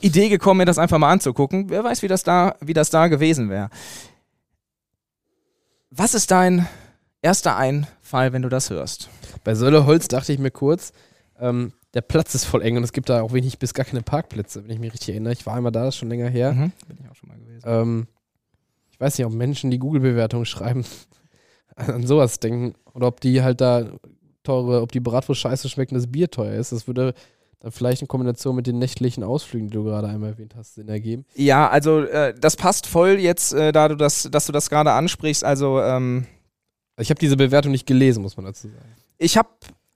Idee 0.01 0.29
gekommen, 0.29 0.59
mir 0.59 0.65
das 0.65 0.77
einfach 0.77 0.97
mal 0.97 1.11
anzugucken. 1.11 1.69
Wer 1.69 1.83
weiß, 1.83 2.01
wie 2.01 2.07
das 2.07 2.23
da, 2.23 2.55
wie 2.61 2.73
das 2.73 2.89
da 2.89 3.07
gewesen 3.07 3.49
wäre. 3.49 3.69
Was 5.89 6.13
ist 6.13 6.31
dein 6.31 6.67
erster 7.21 7.55
Einfall, 7.55 8.33
wenn 8.33 8.41
du 8.41 8.49
das 8.49 8.69
hörst? 8.69 9.09
Bei 9.43 9.55
Söllerholz 9.55 10.07
dachte 10.07 10.33
ich 10.33 10.39
mir 10.39 10.51
kurz, 10.51 10.91
ähm, 11.39 11.73
der 11.93 12.01
Platz 12.01 12.35
ist 12.35 12.45
voll 12.45 12.61
eng 12.61 12.75
und 12.75 12.83
es 12.83 12.91
gibt 12.91 13.09
da 13.09 13.21
auch 13.21 13.31
wenig 13.31 13.57
bis 13.57 13.73
gar 13.73 13.85
keine 13.85 14.01
Parkplätze, 14.01 14.63
wenn 14.63 14.71
ich 14.71 14.79
mich 14.79 14.91
richtig 14.91 15.09
erinnere. 15.09 15.31
Ich 15.33 15.45
war 15.45 15.55
einmal 15.55 15.71
da, 15.71 15.85
das 15.85 15.95
ist 15.95 15.99
schon 15.99 16.09
länger 16.09 16.27
her. 16.27 16.53
Mhm. 16.53 16.71
Bin 16.87 16.97
ich 17.01 17.09
auch 17.09 17.15
schon 17.15 17.29
mal 17.29 17.37
gewesen. 17.37 17.63
Ähm, 17.65 18.07
ich 18.91 18.99
weiß 18.99 19.17
nicht, 19.17 19.25
ob 19.25 19.33
Menschen, 19.33 19.71
die 19.71 19.79
Google-Bewertungen 19.79 20.45
schreiben, 20.45 20.85
an 21.75 22.05
sowas 22.05 22.39
denken 22.39 22.75
oder 22.93 23.07
ob 23.07 23.21
die 23.21 23.41
halt 23.41 23.61
da 23.61 23.85
teure, 24.45 24.81
ob 24.81 24.91
die 24.91 24.99
Bratwurst 24.99 25.41
scheiße 25.41 25.69
schmeckt 25.69 25.91
und 25.91 25.97
das 25.97 26.11
Bier 26.11 26.31
teuer 26.31 26.53
ist. 26.53 26.71
Das 26.71 26.87
würde 26.87 27.13
dann 27.59 27.71
vielleicht 27.71 28.01
in 28.01 28.07
Kombination 28.07 28.55
mit 28.55 28.67
den 28.67 28.79
nächtlichen 28.79 29.23
Ausflügen, 29.23 29.69
die 29.69 29.73
du 29.73 29.83
gerade 29.83 30.07
einmal 30.07 30.31
erwähnt 30.31 30.55
hast, 30.55 30.75
Sinn 30.75 30.87
ergeben. 30.87 31.25
Ja, 31.35 31.67
also 31.67 32.01
äh, 32.03 32.33
das 32.39 32.55
passt 32.55 32.87
voll 32.87 33.19
jetzt, 33.19 33.53
äh, 33.53 33.71
da 33.71 33.87
du 33.87 33.95
das, 33.95 34.29
dass 34.31 34.45
du 34.45 34.51
das 34.51 34.69
gerade 34.69 34.91
ansprichst. 34.91 35.43
Also 35.43 35.81
ähm, 35.81 36.27
ich 36.97 37.09
habe 37.09 37.19
diese 37.19 37.37
Bewertung 37.37 37.71
nicht 37.71 37.87
gelesen, 37.87 38.21
muss 38.21 38.37
man 38.37 38.45
dazu 38.45 38.67
sagen. 38.67 38.95
ich 39.17 39.37
habe 39.37 39.49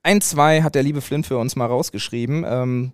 ein, 0.04 0.22
zwei 0.22 0.64
hat 0.64 0.76
der 0.76 0.84
liebe 0.84 1.02
Flint 1.02 1.28
für 1.28 1.38
uns 1.38 1.56
mal 1.56 1.66
rausgeschrieben. 1.66 2.46
Ähm, 2.48 2.94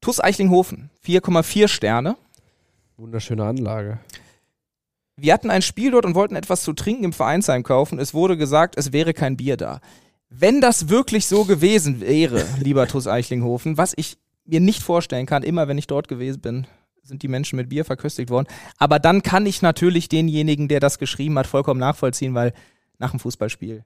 TuS 0.00 0.20
Eichlinghofen, 0.20 0.90
4,4 1.04 1.68
Sterne. 1.68 2.16
Wunderschöne 2.96 3.44
Anlage. 3.44 3.98
Wir 5.16 5.32
hatten 5.32 5.50
ein 5.50 5.62
Spiel 5.62 5.90
dort 5.90 6.06
und 6.06 6.14
wollten 6.14 6.36
etwas 6.36 6.62
zu 6.62 6.72
trinken 6.72 7.04
im 7.04 7.12
Vereinsheim 7.12 7.64
kaufen. 7.64 7.98
Es 7.98 8.14
wurde 8.14 8.36
gesagt, 8.36 8.76
es 8.76 8.92
wäre 8.92 9.14
kein 9.14 9.36
Bier 9.36 9.56
da. 9.56 9.80
Wenn 10.30 10.60
das 10.60 10.88
wirklich 10.88 11.26
so 11.26 11.44
gewesen 11.44 12.00
wäre, 12.00 12.44
lieber 12.60 12.86
TuS 12.86 13.06
Eichlinghofen, 13.06 13.78
was 13.78 13.94
ich 13.96 14.18
mir 14.44 14.60
nicht 14.60 14.82
vorstellen 14.82 15.26
kann, 15.26 15.42
immer 15.42 15.68
wenn 15.68 15.78
ich 15.78 15.86
dort 15.86 16.08
gewesen 16.08 16.40
bin, 16.40 16.66
sind 17.02 17.22
die 17.22 17.28
Menschen 17.28 17.56
mit 17.56 17.70
Bier 17.70 17.84
verköstigt 17.84 18.30
worden. 18.30 18.46
Aber 18.76 18.98
dann 18.98 19.22
kann 19.22 19.46
ich 19.46 19.62
natürlich 19.62 20.08
denjenigen, 20.08 20.68
der 20.68 20.80
das 20.80 20.98
geschrieben 20.98 21.38
hat, 21.38 21.46
vollkommen 21.46 21.80
nachvollziehen, 21.80 22.34
weil 22.34 22.52
nach 22.98 23.10
dem 23.12 23.20
Fußballspiel, 23.20 23.84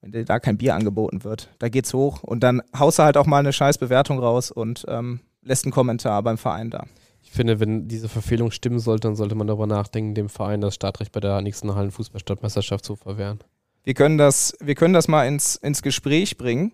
wenn 0.00 0.12
dir 0.12 0.24
da 0.24 0.38
kein 0.38 0.56
Bier 0.56 0.74
angeboten 0.74 1.24
wird, 1.24 1.50
da 1.58 1.68
geht's 1.68 1.92
hoch 1.92 2.22
und 2.22 2.40
dann 2.40 2.62
haust 2.76 2.98
du 2.98 3.02
halt 3.02 3.16
auch 3.16 3.26
mal 3.26 3.38
eine 3.38 3.52
scheiß 3.52 3.78
Bewertung 3.78 4.18
raus 4.18 4.50
und 4.50 4.86
ähm, 4.88 5.20
lässt 5.42 5.64
einen 5.64 5.72
Kommentar 5.72 6.22
beim 6.22 6.38
Verein 6.38 6.70
da. 6.70 6.86
Ich 7.22 7.32
finde, 7.32 7.60
wenn 7.60 7.88
diese 7.88 8.08
Verfehlung 8.08 8.50
stimmen 8.50 8.78
sollte, 8.78 9.08
dann 9.08 9.16
sollte 9.16 9.34
man 9.34 9.46
darüber 9.46 9.66
nachdenken, 9.66 10.14
dem 10.14 10.28
Verein 10.28 10.60
das 10.60 10.74
Startrecht 10.74 11.12
bei 11.12 11.20
der 11.20 11.42
nächsten 11.42 11.74
Hallenfußballstadtmeisterschaft 11.74 12.84
zu 12.84 12.96
verwehren. 12.96 13.40
Wir 13.86 13.94
können 13.94 14.18
das, 14.18 14.56
wir 14.60 14.74
können 14.74 14.94
das 14.94 15.06
mal 15.06 15.28
ins, 15.28 15.54
ins 15.54 15.80
Gespräch 15.80 16.36
bringen. 16.36 16.72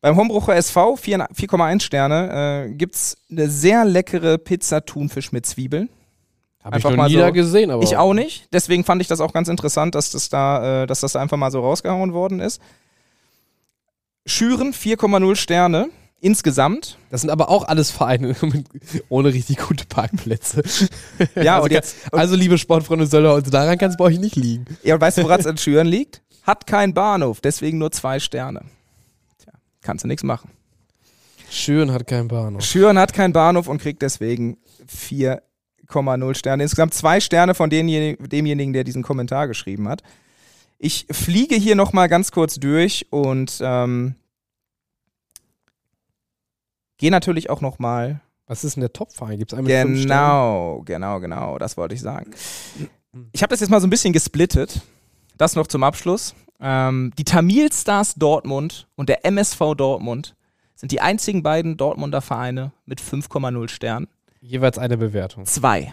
Beim 0.00 0.16
Hombrucher 0.16 0.56
SV, 0.56 0.96
4 0.96 1.28
4,1 1.32 1.80
Sterne, 1.80 2.66
äh, 2.66 2.74
gibt 2.74 2.96
es 2.96 3.16
eine 3.30 3.48
sehr 3.48 3.84
leckere 3.84 4.36
Pizza 4.36 4.84
Thunfisch 4.84 5.30
mit 5.30 5.46
Zwiebeln. 5.46 5.88
Habe 6.64 6.78
ich 6.78 6.84
noch 6.84 6.96
mal 6.96 7.06
nie 7.06 7.14
so- 7.14 7.20
da 7.20 7.30
gesehen, 7.30 7.70
aber 7.70 7.84
Ich 7.84 7.96
auch 7.96 8.14
nicht. 8.14 8.48
Deswegen 8.52 8.82
fand 8.82 9.00
ich 9.00 9.06
das 9.06 9.20
auch 9.20 9.32
ganz 9.32 9.46
interessant, 9.46 9.94
dass 9.94 10.10
das 10.10 10.28
da, 10.28 10.82
äh, 10.82 10.86
dass 10.88 11.00
das 11.00 11.12
da 11.12 11.20
einfach 11.20 11.36
mal 11.36 11.52
so 11.52 11.60
rausgehauen 11.60 12.12
worden 12.12 12.40
ist. 12.40 12.60
Schüren, 14.26 14.72
4,0 14.72 15.36
Sterne. 15.36 15.88
Insgesamt. 16.20 16.96
Das 17.10 17.20
sind 17.20 17.30
aber 17.30 17.50
auch 17.50 17.68
alles 17.68 17.90
Vereine 17.90 18.34
ohne 19.08 19.32
richtig 19.32 19.58
gute 19.58 19.84
Parkplätze. 19.86 20.62
Ja, 21.34 21.56
also, 21.56 21.64
und 21.64 21.72
jetzt, 21.72 21.96
also 22.12 22.34
liebe 22.34 22.56
Sportfreunde 22.56 23.06
Söllerholz, 23.06 23.50
daran 23.50 23.76
kann 23.76 23.90
es 23.90 23.96
bei 23.96 24.04
euch 24.04 24.18
nicht 24.18 24.36
liegen. 24.36 24.64
ja, 24.82 24.94
und 24.94 25.00
weißt 25.00 25.18
du, 25.18 25.22
woran 25.24 25.40
es 25.40 25.46
in 25.46 25.58
Schüren 25.58 25.86
liegt? 25.86 26.22
Hat 26.42 26.66
keinen 26.66 26.94
Bahnhof, 26.94 27.40
deswegen 27.40 27.78
nur 27.78 27.90
zwei 27.92 28.20
Sterne. 28.20 28.62
Tja, 29.38 29.52
kannst 29.82 30.04
du 30.04 30.08
nichts 30.08 30.22
machen. 30.22 30.50
Schön 31.50 31.92
hat 31.92 32.06
kein 32.06 32.28
Bahnhof. 32.28 32.64
Schüren 32.64 32.98
hat 32.98 33.12
keinen 33.12 33.32
Bahnhof 33.32 33.68
und 33.68 33.80
kriegt 33.80 34.02
deswegen 34.02 34.56
4,0 34.88 36.34
Sterne. 36.34 36.62
Insgesamt 36.62 36.94
zwei 36.94 37.20
Sterne 37.20 37.54
von 37.54 37.70
denjenigen, 37.70 38.28
demjenigen, 38.28 38.72
der 38.72 38.84
diesen 38.84 39.02
Kommentar 39.02 39.46
geschrieben 39.46 39.88
hat. 39.88 40.02
Ich 40.78 41.06
fliege 41.10 41.54
hier 41.54 41.76
nochmal 41.76 42.08
ganz 42.08 42.32
kurz 42.32 42.56
durch 42.56 43.06
und 43.10 43.58
ähm, 43.62 44.16
gehe 47.04 47.10
natürlich 47.10 47.50
auch 47.50 47.60
nochmal. 47.60 48.22
Was 48.46 48.64
ist 48.64 48.76
denn 48.76 48.80
der 48.80 48.94
Top-Verein? 48.94 49.38
Gibt 49.38 49.52
es 49.52 49.58
Sternen? 49.58 49.94
Genau, 49.94 50.80
genau, 50.86 51.20
genau, 51.20 51.58
das 51.58 51.76
wollte 51.76 51.94
ich 51.94 52.00
sagen. 52.00 52.30
Ich 53.32 53.42
habe 53.42 53.50
das 53.50 53.60
jetzt 53.60 53.68
mal 53.68 53.78
so 53.82 53.86
ein 53.86 53.90
bisschen 53.90 54.14
gesplittet. 54.14 54.80
Das 55.36 55.54
noch 55.54 55.66
zum 55.66 55.82
Abschluss. 55.82 56.34
Ähm, 56.62 57.12
die 57.18 57.24
Tamil 57.24 57.70
Stars 57.70 58.14
Dortmund 58.14 58.88
und 58.96 59.10
der 59.10 59.26
MSV 59.26 59.74
Dortmund 59.76 60.34
sind 60.76 60.92
die 60.92 61.02
einzigen 61.02 61.42
beiden 61.42 61.76
Dortmunder 61.76 62.22
Vereine 62.22 62.72
mit 62.86 63.02
5,0 63.02 63.68
Sternen. 63.68 64.08
Jeweils 64.40 64.78
eine 64.78 64.96
Bewertung. 64.96 65.44
Zwei. 65.44 65.92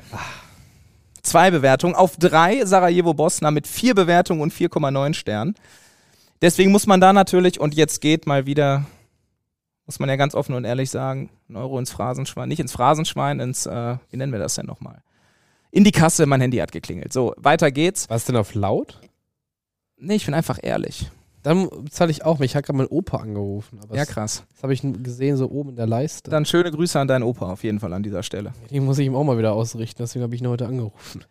Zwei 1.24 1.52
Bewertungen. 1.52 1.96
Auf 1.96 2.16
drei 2.16 2.64
Sarajevo 2.64 3.14
Bosna 3.14 3.52
mit 3.52 3.68
vier 3.68 3.96
Bewertungen 3.96 4.40
und 4.40 4.54
4,9 4.54 5.14
Sternen. 5.14 5.56
Deswegen 6.42 6.72
muss 6.72 6.88
man 6.88 7.02
da 7.02 7.12
natürlich, 7.12 7.60
und 7.60 7.76
jetzt 7.76 8.00
geht 8.00 8.28
mal 8.28 8.46
wieder, 8.46 8.86
muss 9.92 10.00
man 10.00 10.08
ja 10.08 10.16
ganz 10.16 10.36
offen 10.36 10.56
und 10.56 10.64
ehrlich 10.64 10.90
sagen, 10.90 11.30
ein 11.50 11.58
Euro 11.58 11.78
ins 11.78 11.92
Phrasenschwein, 11.92 12.48
nicht 12.48 12.62
ins 12.62 12.72
Phrasenschwein, 12.72 13.42
ins, 13.42 13.66
äh, 13.66 13.98
wie 14.10 14.16
nennen 14.16 14.32
wir 14.32 14.40
das 14.40 14.56
denn 14.56 14.66
nochmal? 14.66 15.02
In 15.70 15.84
die 15.84 15.92
Kasse, 15.92 16.26
mein 16.28 16.40
Handy 16.40 16.60
hat 16.60 16.72
geklingelt. 16.72 17.12
So, 17.12 17.34
weiter 17.36 17.72
geht's. 17.72 18.10
Was 18.10 18.24
denn 18.24 18.38
auf 18.38 18.56
laut? 18.56 19.02
Nee, 19.98 20.16
ich 20.16 20.24
bin 20.26 20.34
einfach 20.34 20.60
ehrlich. 20.62 21.12
Dann 21.44 21.68
zahle 21.90 22.10
ich 22.12 22.24
auch. 22.24 22.40
Mich 22.40 22.56
hat 22.56 22.66
gerade 22.66 22.78
mein 22.78 22.88
Opa 22.88 23.18
angerufen. 23.18 23.80
Aber 23.84 23.94
Ja, 23.98 24.06
das, 24.06 24.14
krass. 24.14 24.44
das 24.54 24.64
habe 24.64 24.72
ich 24.74 24.82
gesehen, 24.82 25.36
so 25.36 25.50
oben 25.50 25.72
in 25.72 25.76
der 25.76 25.88
Leiste. 25.88 26.32
Dann 26.32 26.46
schöne 26.46 26.72
Grüße 26.72 26.98
an 26.98 27.10
deinen 27.10 27.24
Opa 27.24 27.52
auf 27.52 27.66
jeden 27.66 27.82
Fall 27.82 27.92
an 27.92 28.02
dieser 28.04 28.24
Stelle. 28.24 28.54
Die 28.70 28.80
muss 28.80 28.98
ich 28.98 29.08
ihm 29.08 29.16
auch 29.16 29.26
mal 29.26 29.38
wieder 29.38 29.52
ausrichten. 29.52 30.02
Deswegen 30.02 30.24
habe 30.24 30.34
ich 30.36 30.42
ihn 30.42 30.48
heute 30.48 30.68
angerufen. 30.68 31.26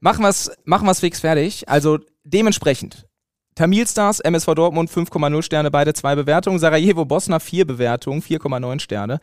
Machen 0.00 0.22
wir 0.24 0.28
es 0.28 0.50
machen 0.66 0.86
wir's 0.86 1.00
fix 1.00 1.20
fertig. 1.20 1.66
Also 1.70 2.00
dementsprechend. 2.24 3.06
Tamil 3.54 3.86
Stars, 3.86 4.20
MSV 4.20 4.54
Dortmund 4.54 4.90
5,0 4.90 5.42
Sterne, 5.42 5.70
beide 5.70 5.92
zwei 5.94 6.14
Bewertungen. 6.14 6.58
Sarajevo 6.58 7.04
Bosna 7.04 7.38
vier 7.38 7.66
Bewertungen, 7.66 8.22
4,9 8.22 8.80
Sterne. 8.80 9.20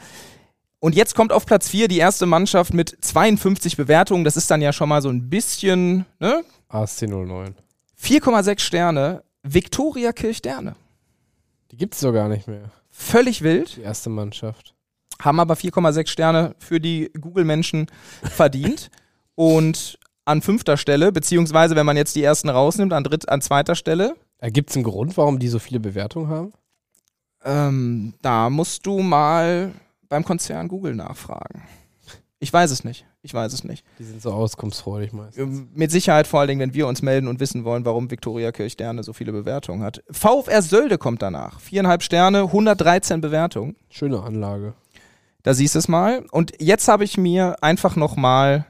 Und 0.79 0.95
jetzt 0.95 1.13
kommt 1.15 1.33
auf 1.33 1.45
Platz 1.45 1.67
4 1.69 1.87
die 1.89 1.97
erste 1.97 2.25
Mannschaft 2.25 2.73
mit 2.73 2.95
52 3.01 3.75
Bewertungen. 3.75 4.23
Das 4.23 4.37
ist 4.37 4.49
dann 4.49 4.61
ja 4.61 4.71
schon 4.71 4.87
mal 4.89 5.01
so 5.01 5.09
ein 5.09 5.29
bisschen, 5.29 6.05
ne? 6.19 6.43
ASC 6.69 7.01
09. 7.03 7.55
4,6 8.01 8.59
Sterne. 8.59 9.23
Viktoria 9.43 10.13
Kirchderne. 10.13 10.75
Die 11.71 11.77
gibt 11.77 11.95
es 11.95 12.01
doch 12.01 12.13
gar 12.13 12.29
nicht 12.29 12.47
mehr. 12.47 12.71
Völlig 12.89 13.41
wild. 13.41 13.75
Die 13.77 13.81
erste 13.81 14.09
Mannschaft. 14.09 14.73
haben 15.21 15.39
aber 15.39 15.55
4,6 15.55 16.07
Sterne 16.07 16.55
für 16.59 16.79
die 16.79 17.11
Google-Menschen 17.19 17.87
verdient. 18.23 18.89
Und 19.35 19.98
an 20.29 20.41
fünfter 20.41 20.77
Stelle, 20.77 21.11
beziehungsweise 21.11 21.75
wenn 21.75 21.85
man 21.85 21.97
jetzt 21.97 22.15
die 22.15 22.23
ersten 22.23 22.49
rausnimmt, 22.49 22.93
an, 22.93 23.03
dritt, 23.03 23.27
an 23.27 23.41
zweiter 23.41 23.75
Stelle, 23.75 24.15
Gibt 24.41 24.69
es 24.69 24.77
einen 24.77 24.85
Grund, 24.85 25.17
warum 25.17 25.39
die 25.39 25.49
so 25.49 25.59
viele 25.59 25.79
Bewertungen 25.79 26.29
haben? 26.29 26.53
Ähm, 27.43 28.13
da 28.21 28.49
musst 28.49 28.85
du 28.85 28.99
mal 28.99 29.73
beim 30.07 30.23
Konzern 30.23 30.67
Google 30.67 30.95
nachfragen. 30.95 31.63
Ich 32.39 32.51
weiß 32.51 32.71
es 32.71 32.85
nicht. 32.85 33.05
Ich 33.21 33.33
weiß 33.33 33.51
es 33.51 33.65
nicht. 33.65 33.83
Die 33.99 34.05
sind 34.05 34.21
so 34.21 34.31
auskunftsfreudig 34.31 35.11
meistens. 35.11 35.37
Ähm, 35.37 35.69
Mit 35.73 35.91
Sicherheit 35.91 36.25
vor 36.25 36.39
allen 36.39 36.47
Dingen, 36.47 36.61
wenn 36.61 36.73
wir 36.73 36.87
uns 36.87 37.01
melden 37.01 37.27
und 37.27 37.41
wissen 37.41 37.65
wollen, 37.65 37.83
warum 37.83 38.09
Viktoria 38.09 38.53
Kirchderne 38.53 39.03
so 39.03 39.11
viele 39.11 39.33
Bewertungen 39.33 39.83
hat. 39.83 40.01
VfR 40.09 40.61
Sölde 40.61 40.97
kommt 40.97 41.21
danach. 41.21 41.59
Viereinhalb 41.59 42.01
Sterne, 42.01 42.43
113 42.43 43.19
Bewertungen. 43.19 43.75
Schöne 43.89 44.21
Anlage. 44.23 44.73
Da 45.43 45.53
siehst 45.53 45.75
du 45.75 45.79
es 45.79 45.89
mal. 45.89 46.25
Und 46.31 46.53
jetzt 46.59 46.87
habe 46.87 47.03
ich 47.03 47.17
mir 47.17 47.61
einfach 47.61 47.97
nochmal 47.97 48.65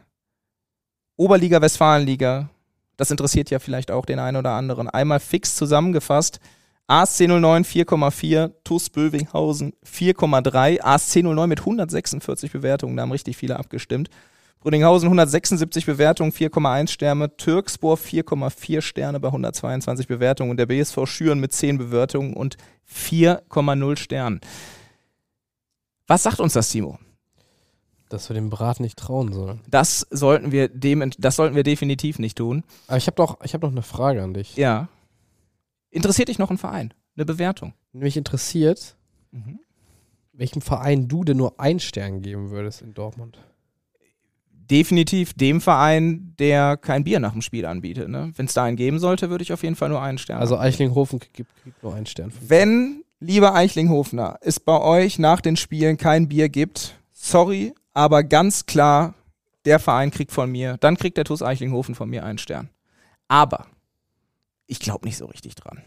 Oberliga, 1.19 1.61
Westfalenliga, 1.61 2.49
das 2.95 3.11
interessiert 3.11 3.49
ja 3.49 3.59
vielleicht 3.59 3.91
auch 3.91 4.05
den 4.05 4.19
einen 4.19 4.37
oder 4.37 4.51
anderen, 4.51 4.87
einmal 4.87 5.19
fix 5.19 5.53
zusammengefasst. 5.53 6.39
ASC 6.87 7.27
09 7.27 7.65
4,4, 7.65 8.53
TuS 8.63 8.89
Bövinghausen 8.89 9.73
4,3, 9.85 10.79
ASC 10.81 11.17
09 11.17 11.49
mit 11.49 11.59
146 11.59 12.53
Bewertungen, 12.53 12.95
da 12.95 13.03
haben 13.03 13.11
richtig 13.11 13.35
viele 13.35 13.59
abgestimmt. 13.59 14.09
Brünninghausen 14.61 15.07
176 15.07 15.85
Bewertungen, 15.85 16.31
4,1 16.31 16.87
Sterne, 16.87 17.35
Türkspor 17.35 17.97
4,4 17.97 18.79
Sterne 18.79 19.19
bei 19.19 19.27
122 19.27 20.07
Bewertungen 20.07 20.51
und 20.51 20.57
der 20.57 20.67
BSV 20.67 21.05
Schüren 21.05 21.41
mit 21.41 21.51
10 21.51 21.79
Bewertungen 21.79 22.33
und 22.33 22.55
4,0 22.89 23.97
Sternen. 23.97 24.39
Was 26.07 26.23
sagt 26.23 26.39
uns 26.39 26.53
das, 26.53 26.69
Timo? 26.69 26.97
Dass 28.09 28.29
wir 28.29 28.33
dem 28.33 28.49
Brat 28.49 28.79
nicht 28.79 28.97
trauen 28.97 29.31
sollen. 29.31 29.61
Das 29.69 30.07
sollten 30.09 30.51
wir 30.51 30.67
dem, 30.67 31.09
das 31.17 31.35
sollten 31.35 31.55
wir 31.55 31.63
definitiv 31.63 32.19
nicht 32.19 32.37
tun. 32.37 32.63
Aber 32.87 32.97
ich 32.97 33.07
habe 33.07 33.15
doch, 33.15 33.39
ich 33.43 33.53
hab 33.53 33.61
noch 33.61 33.71
eine 33.71 33.83
Frage 33.83 34.23
an 34.23 34.33
dich. 34.33 34.55
Ja. 34.55 34.89
Interessiert 35.91 36.27
dich 36.27 36.39
noch 36.39 36.51
ein 36.51 36.57
Verein? 36.57 36.93
Eine 37.15 37.25
Bewertung? 37.25 37.73
Mich 37.91 38.17
interessiert, 38.17 38.95
welchem 40.33 40.61
Verein 40.61 41.07
du 41.07 41.23
denn 41.23 41.37
nur 41.37 41.59
einen 41.59 41.79
Stern 41.79 42.21
geben 42.21 42.49
würdest 42.49 42.81
in 42.81 42.93
Dortmund. 42.93 43.37
Definitiv 44.51 45.33
dem 45.33 45.61
Verein, 45.61 46.35
der 46.37 46.77
kein 46.77 47.03
Bier 47.03 47.19
nach 47.19 47.33
dem 47.33 47.41
Spiel 47.41 47.65
anbietet. 47.65 48.07
Ne? 48.07 48.31
Wenn 48.35 48.45
es 48.45 48.53
da 48.53 48.63
einen 48.63 48.77
geben 48.77 48.99
sollte, 48.99 49.29
würde 49.29 49.41
ich 49.41 49.51
auf 49.51 49.63
jeden 49.63 49.75
Fall 49.75 49.89
nur 49.89 50.01
einen 50.01 50.19
Stern. 50.19 50.39
Also. 50.39 50.57
Eichlinghofen 50.57 51.19
gibt, 51.19 51.51
gibt 51.63 51.83
nur 51.83 51.95
einen 51.95 52.05
Stern. 52.05 52.31
Wenn, 52.47 53.03
lieber 53.19 53.55
Eichlinghoffner, 53.55 54.37
es 54.41 54.59
bei 54.59 54.79
euch 54.79 55.17
nach 55.17 55.41
den 55.41 55.57
Spielen 55.57 55.97
kein 55.97 56.27
Bier 56.29 56.49
gibt, 56.49 56.95
sorry, 57.11 57.73
aber 57.99 58.23
ganz 58.23 58.65
klar, 58.65 59.13
der 59.65 59.77
Verein 59.77 60.09
kriegt 60.09 60.31
von 60.31 60.49
mir, 60.49 60.77
dann 60.77 60.95
kriegt 60.95 61.17
der 61.17 61.25
TuS 61.25 61.41
Eichlinghofen 61.41 61.95
von 61.95 62.09
mir 62.09 62.23
einen 62.23 62.37
Stern. 62.37 62.69
Aber 63.27 63.67
ich 64.67 64.79
glaube 64.79 65.05
nicht 65.05 65.17
so 65.17 65.25
richtig 65.25 65.55
dran, 65.55 65.83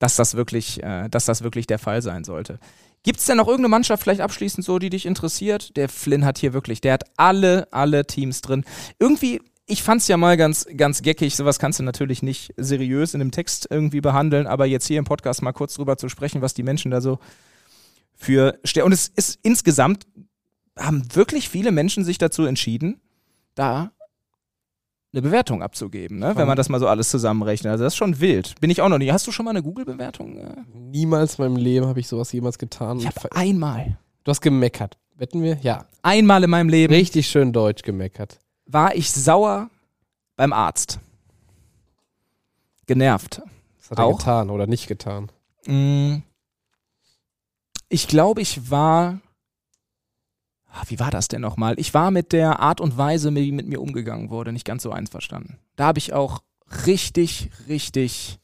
dass 0.00 0.16
das 0.16 0.34
wirklich, 0.34 0.82
äh, 0.82 1.08
dass 1.08 1.24
das 1.24 1.42
wirklich 1.42 1.68
der 1.68 1.78
Fall 1.78 2.02
sein 2.02 2.24
sollte. 2.24 2.58
Gibt 3.04 3.20
es 3.20 3.26
denn 3.26 3.36
noch 3.36 3.46
irgendeine 3.46 3.68
Mannschaft 3.68 4.02
vielleicht 4.02 4.22
abschließend 4.22 4.66
so, 4.66 4.80
die 4.80 4.90
dich 4.90 5.06
interessiert? 5.06 5.76
Der 5.76 5.88
Flynn 5.88 6.24
hat 6.24 6.38
hier 6.38 6.52
wirklich, 6.52 6.80
der 6.80 6.94
hat 6.94 7.04
alle, 7.16 7.72
alle 7.72 8.04
Teams 8.04 8.40
drin. 8.40 8.64
Irgendwie, 8.98 9.40
ich 9.66 9.84
fand's 9.84 10.08
ja 10.08 10.16
mal 10.16 10.36
ganz, 10.36 10.66
ganz 10.76 11.00
geckig, 11.02 11.36
sowas 11.36 11.60
kannst 11.60 11.78
du 11.78 11.84
natürlich 11.84 12.24
nicht 12.24 12.54
seriös 12.56 13.14
in 13.14 13.20
einem 13.20 13.30
Text 13.30 13.68
irgendwie 13.70 14.00
behandeln, 14.00 14.48
aber 14.48 14.66
jetzt 14.66 14.88
hier 14.88 14.98
im 14.98 15.04
Podcast 15.04 15.42
mal 15.42 15.52
kurz 15.52 15.74
drüber 15.74 15.96
zu 15.96 16.08
sprechen, 16.08 16.42
was 16.42 16.54
die 16.54 16.64
Menschen 16.64 16.90
da 16.90 17.00
so 17.00 17.20
für. 18.16 18.58
Und 18.82 18.92
es 18.92 19.06
ist 19.06 19.38
insgesamt, 19.44 20.06
haben 20.80 21.04
wirklich 21.14 21.48
viele 21.48 21.72
Menschen 21.72 22.04
sich 22.04 22.18
dazu 22.18 22.44
entschieden, 22.44 23.00
da 23.54 23.90
eine 25.12 25.22
Bewertung 25.22 25.60
abzugeben, 25.62 26.18
ne? 26.20 26.36
wenn 26.36 26.46
man 26.46 26.56
das 26.56 26.68
mal 26.68 26.78
so 26.78 26.86
alles 26.86 27.10
zusammenrechnet. 27.10 27.72
Also 27.72 27.82
das 27.82 27.94
ist 27.94 27.96
schon 27.96 28.20
wild. 28.20 28.54
Bin 28.60 28.70
ich 28.70 28.80
auch 28.80 28.88
noch 28.88 28.98
nicht. 28.98 29.12
Hast 29.12 29.26
du 29.26 29.32
schon 29.32 29.44
mal 29.44 29.50
eine 29.50 29.62
Google-Bewertung? 29.62 30.36
äh? 30.36 30.54
Niemals 30.72 31.36
in 31.38 31.44
meinem 31.46 31.56
Leben 31.56 31.86
habe 31.86 31.98
ich 31.98 32.06
sowas 32.06 32.30
jemals 32.32 32.58
getan. 32.58 32.98
Ich 32.98 33.06
habe 33.06 33.32
einmal, 33.32 33.98
du 34.22 34.30
hast 34.30 34.40
gemeckert. 34.40 34.98
Wetten 35.16 35.42
wir? 35.42 35.58
Ja. 35.62 35.86
einmal 36.02 36.44
in 36.44 36.50
meinem 36.50 36.68
Leben 36.68 36.94
Richtig 36.94 37.26
schön 37.28 37.52
deutsch 37.52 37.82
gemeckert. 37.82 38.38
war 38.66 38.94
ich 38.94 39.10
sauer 39.10 39.68
beim 40.36 40.52
Arzt. 40.52 41.00
Genervt. 42.86 43.42
Das 43.78 43.90
hat 43.90 43.98
er 43.98 44.04
Auch? 44.04 44.18
getan 44.18 44.48
oder 44.50 44.66
nicht 44.66 44.86
getan. 44.86 45.30
Mm. 45.66 46.18
Ich 47.88 48.06
glaube, 48.08 48.40
ich 48.40 48.70
war. 48.70 49.18
Ah, 50.72 50.82
Wie 50.86 51.00
war 51.00 51.10
das 51.10 51.28
denn 51.28 51.40
nochmal? 51.40 51.74
Ich 51.78 51.94
war 51.94 52.10
mit 52.10 52.32
der 52.32 52.60
Art 52.60 52.80
und 52.80 52.96
Weise, 52.96 53.34
wie 53.34 53.52
mit 53.52 53.66
mir 53.66 53.80
umgegangen 53.80 54.30
wurde, 54.30 54.52
nicht 54.52 54.64
ganz 54.64 54.82
so 54.82 54.92
einverstanden. 54.92 55.58
Da 55.76 55.86
habe 55.86 55.98
ich 55.98 56.12
auch 56.12 56.42
richtig, 56.86 57.50
richtig 57.68 58.38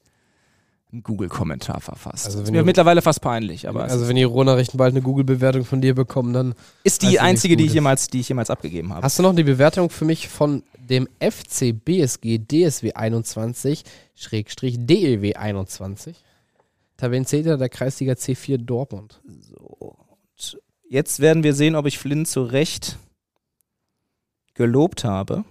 einen 0.92 1.02
Google-Kommentar 1.02 1.80
verfasst. 1.80 2.26
Also 2.26 2.42
ist 2.42 2.50
mir 2.50 2.62
mittlerweile 2.62 3.02
fast 3.02 3.20
peinlich, 3.20 3.68
aber 3.68 3.84
also 3.84 4.08
wenn 4.08 4.16
die 4.16 4.22
Rohnachrichten 4.22 4.78
bald 4.78 4.92
eine 4.92 5.02
Google-Bewertung 5.02 5.64
von 5.64 5.80
dir 5.80 5.94
bekommen, 5.94 6.32
dann 6.32 6.54
ist 6.84 7.02
die 7.02 7.18
einzige, 7.20 7.56
die 7.56 7.66
ich, 7.66 7.74
jemals, 7.74 8.08
die 8.08 8.20
ich 8.20 8.28
jemals 8.28 8.50
abgegeben 8.50 8.92
habe. 8.92 9.02
Hast 9.02 9.18
du 9.18 9.22
noch 9.22 9.34
die 9.34 9.42
Bewertung 9.42 9.90
für 9.90 10.04
mich 10.04 10.28
von 10.28 10.62
dem 10.78 11.08
FC 11.20 11.74
BSG 11.84 12.38
DSW 12.38 12.92
21 12.92 13.84
Schrägstrich 14.14 14.76
DEW 14.78 15.34
21? 15.34 16.16
Tabellenzähler 16.96 17.58
der 17.58 17.68
Kreisliga 17.68 18.14
C4 18.14 18.58
Dortmund. 18.58 19.20
So. 19.40 19.65
Jetzt 20.88 21.20
werden 21.20 21.42
wir 21.42 21.54
sehen, 21.54 21.74
ob 21.74 21.86
ich 21.86 21.98
Flynn 21.98 22.26
zu 22.26 22.42
Recht 22.42 22.98
gelobt 24.54 25.04
habe. 25.04 25.44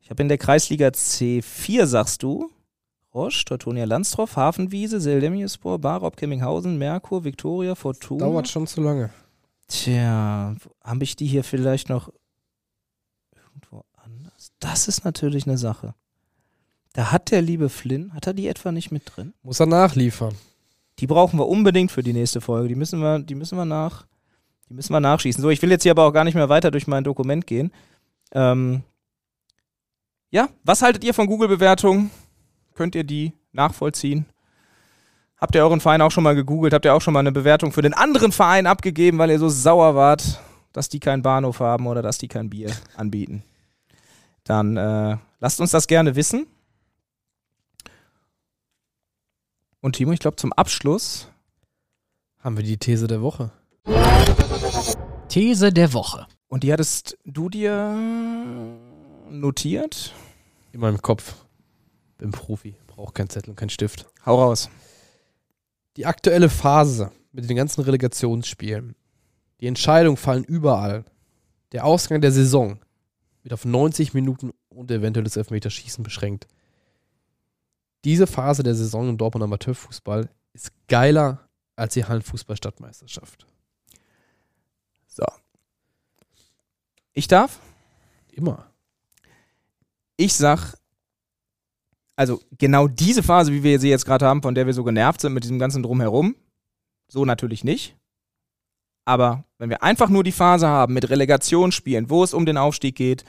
Ich 0.00 0.10
habe 0.10 0.22
in 0.22 0.28
der 0.28 0.38
Kreisliga 0.38 0.88
C4, 0.88 1.86
sagst 1.86 2.22
du, 2.22 2.50
Roche, 3.14 3.44
Teutonia 3.44 3.84
Landsdorf, 3.84 4.36
Hafenwiese, 4.36 5.00
Seldemiuspor, 5.00 5.78
Barop, 5.78 6.16
Kemminghausen, 6.16 6.78
Merkur, 6.78 7.24
Viktoria, 7.24 7.74
Fortuna. 7.74 8.24
Dauert 8.24 8.48
schon 8.48 8.66
zu 8.66 8.82
lange. 8.82 9.10
Tja, 9.68 10.54
habe 10.82 11.04
ich 11.04 11.16
die 11.16 11.26
hier 11.26 11.44
vielleicht 11.44 11.88
noch 11.88 12.12
irgendwo 13.34 13.84
anders? 13.94 14.52
Das 14.58 14.88
ist 14.88 15.04
natürlich 15.04 15.46
eine 15.46 15.58
Sache. 15.58 15.94
Da 16.92 17.10
hat 17.10 17.30
der 17.30 17.42
liebe 17.42 17.68
Flynn, 17.68 18.12
hat 18.14 18.26
er 18.26 18.34
die 18.34 18.46
etwa 18.46 18.72
nicht 18.72 18.92
mit 18.92 19.02
drin? 19.06 19.32
Muss 19.42 19.60
er 19.60 19.66
nachliefern. 19.66 20.34
Die 20.98 21.06
brauchen 21.06 21.38
wir 21.38 21.48
unbedingt 21.48 21.90
für 21.90 22.02
die 22.02 22.12
nächste 22.12 22.40
Folge. 22.40 22.68
Die 22.68 22.74
müssen 22.74 23.00
wir, 23.00 23.18
die 23.18 23.34
müssen 23.34 23.58
wir 23.58 23.64
nach, 23.64 24.06
die 24.68 24.74
müssen 24.74 24.92
wir 24.92 25.00
nachschießen. 25.00 25.42
So, 25.42 25.50
ich 25.50 25.60
will 25.62 25.70
jetzt 25.70 25.82
hier 25.82 25.92
aber 25.92 26.04
auch 26.04 26.12
gar 26.12 26.24
nicht 26.24 26.34
mehr 26.34 26.48
weiter 26.48 26.70
durch 26.70 26.86
mein 26.86 27.04
Dokument 27.04 27.46
gehen. 27.46 27.72
Ähm, 28.32 28.82
ja, 30.30 30.48
was 30.62 30.82
haltet 30.82 31.04
ihr 31.04 31.14
von 31.14 31.26
Google-Bewertungen? 31.26 32.10
Könnt 32.74 32.94
ihr 32.94 33.04
die 33.04 33.32
nachvollziehen? 33.52 34.26
Habt 35.36 35.54
ihr 35.54 35.62
euren 35.62 35.80
Verein 35.80 36.00
auch 36.00 36.10
schon 36.10 36.24
mal 36.24 36.34
gegoogelt? 36.34 36.72
Habt 36.72 36.84
ihr 36.84 36.94
auch 36.94 37.02
schon 37.02 37.14
mal 37.14 37.20
eine 37.20 37.32
Bewertung 37.32 37.72
für 37.72 37.82
den 37.82 37.94
anderen 37.94 38.32
Verein 38.32 38.66
abgegeben, 38.66 39.18
weil 39.18 39.30
ihr 39.30 39.38
so 39.38 39.48
sauer 39.48 39.94
wart, 39.94 40.40
dass 40.72 40.88
die 40.88 41.00
keinen 41.00 41.22
Bahnhof 41.22 41.60
haben 41.60 41.86
oder 41.86 42.02
dass 42.02 42.18
die 42.18 42.28
kein 42.28 42.50
Bier 42.50 42.70
anbieten? 42.96 43.42
Dann 44.44 44.76
äh, 44.76 45.16
lasst 45.40 45.60
uns 45.60 45.70
das 45.70 45.86
gerne 45.86 46.16
wissen. 46.16 46.46
Und 49.84 49.96
Timo, 49.96 50.12
ich 50.12 50.18
glaube 50.18 50.36
zum 50.36 50.50
Abschluss 50.54 51.28
Haben 52.38 52.56
wir 52.56 52.64
die 52.64 52.78
These 52.78 53.06
der 53.06 53.20
Woche. 53.20 53.52
These 55.28 55.74
der 55.74 55.92
Woche. 55.92 56.26
Und 56.48 56.62
die 56.62 56.72
hattest 56.72 57.18
du 57.26 57.50
dir 57.50 57.94
notiert? 59.28 60.14
In 60.72 60.80
meinem 60.80 61.02
Kopf. 61.02 61.34
Bin 62.16 62.30
Profi. 62.30 62.76
Braucht 62.86 63.14
keinen 63.14 63.28
Zettel 63.28 63.50
und 63.50 63.56
keinen 63.56 63.68
Stift. 63.68 64.06
Hau 64.24 64.40
raus. 64.40 64.70
Die 65.98 66.06
aktuelle 66.06 66.48
Phase 66.48 67.12
mit 67.32 67.46
den 67.50 67.56
ganzen 67.58 67.82
Relegationsspielen. 67.82 68.94
Die 69.60 69.66
Entscheidungen 69.66 70.16
fallen 70.16 70.44
überall. 70.44 71.04
Der 71.72 71.84
Ausgang 71.84 72.22
der 72.22 72.32
Saison 72.32 72.78
wird 73.42 73.52
auf 73.52 73.66
90 73.66 74.14
Minuten 74.14 74.52
und 74.70 74.90
eventuelles 74.90 75.36
Elfmeterschießen 75.36 76.02
beschränkt. 76.02 76.46
Diese 78.04 78.26
Phase 78.26 78.62
der 78.62 78.74
Saison 78.74 79.08
im 79.08 79.18
Dortmund 79.18 79.44
Amateurfußball 79.44 80.28
ist 80.52 80.72
geiler 80.88 81.48
als 81.76 81.94
die 81.94 82.04
Hallenfußball-Stadtmeisterschaft. 82.04 83.46
So. 85.06 85.24
Ich 87.12 87.28
darf? 87.28 87.58
Immer. 88.32 88.66
Ich 90.16 90.34
sag, 90.34 90.74
also 92.14 92.40
genau 92.58 92.88
diese 92.88 93.22
Phase, 93.22 93.52
wie 93.52 93.62
wir 93.62 93.80
sie 93.80 93.88
jetzt 93.88 94.04
gerade 94.04 94.26
haben, 94.26 94.42
von 94.42 94.54
der 94.54 94.66
wir 94.66 94.74
so 94.74 94.84
genervt 94.84 95.20
sind 95.20 95.32
mit 95.32 95.44
diesem 95.44 95.58
ganzen 95.58 95.82
Drumherum, 95.82 96.36
so 97.08 97.24
natürlich 97.24 97.64
nicht. 97.64 97.96
Aber 99.04 99.44
wenn 99.58 99.70
wir 99.70 99.82
einfach 99.82 100.08
nur 100.08 100.24
die 100.24 100.32
Phase 100.32 100.66
haben 100.66 100.94
mit 100.94 101.08
Relegationsspielen, 101.08 102.10
wo 102.10 102.22
es 102.22 102.34
um 102.34 102.46
den 102.46 102.56
Aufstieg 102.56 102.96
geht, 102.96 103.24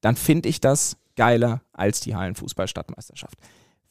dann 0.00 0.16
finde 0.16 0.48
ich 0.48 0.60
das 0.60 0.96
geiler 1.16 1.62
als 1.72 2.00
die 2.00 2.14
Hallenfußball-Stadtmeisterschaft. 2.14 3.38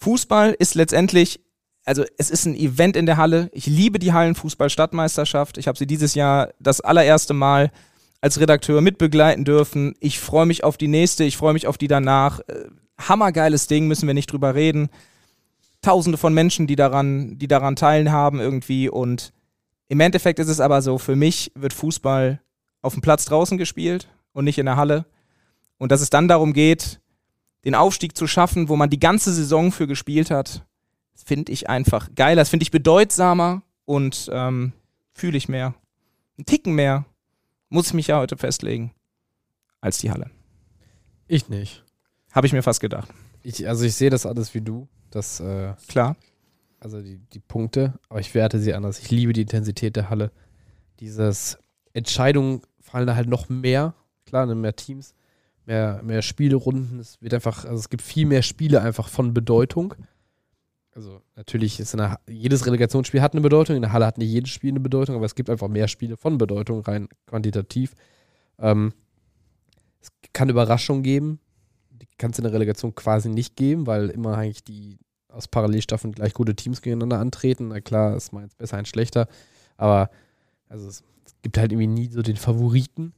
Fußball 0.02 0.56
ist 0.58 0.74
letztendlich, 0.74 1.42
also 1.86 2.04
es 2.18 2.32
ist 2.32 2.46
ein 2.46 2.56
Event 2.56 2.96
in 2.96 3.06
der 3.06 3.18
Halle. 3.18 3.50
Ich 3.54 3.68
liebe 3.68 4.00
die 4.00 4.14
Hallenfußball-Stadtmeisterschaft. 4.14 5.60
Ich 5.60 5.68
habe 5.68 5.78
sie 5.78 5.86
dieses 5.86 6.16
Jahr 6.16 6.50
das 6.60 6.82
allererste 6.82 7.34
Mal 7.34 7.72
als 8.20 8.40
Redakteur 8.40 8.82
mitbegleiten 8.82 9.46
dürfen. 9.46 9.94
Ich 10.00 10.20
freue 10.20 10.48
mich 10.48 10.64
auf 10.64 10.78
die 10.78 10.88
nächste, 10.88 11.24
ich 11.24 11.38
freue 11.38 11.54
mich 11.54 11.68
auf 11.68 11.78
die 11.78 11.88
danach. 11.88 12.40
Äh, 12.48 12.66
hammergeiles 13.00 13.68
Ding, 13.68 13.88
müssen 13.88 14.08
wir 14.08 14.16
nicht 14.16 14.32
drüber 14.32 14.56
reden. 14.56 14.90
Tausende 15.84 16.18
von 16.18 16.34
Menschen, 16.34 16.66
die 16.66 16.76
daran, 16.76 17.38
die 17.38 17.48
daran 17.48 17.76
teilhaben 17.76 18.40
irgendwie. 18.40 18.90
Und 18.90 19.34
im 19.88 20.00
Endeffekt 20.00 20.40
ist 20.40 20.50
es 20.50 20.60
aber 20.60 20.82
so, 20.82 20.98
für 20.98 21.16
mich 21.16 21.52
wird 21.54 21.74
Fußball 21.74 22.42
auf 22.82 22.94
dem 22.94 23.02
Platz 23.02 23.26
draußen 23.26 23.60
gespielt 23.60 24.08
und 24.34 24.46
nicht 24.46 24.58
in 24.58 24.66
der 24.66 24.78
Halle. 24.78 25.06
Und 25.78 25.92
dass 25.92 26.02
es 26.02 26.10
dann 26.10 26.28
darum 26.28 26.54
geht, 26.54 27.02
den 27.66 27.76
Aufstieg 27.76 28.18
zu 28.18 28.28
schaffen, 28.28 28.70
wo 28.70 28.76
man 28.76 28.90
die 28.90 29.00
ganze 29.00 29.34
Saison 29.34 29.72
für 29.72 29.88
gespielt 29.88 30.32
hat, 30.32 30.66
finde 31.14 31.52
ich 31.52 31.70
einfach 31.70 32.10
geiler. 32.16 32.42
Das 32.42 32.50
finde 32.50 32.64
ich 32.64 32.72
bedeutsamer 32.72 33.62
und 33.86 34.30
ähm, 34.32 34.74
fühle 35.14 35.38
ich 35.38 35.50
mehr. 35.50 35.76
Ein 36.38 36.46
Ticken 36.46 36.74
mehr, 36.74 37.06
muss 37.70 37.88
ich 37.88 37.94
mich 37.94 38.08
ja 38.08 38.18
heute 38.18 38.38
festlegen, 38.38 38.94
als 39.80 40.00
die 40.00 40.12
Halle. 40.12 40.32
Ich 41.28 41.50
nicht. 41.50 41.84
Habe 42.32 42.48
ich 42.48 42.54
mir 42.54 42.64
fast 42.64 42.80
gedacht. 42.80 43.10
Ich, 43.44 43.68
also 43.68 43.86
ich 43.86 43.96
sehe 43.96 44.10
das 44.10 44.26
alles 44.26 44.54
wie 44.54 44.62
du. 44.62 44.88
Das, 45.12 45.40
äh, 45.40 45.74
Klar. 45.88 46.16
also 46.80 47.02
die, 47.02 47.18
die 47.18 47.40
Punkte, 47.40 47.94
aber 48.10 48.20
ich 48.20 48.34
werte 48.34 48.60
sie 48.60 48.74
anders. 48.74 49.00
Ich 49.00 49.12
liebe 49.12 49.34
die 49.34 49.42
Intensität 49.42 49.96
der 49.96 50.10
Halle. 50.10 50.32
Dieses 51.00 51.58
Entscheidungen 51.94 52.62
fallen 52.80 53.08
da 53.08 53.16
halt 53.16 53.28
noch 53.28 53.50
mehr. 53.50 53.94
Klar, 54.26 54.46
ne, 54.46 54.56
mehr 54.56 54.76
Teams, 54.76 55.14
mehr, 55.66 56.02
mehr 56.04 56.22
Spielerunden. 56.22 57.00
Es 57.00 57.22
wird 57.22 57.34
einfach, 57.34 57.66
also 57.66 57.78
es 57.78 57.90
gibt 57.90 58.02
viel 58.02 58.26
mehr 58.26 58.42
Spiele 58.42 58.82
einfach 58.82 59.08
von 59.08 59.34
Bedeutung. 59.34 59.94
Also 60.94 61.22
natürlich 61.36 61.80
ist 61.80 61.94
in 61.94 62.00
der, 62.00 62.20
jedes 62.28 62.66
Relegationsspiel 62.66 63.22
hat 63.22 63.34
eine 63.34 63.42
Bedeutung. 63.42 63.76
In 63.76 63.82
der 63.82 63.94
Halle 63.94 64.06
hat 64.06 64.18
nicht 64.18 64.30
jedes 64.30 64.50
Spiel 64.50 64.72
eine 64.72 64.82
Bedeutung, 64.82 65.16
aber 65.16 65.26
es 65.26 65.36
gibt 65.36 65.50
einfach 65.50 65.70
mehr 65.70 65.88
Spiele 65.88 66.18
von 66.18 66.38
Bedeutung, 66.38 66.82
rein 66.82 67.08
quantitativ. 67.28 67.94
Ähm, 68.60 68.94
es 70.02 70.10
kann 70.34 70.50
Überraschungen 70.50 71.04
geben. 71.04 71.40
Die 71.92 72.08
kann 72.18 72.32
es 72.32 72.40
in 72.40 72.44
der 72.44 72.54
Relegation 72.54 72.94
quasi 72.94 73.30
nicht 73.30 73.56
geben, 73.56 73.88
weil 73.88 74.10
immer 74.10 74.38
eigentlich 74.38 74.64
die 74.64 75.00
aus 75.30 75.48
Parallelstaffeln 75.48 76.14
gleich 76.14 76.34
gute 76.34 76.56
Teams 76.56 76.82
gegeneinander 76.82 77.20
antreten. 77.20 77.70
Na 77.70 77.80
klar, 77.80 78.18
ist 78.18 78.34
mal 78.34 78.44
eins 78.44 78.56
besser, 78.56 78.78
eins 78.78 78.90
schlechter. 78.90 79.28
Aber 79.78 80.10
also 80.68 80.88
es, 80.88 81.04
es 81.26 81.36
gibt 81.42 81.58
halt 81.58 81.72
irgendwie 81.72 81.88
nie 81.88 82.10
so 82.12 82.22
den 82.22 82.36
Favoriten. 82.36 83.14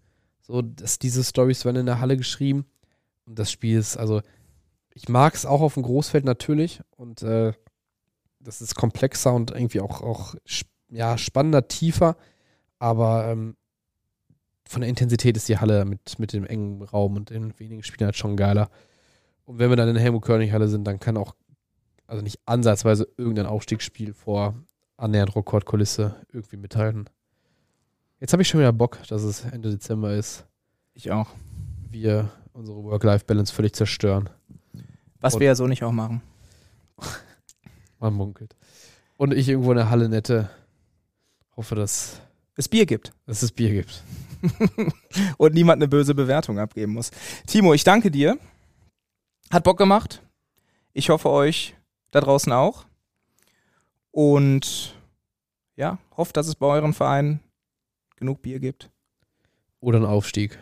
So, 0.46 0.62
dass 0.62 1.00
diese 1.00 1.24
Stories 1.24 1.66
werden 1.66 1.78
in 1.78 1.86
der 1.86 2.00
Halle 2.00 2.18
geschrieben. 2.18 2.66
Und 3.26 3.40
das 3.40 3.50
Spiel 3.50 3.80
ist, 3.80 3.98
also, 3.98 4.22
ich 4.94 5.10
mag 5.10 5.34
es 5.34 5.46
auch 5.46 5.62
auf 5.62 5.74
dem 5.74 5.84
Großfeld 5.84 6.26
natürlich. 6.26 6.82
Und 6.92 7.24
äh, 7.24 7.54
das 8.40 8.62
ist 8.62 8.76
komplexer 8.76 9.34
und 9.34 9.52
irgendwie 9.52 9.80
auch, 9.80 10.02
auch 10.02 10.36
ja, 10.90 11.18
spannender, 11.18 11.68
tiefer. 11.68 12.18
Aber 12.78 13.28
ähm, 13.30 13.56
von 14.68 14.82
der 14.82 14.90
Intensität 14.90 15.38
ist 15.38 15.48
die 15.48 15.58
Halle 15.58 15.86
mit, 15.86 16.20
mit 16.20 16.34
dem 16.34 16.46
engen 16.46 16.82
Raum 16.82 17.16
und 17.16 17.30
den 17.30 17.58
wenigen 17.60 17.84
Spielen 17.84 18.08
halt 18.08 18.18
schon 18.18 18.36
geiler. 18.36 18.70
Und 19.46 19.60
wenn 19.60 19.70
wir 19.70 19.78
dann 19.78 19.88
in 19.88 19.96
der 19.96 20.04
Helmut-Körnig-Halle 20.04 20.68
sind, 20.68 20.86
dann 20.86 21.00
kann 21.00 21.18
auch, 21.18 21.36
also 22.06 22.22
nicht 22.22 22.40
ansatzweise 22.46 23.08
irgendein 23.18 23.46
Aufstiegsspiel 23.46 24.14
vor 24.14 24.56
annähernd 24.98 25.36
Rekordkulisse 25.36 26.16
irgendwie 26.32 26.58
mithalten. 26.58 27.10
Jetzt 28.24 28.32
habe 28.32 28.42
ich 28.42 28.48
schon 28.48 28.62
wieder 28.62 28.72
Bock, 28.72 29.00
dass 29.10 29.22
es 29.24 29.44
Ende 29.44 29.70
Dezember 29.70 30.14
ist. 30.14 30.46
Ich 30.94 31.12
auch. 31.12 31.28
Wir 31.90 32.32
unsere 32.54 32.82
Work-Life-Balance 32.82 33.54
völlig 33.54 33.74
zerstören. 33.76 34.30
Was 35.20 35.34
Und- 35.34 35.42
wir 35.42 35.48
ja 35.48 35.56
so 35.56 35.68
nicht 35.68 35.84
auch 35.84 35.92
machen. 35.92 36.22
Man 38.00 38.14
munkelt. 38.14 38.56
Und 39.18 39.34
ich 39.34 39.50
irgendwo 39.50 39.72
in 39.72 39.76
der 39.78 39.90
Halle 39.90 40.08
nette. 40.08 40.50
Hoffe, 41.58 41.76
dass 41.76 42.22
Es 42.56 42.70
Bier 42.70 42.86
gibt. 42.86 43.12
dass 43.26 43.44
es 43.44 43.52
Bier 43.52 43.72
gibt. 43.72 44.02
und 45.38 45.54
niemand 45.54 45.82
eine 45.82 45.90
böse 45.90 46.16
Bewertung 46.16 46.60
abgeben 46.60 46.94
muss. 46.94 47.12
Timo, 47.46 47.74
ich 47.74 47.84
danke 47.84 48.10
dir. 48.10 48.38
Hat 49.52 49.66
Bock 49.66 49.78
gemacht. 49.78 50.22
Ich 50.94 51.10
hoffe 51.10 51.30
euch 51.30 51.76
da 52.12 52.22
draußen 52.22 52.54
auch. 52.54 52.86
Und 54.12 54.96
ja, 55.76 55.98
hofft, 56.16 56.38
dass 56.38 56.48
es 56.48 56.56
bei 56.56 56.68
euren 56.68 56.94
Vereinen 56.94 57.42
genug 58.24 58.42
Bier 58.42 58.60
gibt. 58.62 58.90
Oder 59.82 60.00
ein 60.00 60.06
Aufstieg. 60.06 60.58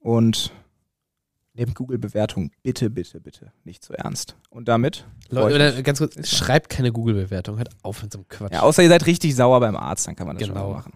Und 0.00 0.52
nehmt 1.54 1.74
Google-Bewertung 1.74 2.50
bitte, 2.62 2.90
bitte, 2.90 3.20
bitte 3.20 3.52
nicht 3.64 3.82
so 3.82 3.94
ernst. 3.94 4.36
Und 4.50 4.68
damit, 4.68 5.06
Leute, 5.30 5.82
ganz 5.82 5.98
kurz, 5.98 6.28
schreibt 6.28 6.68
keine 6.68 6.92
Google-Bewertung. 6.92 7.56
Hört 7.56 7.70
auf 7.82 8.02
mit 8.02 8.12
so 8.12 8.18
einem 8.18 8.28
Quatsch. 8.28 8.52
ja, 8.52 8.60
außer 8.60 8.82
ihr 8.82 8.90
seid 8.90 9.06
richtig 9.06 9.34
sauer 9.34 9.60
beim 9.60 9.76
Arzt, 9.76 10.06
dann 10.06 10.14
kann 10.14 10.26
man 10.26 10.36
das 10.36 10.46
Genau. 10.46 10.60
schon 10.60 10.68
mal 10.70 10.74
machen. 10.76 10.92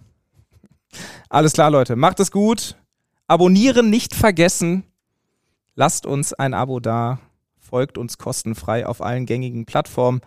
Alles 1.31 1.55
klar, 1.55 1.71
Leute. 1.71 1.97
Macht 1.97 2.21
es 2.21 2.31
gut. 2.31 2.77
Abonnieren 3.27 3.89
nicht 3.89 4.15
vergessen. 4.15 4.85
Lasst 5.75 6.05
uns 6.05 6.35
ein 6.35 6.53
Abo 6.53 6.81
da. 6.81 7.19
Folgt 7.59 7.97
uns 7.97 8.19
kostenfrei 8.19 8.87
auf 8.87 9.01
allen 9.01 9.25
gängigen 9.25 9.65
Plattformen. 9.65 10.21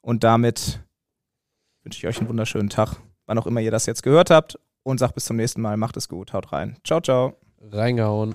Und 0.00 0.24
damit 0.24 0.80
wünsche 1.84 1.98
ich 1.98 2.06
euch 2.08 2.18
einen 2.18 2.28
wunderschönen 2.28 2.68
Tag, 2.68 2.96
wann 3.26 3.38
auch 3.38 3.46
immer 3.46 3.60
ihr 3.60 3.70
das 3.70 3.86
jetzt 3.86 4.02
gehört 4.02 4.30
habt. 4.30 4.58
Und 4.82 4.98
sagt 4.98 5.14
bis 5.14 5.24
zum 5.24 5.36
nächsten 5.36 5.60
Mal. 5.60 5.76
Macht 5.76 5.96
es 5.96 6.08
gut. 6.08 6.32
Haut 6.32 6.52
rein. 6.52 6.76
Ciao, 6.84 7.00
ciao. 7.00 7.36
Reingehauen. 7.70 8.34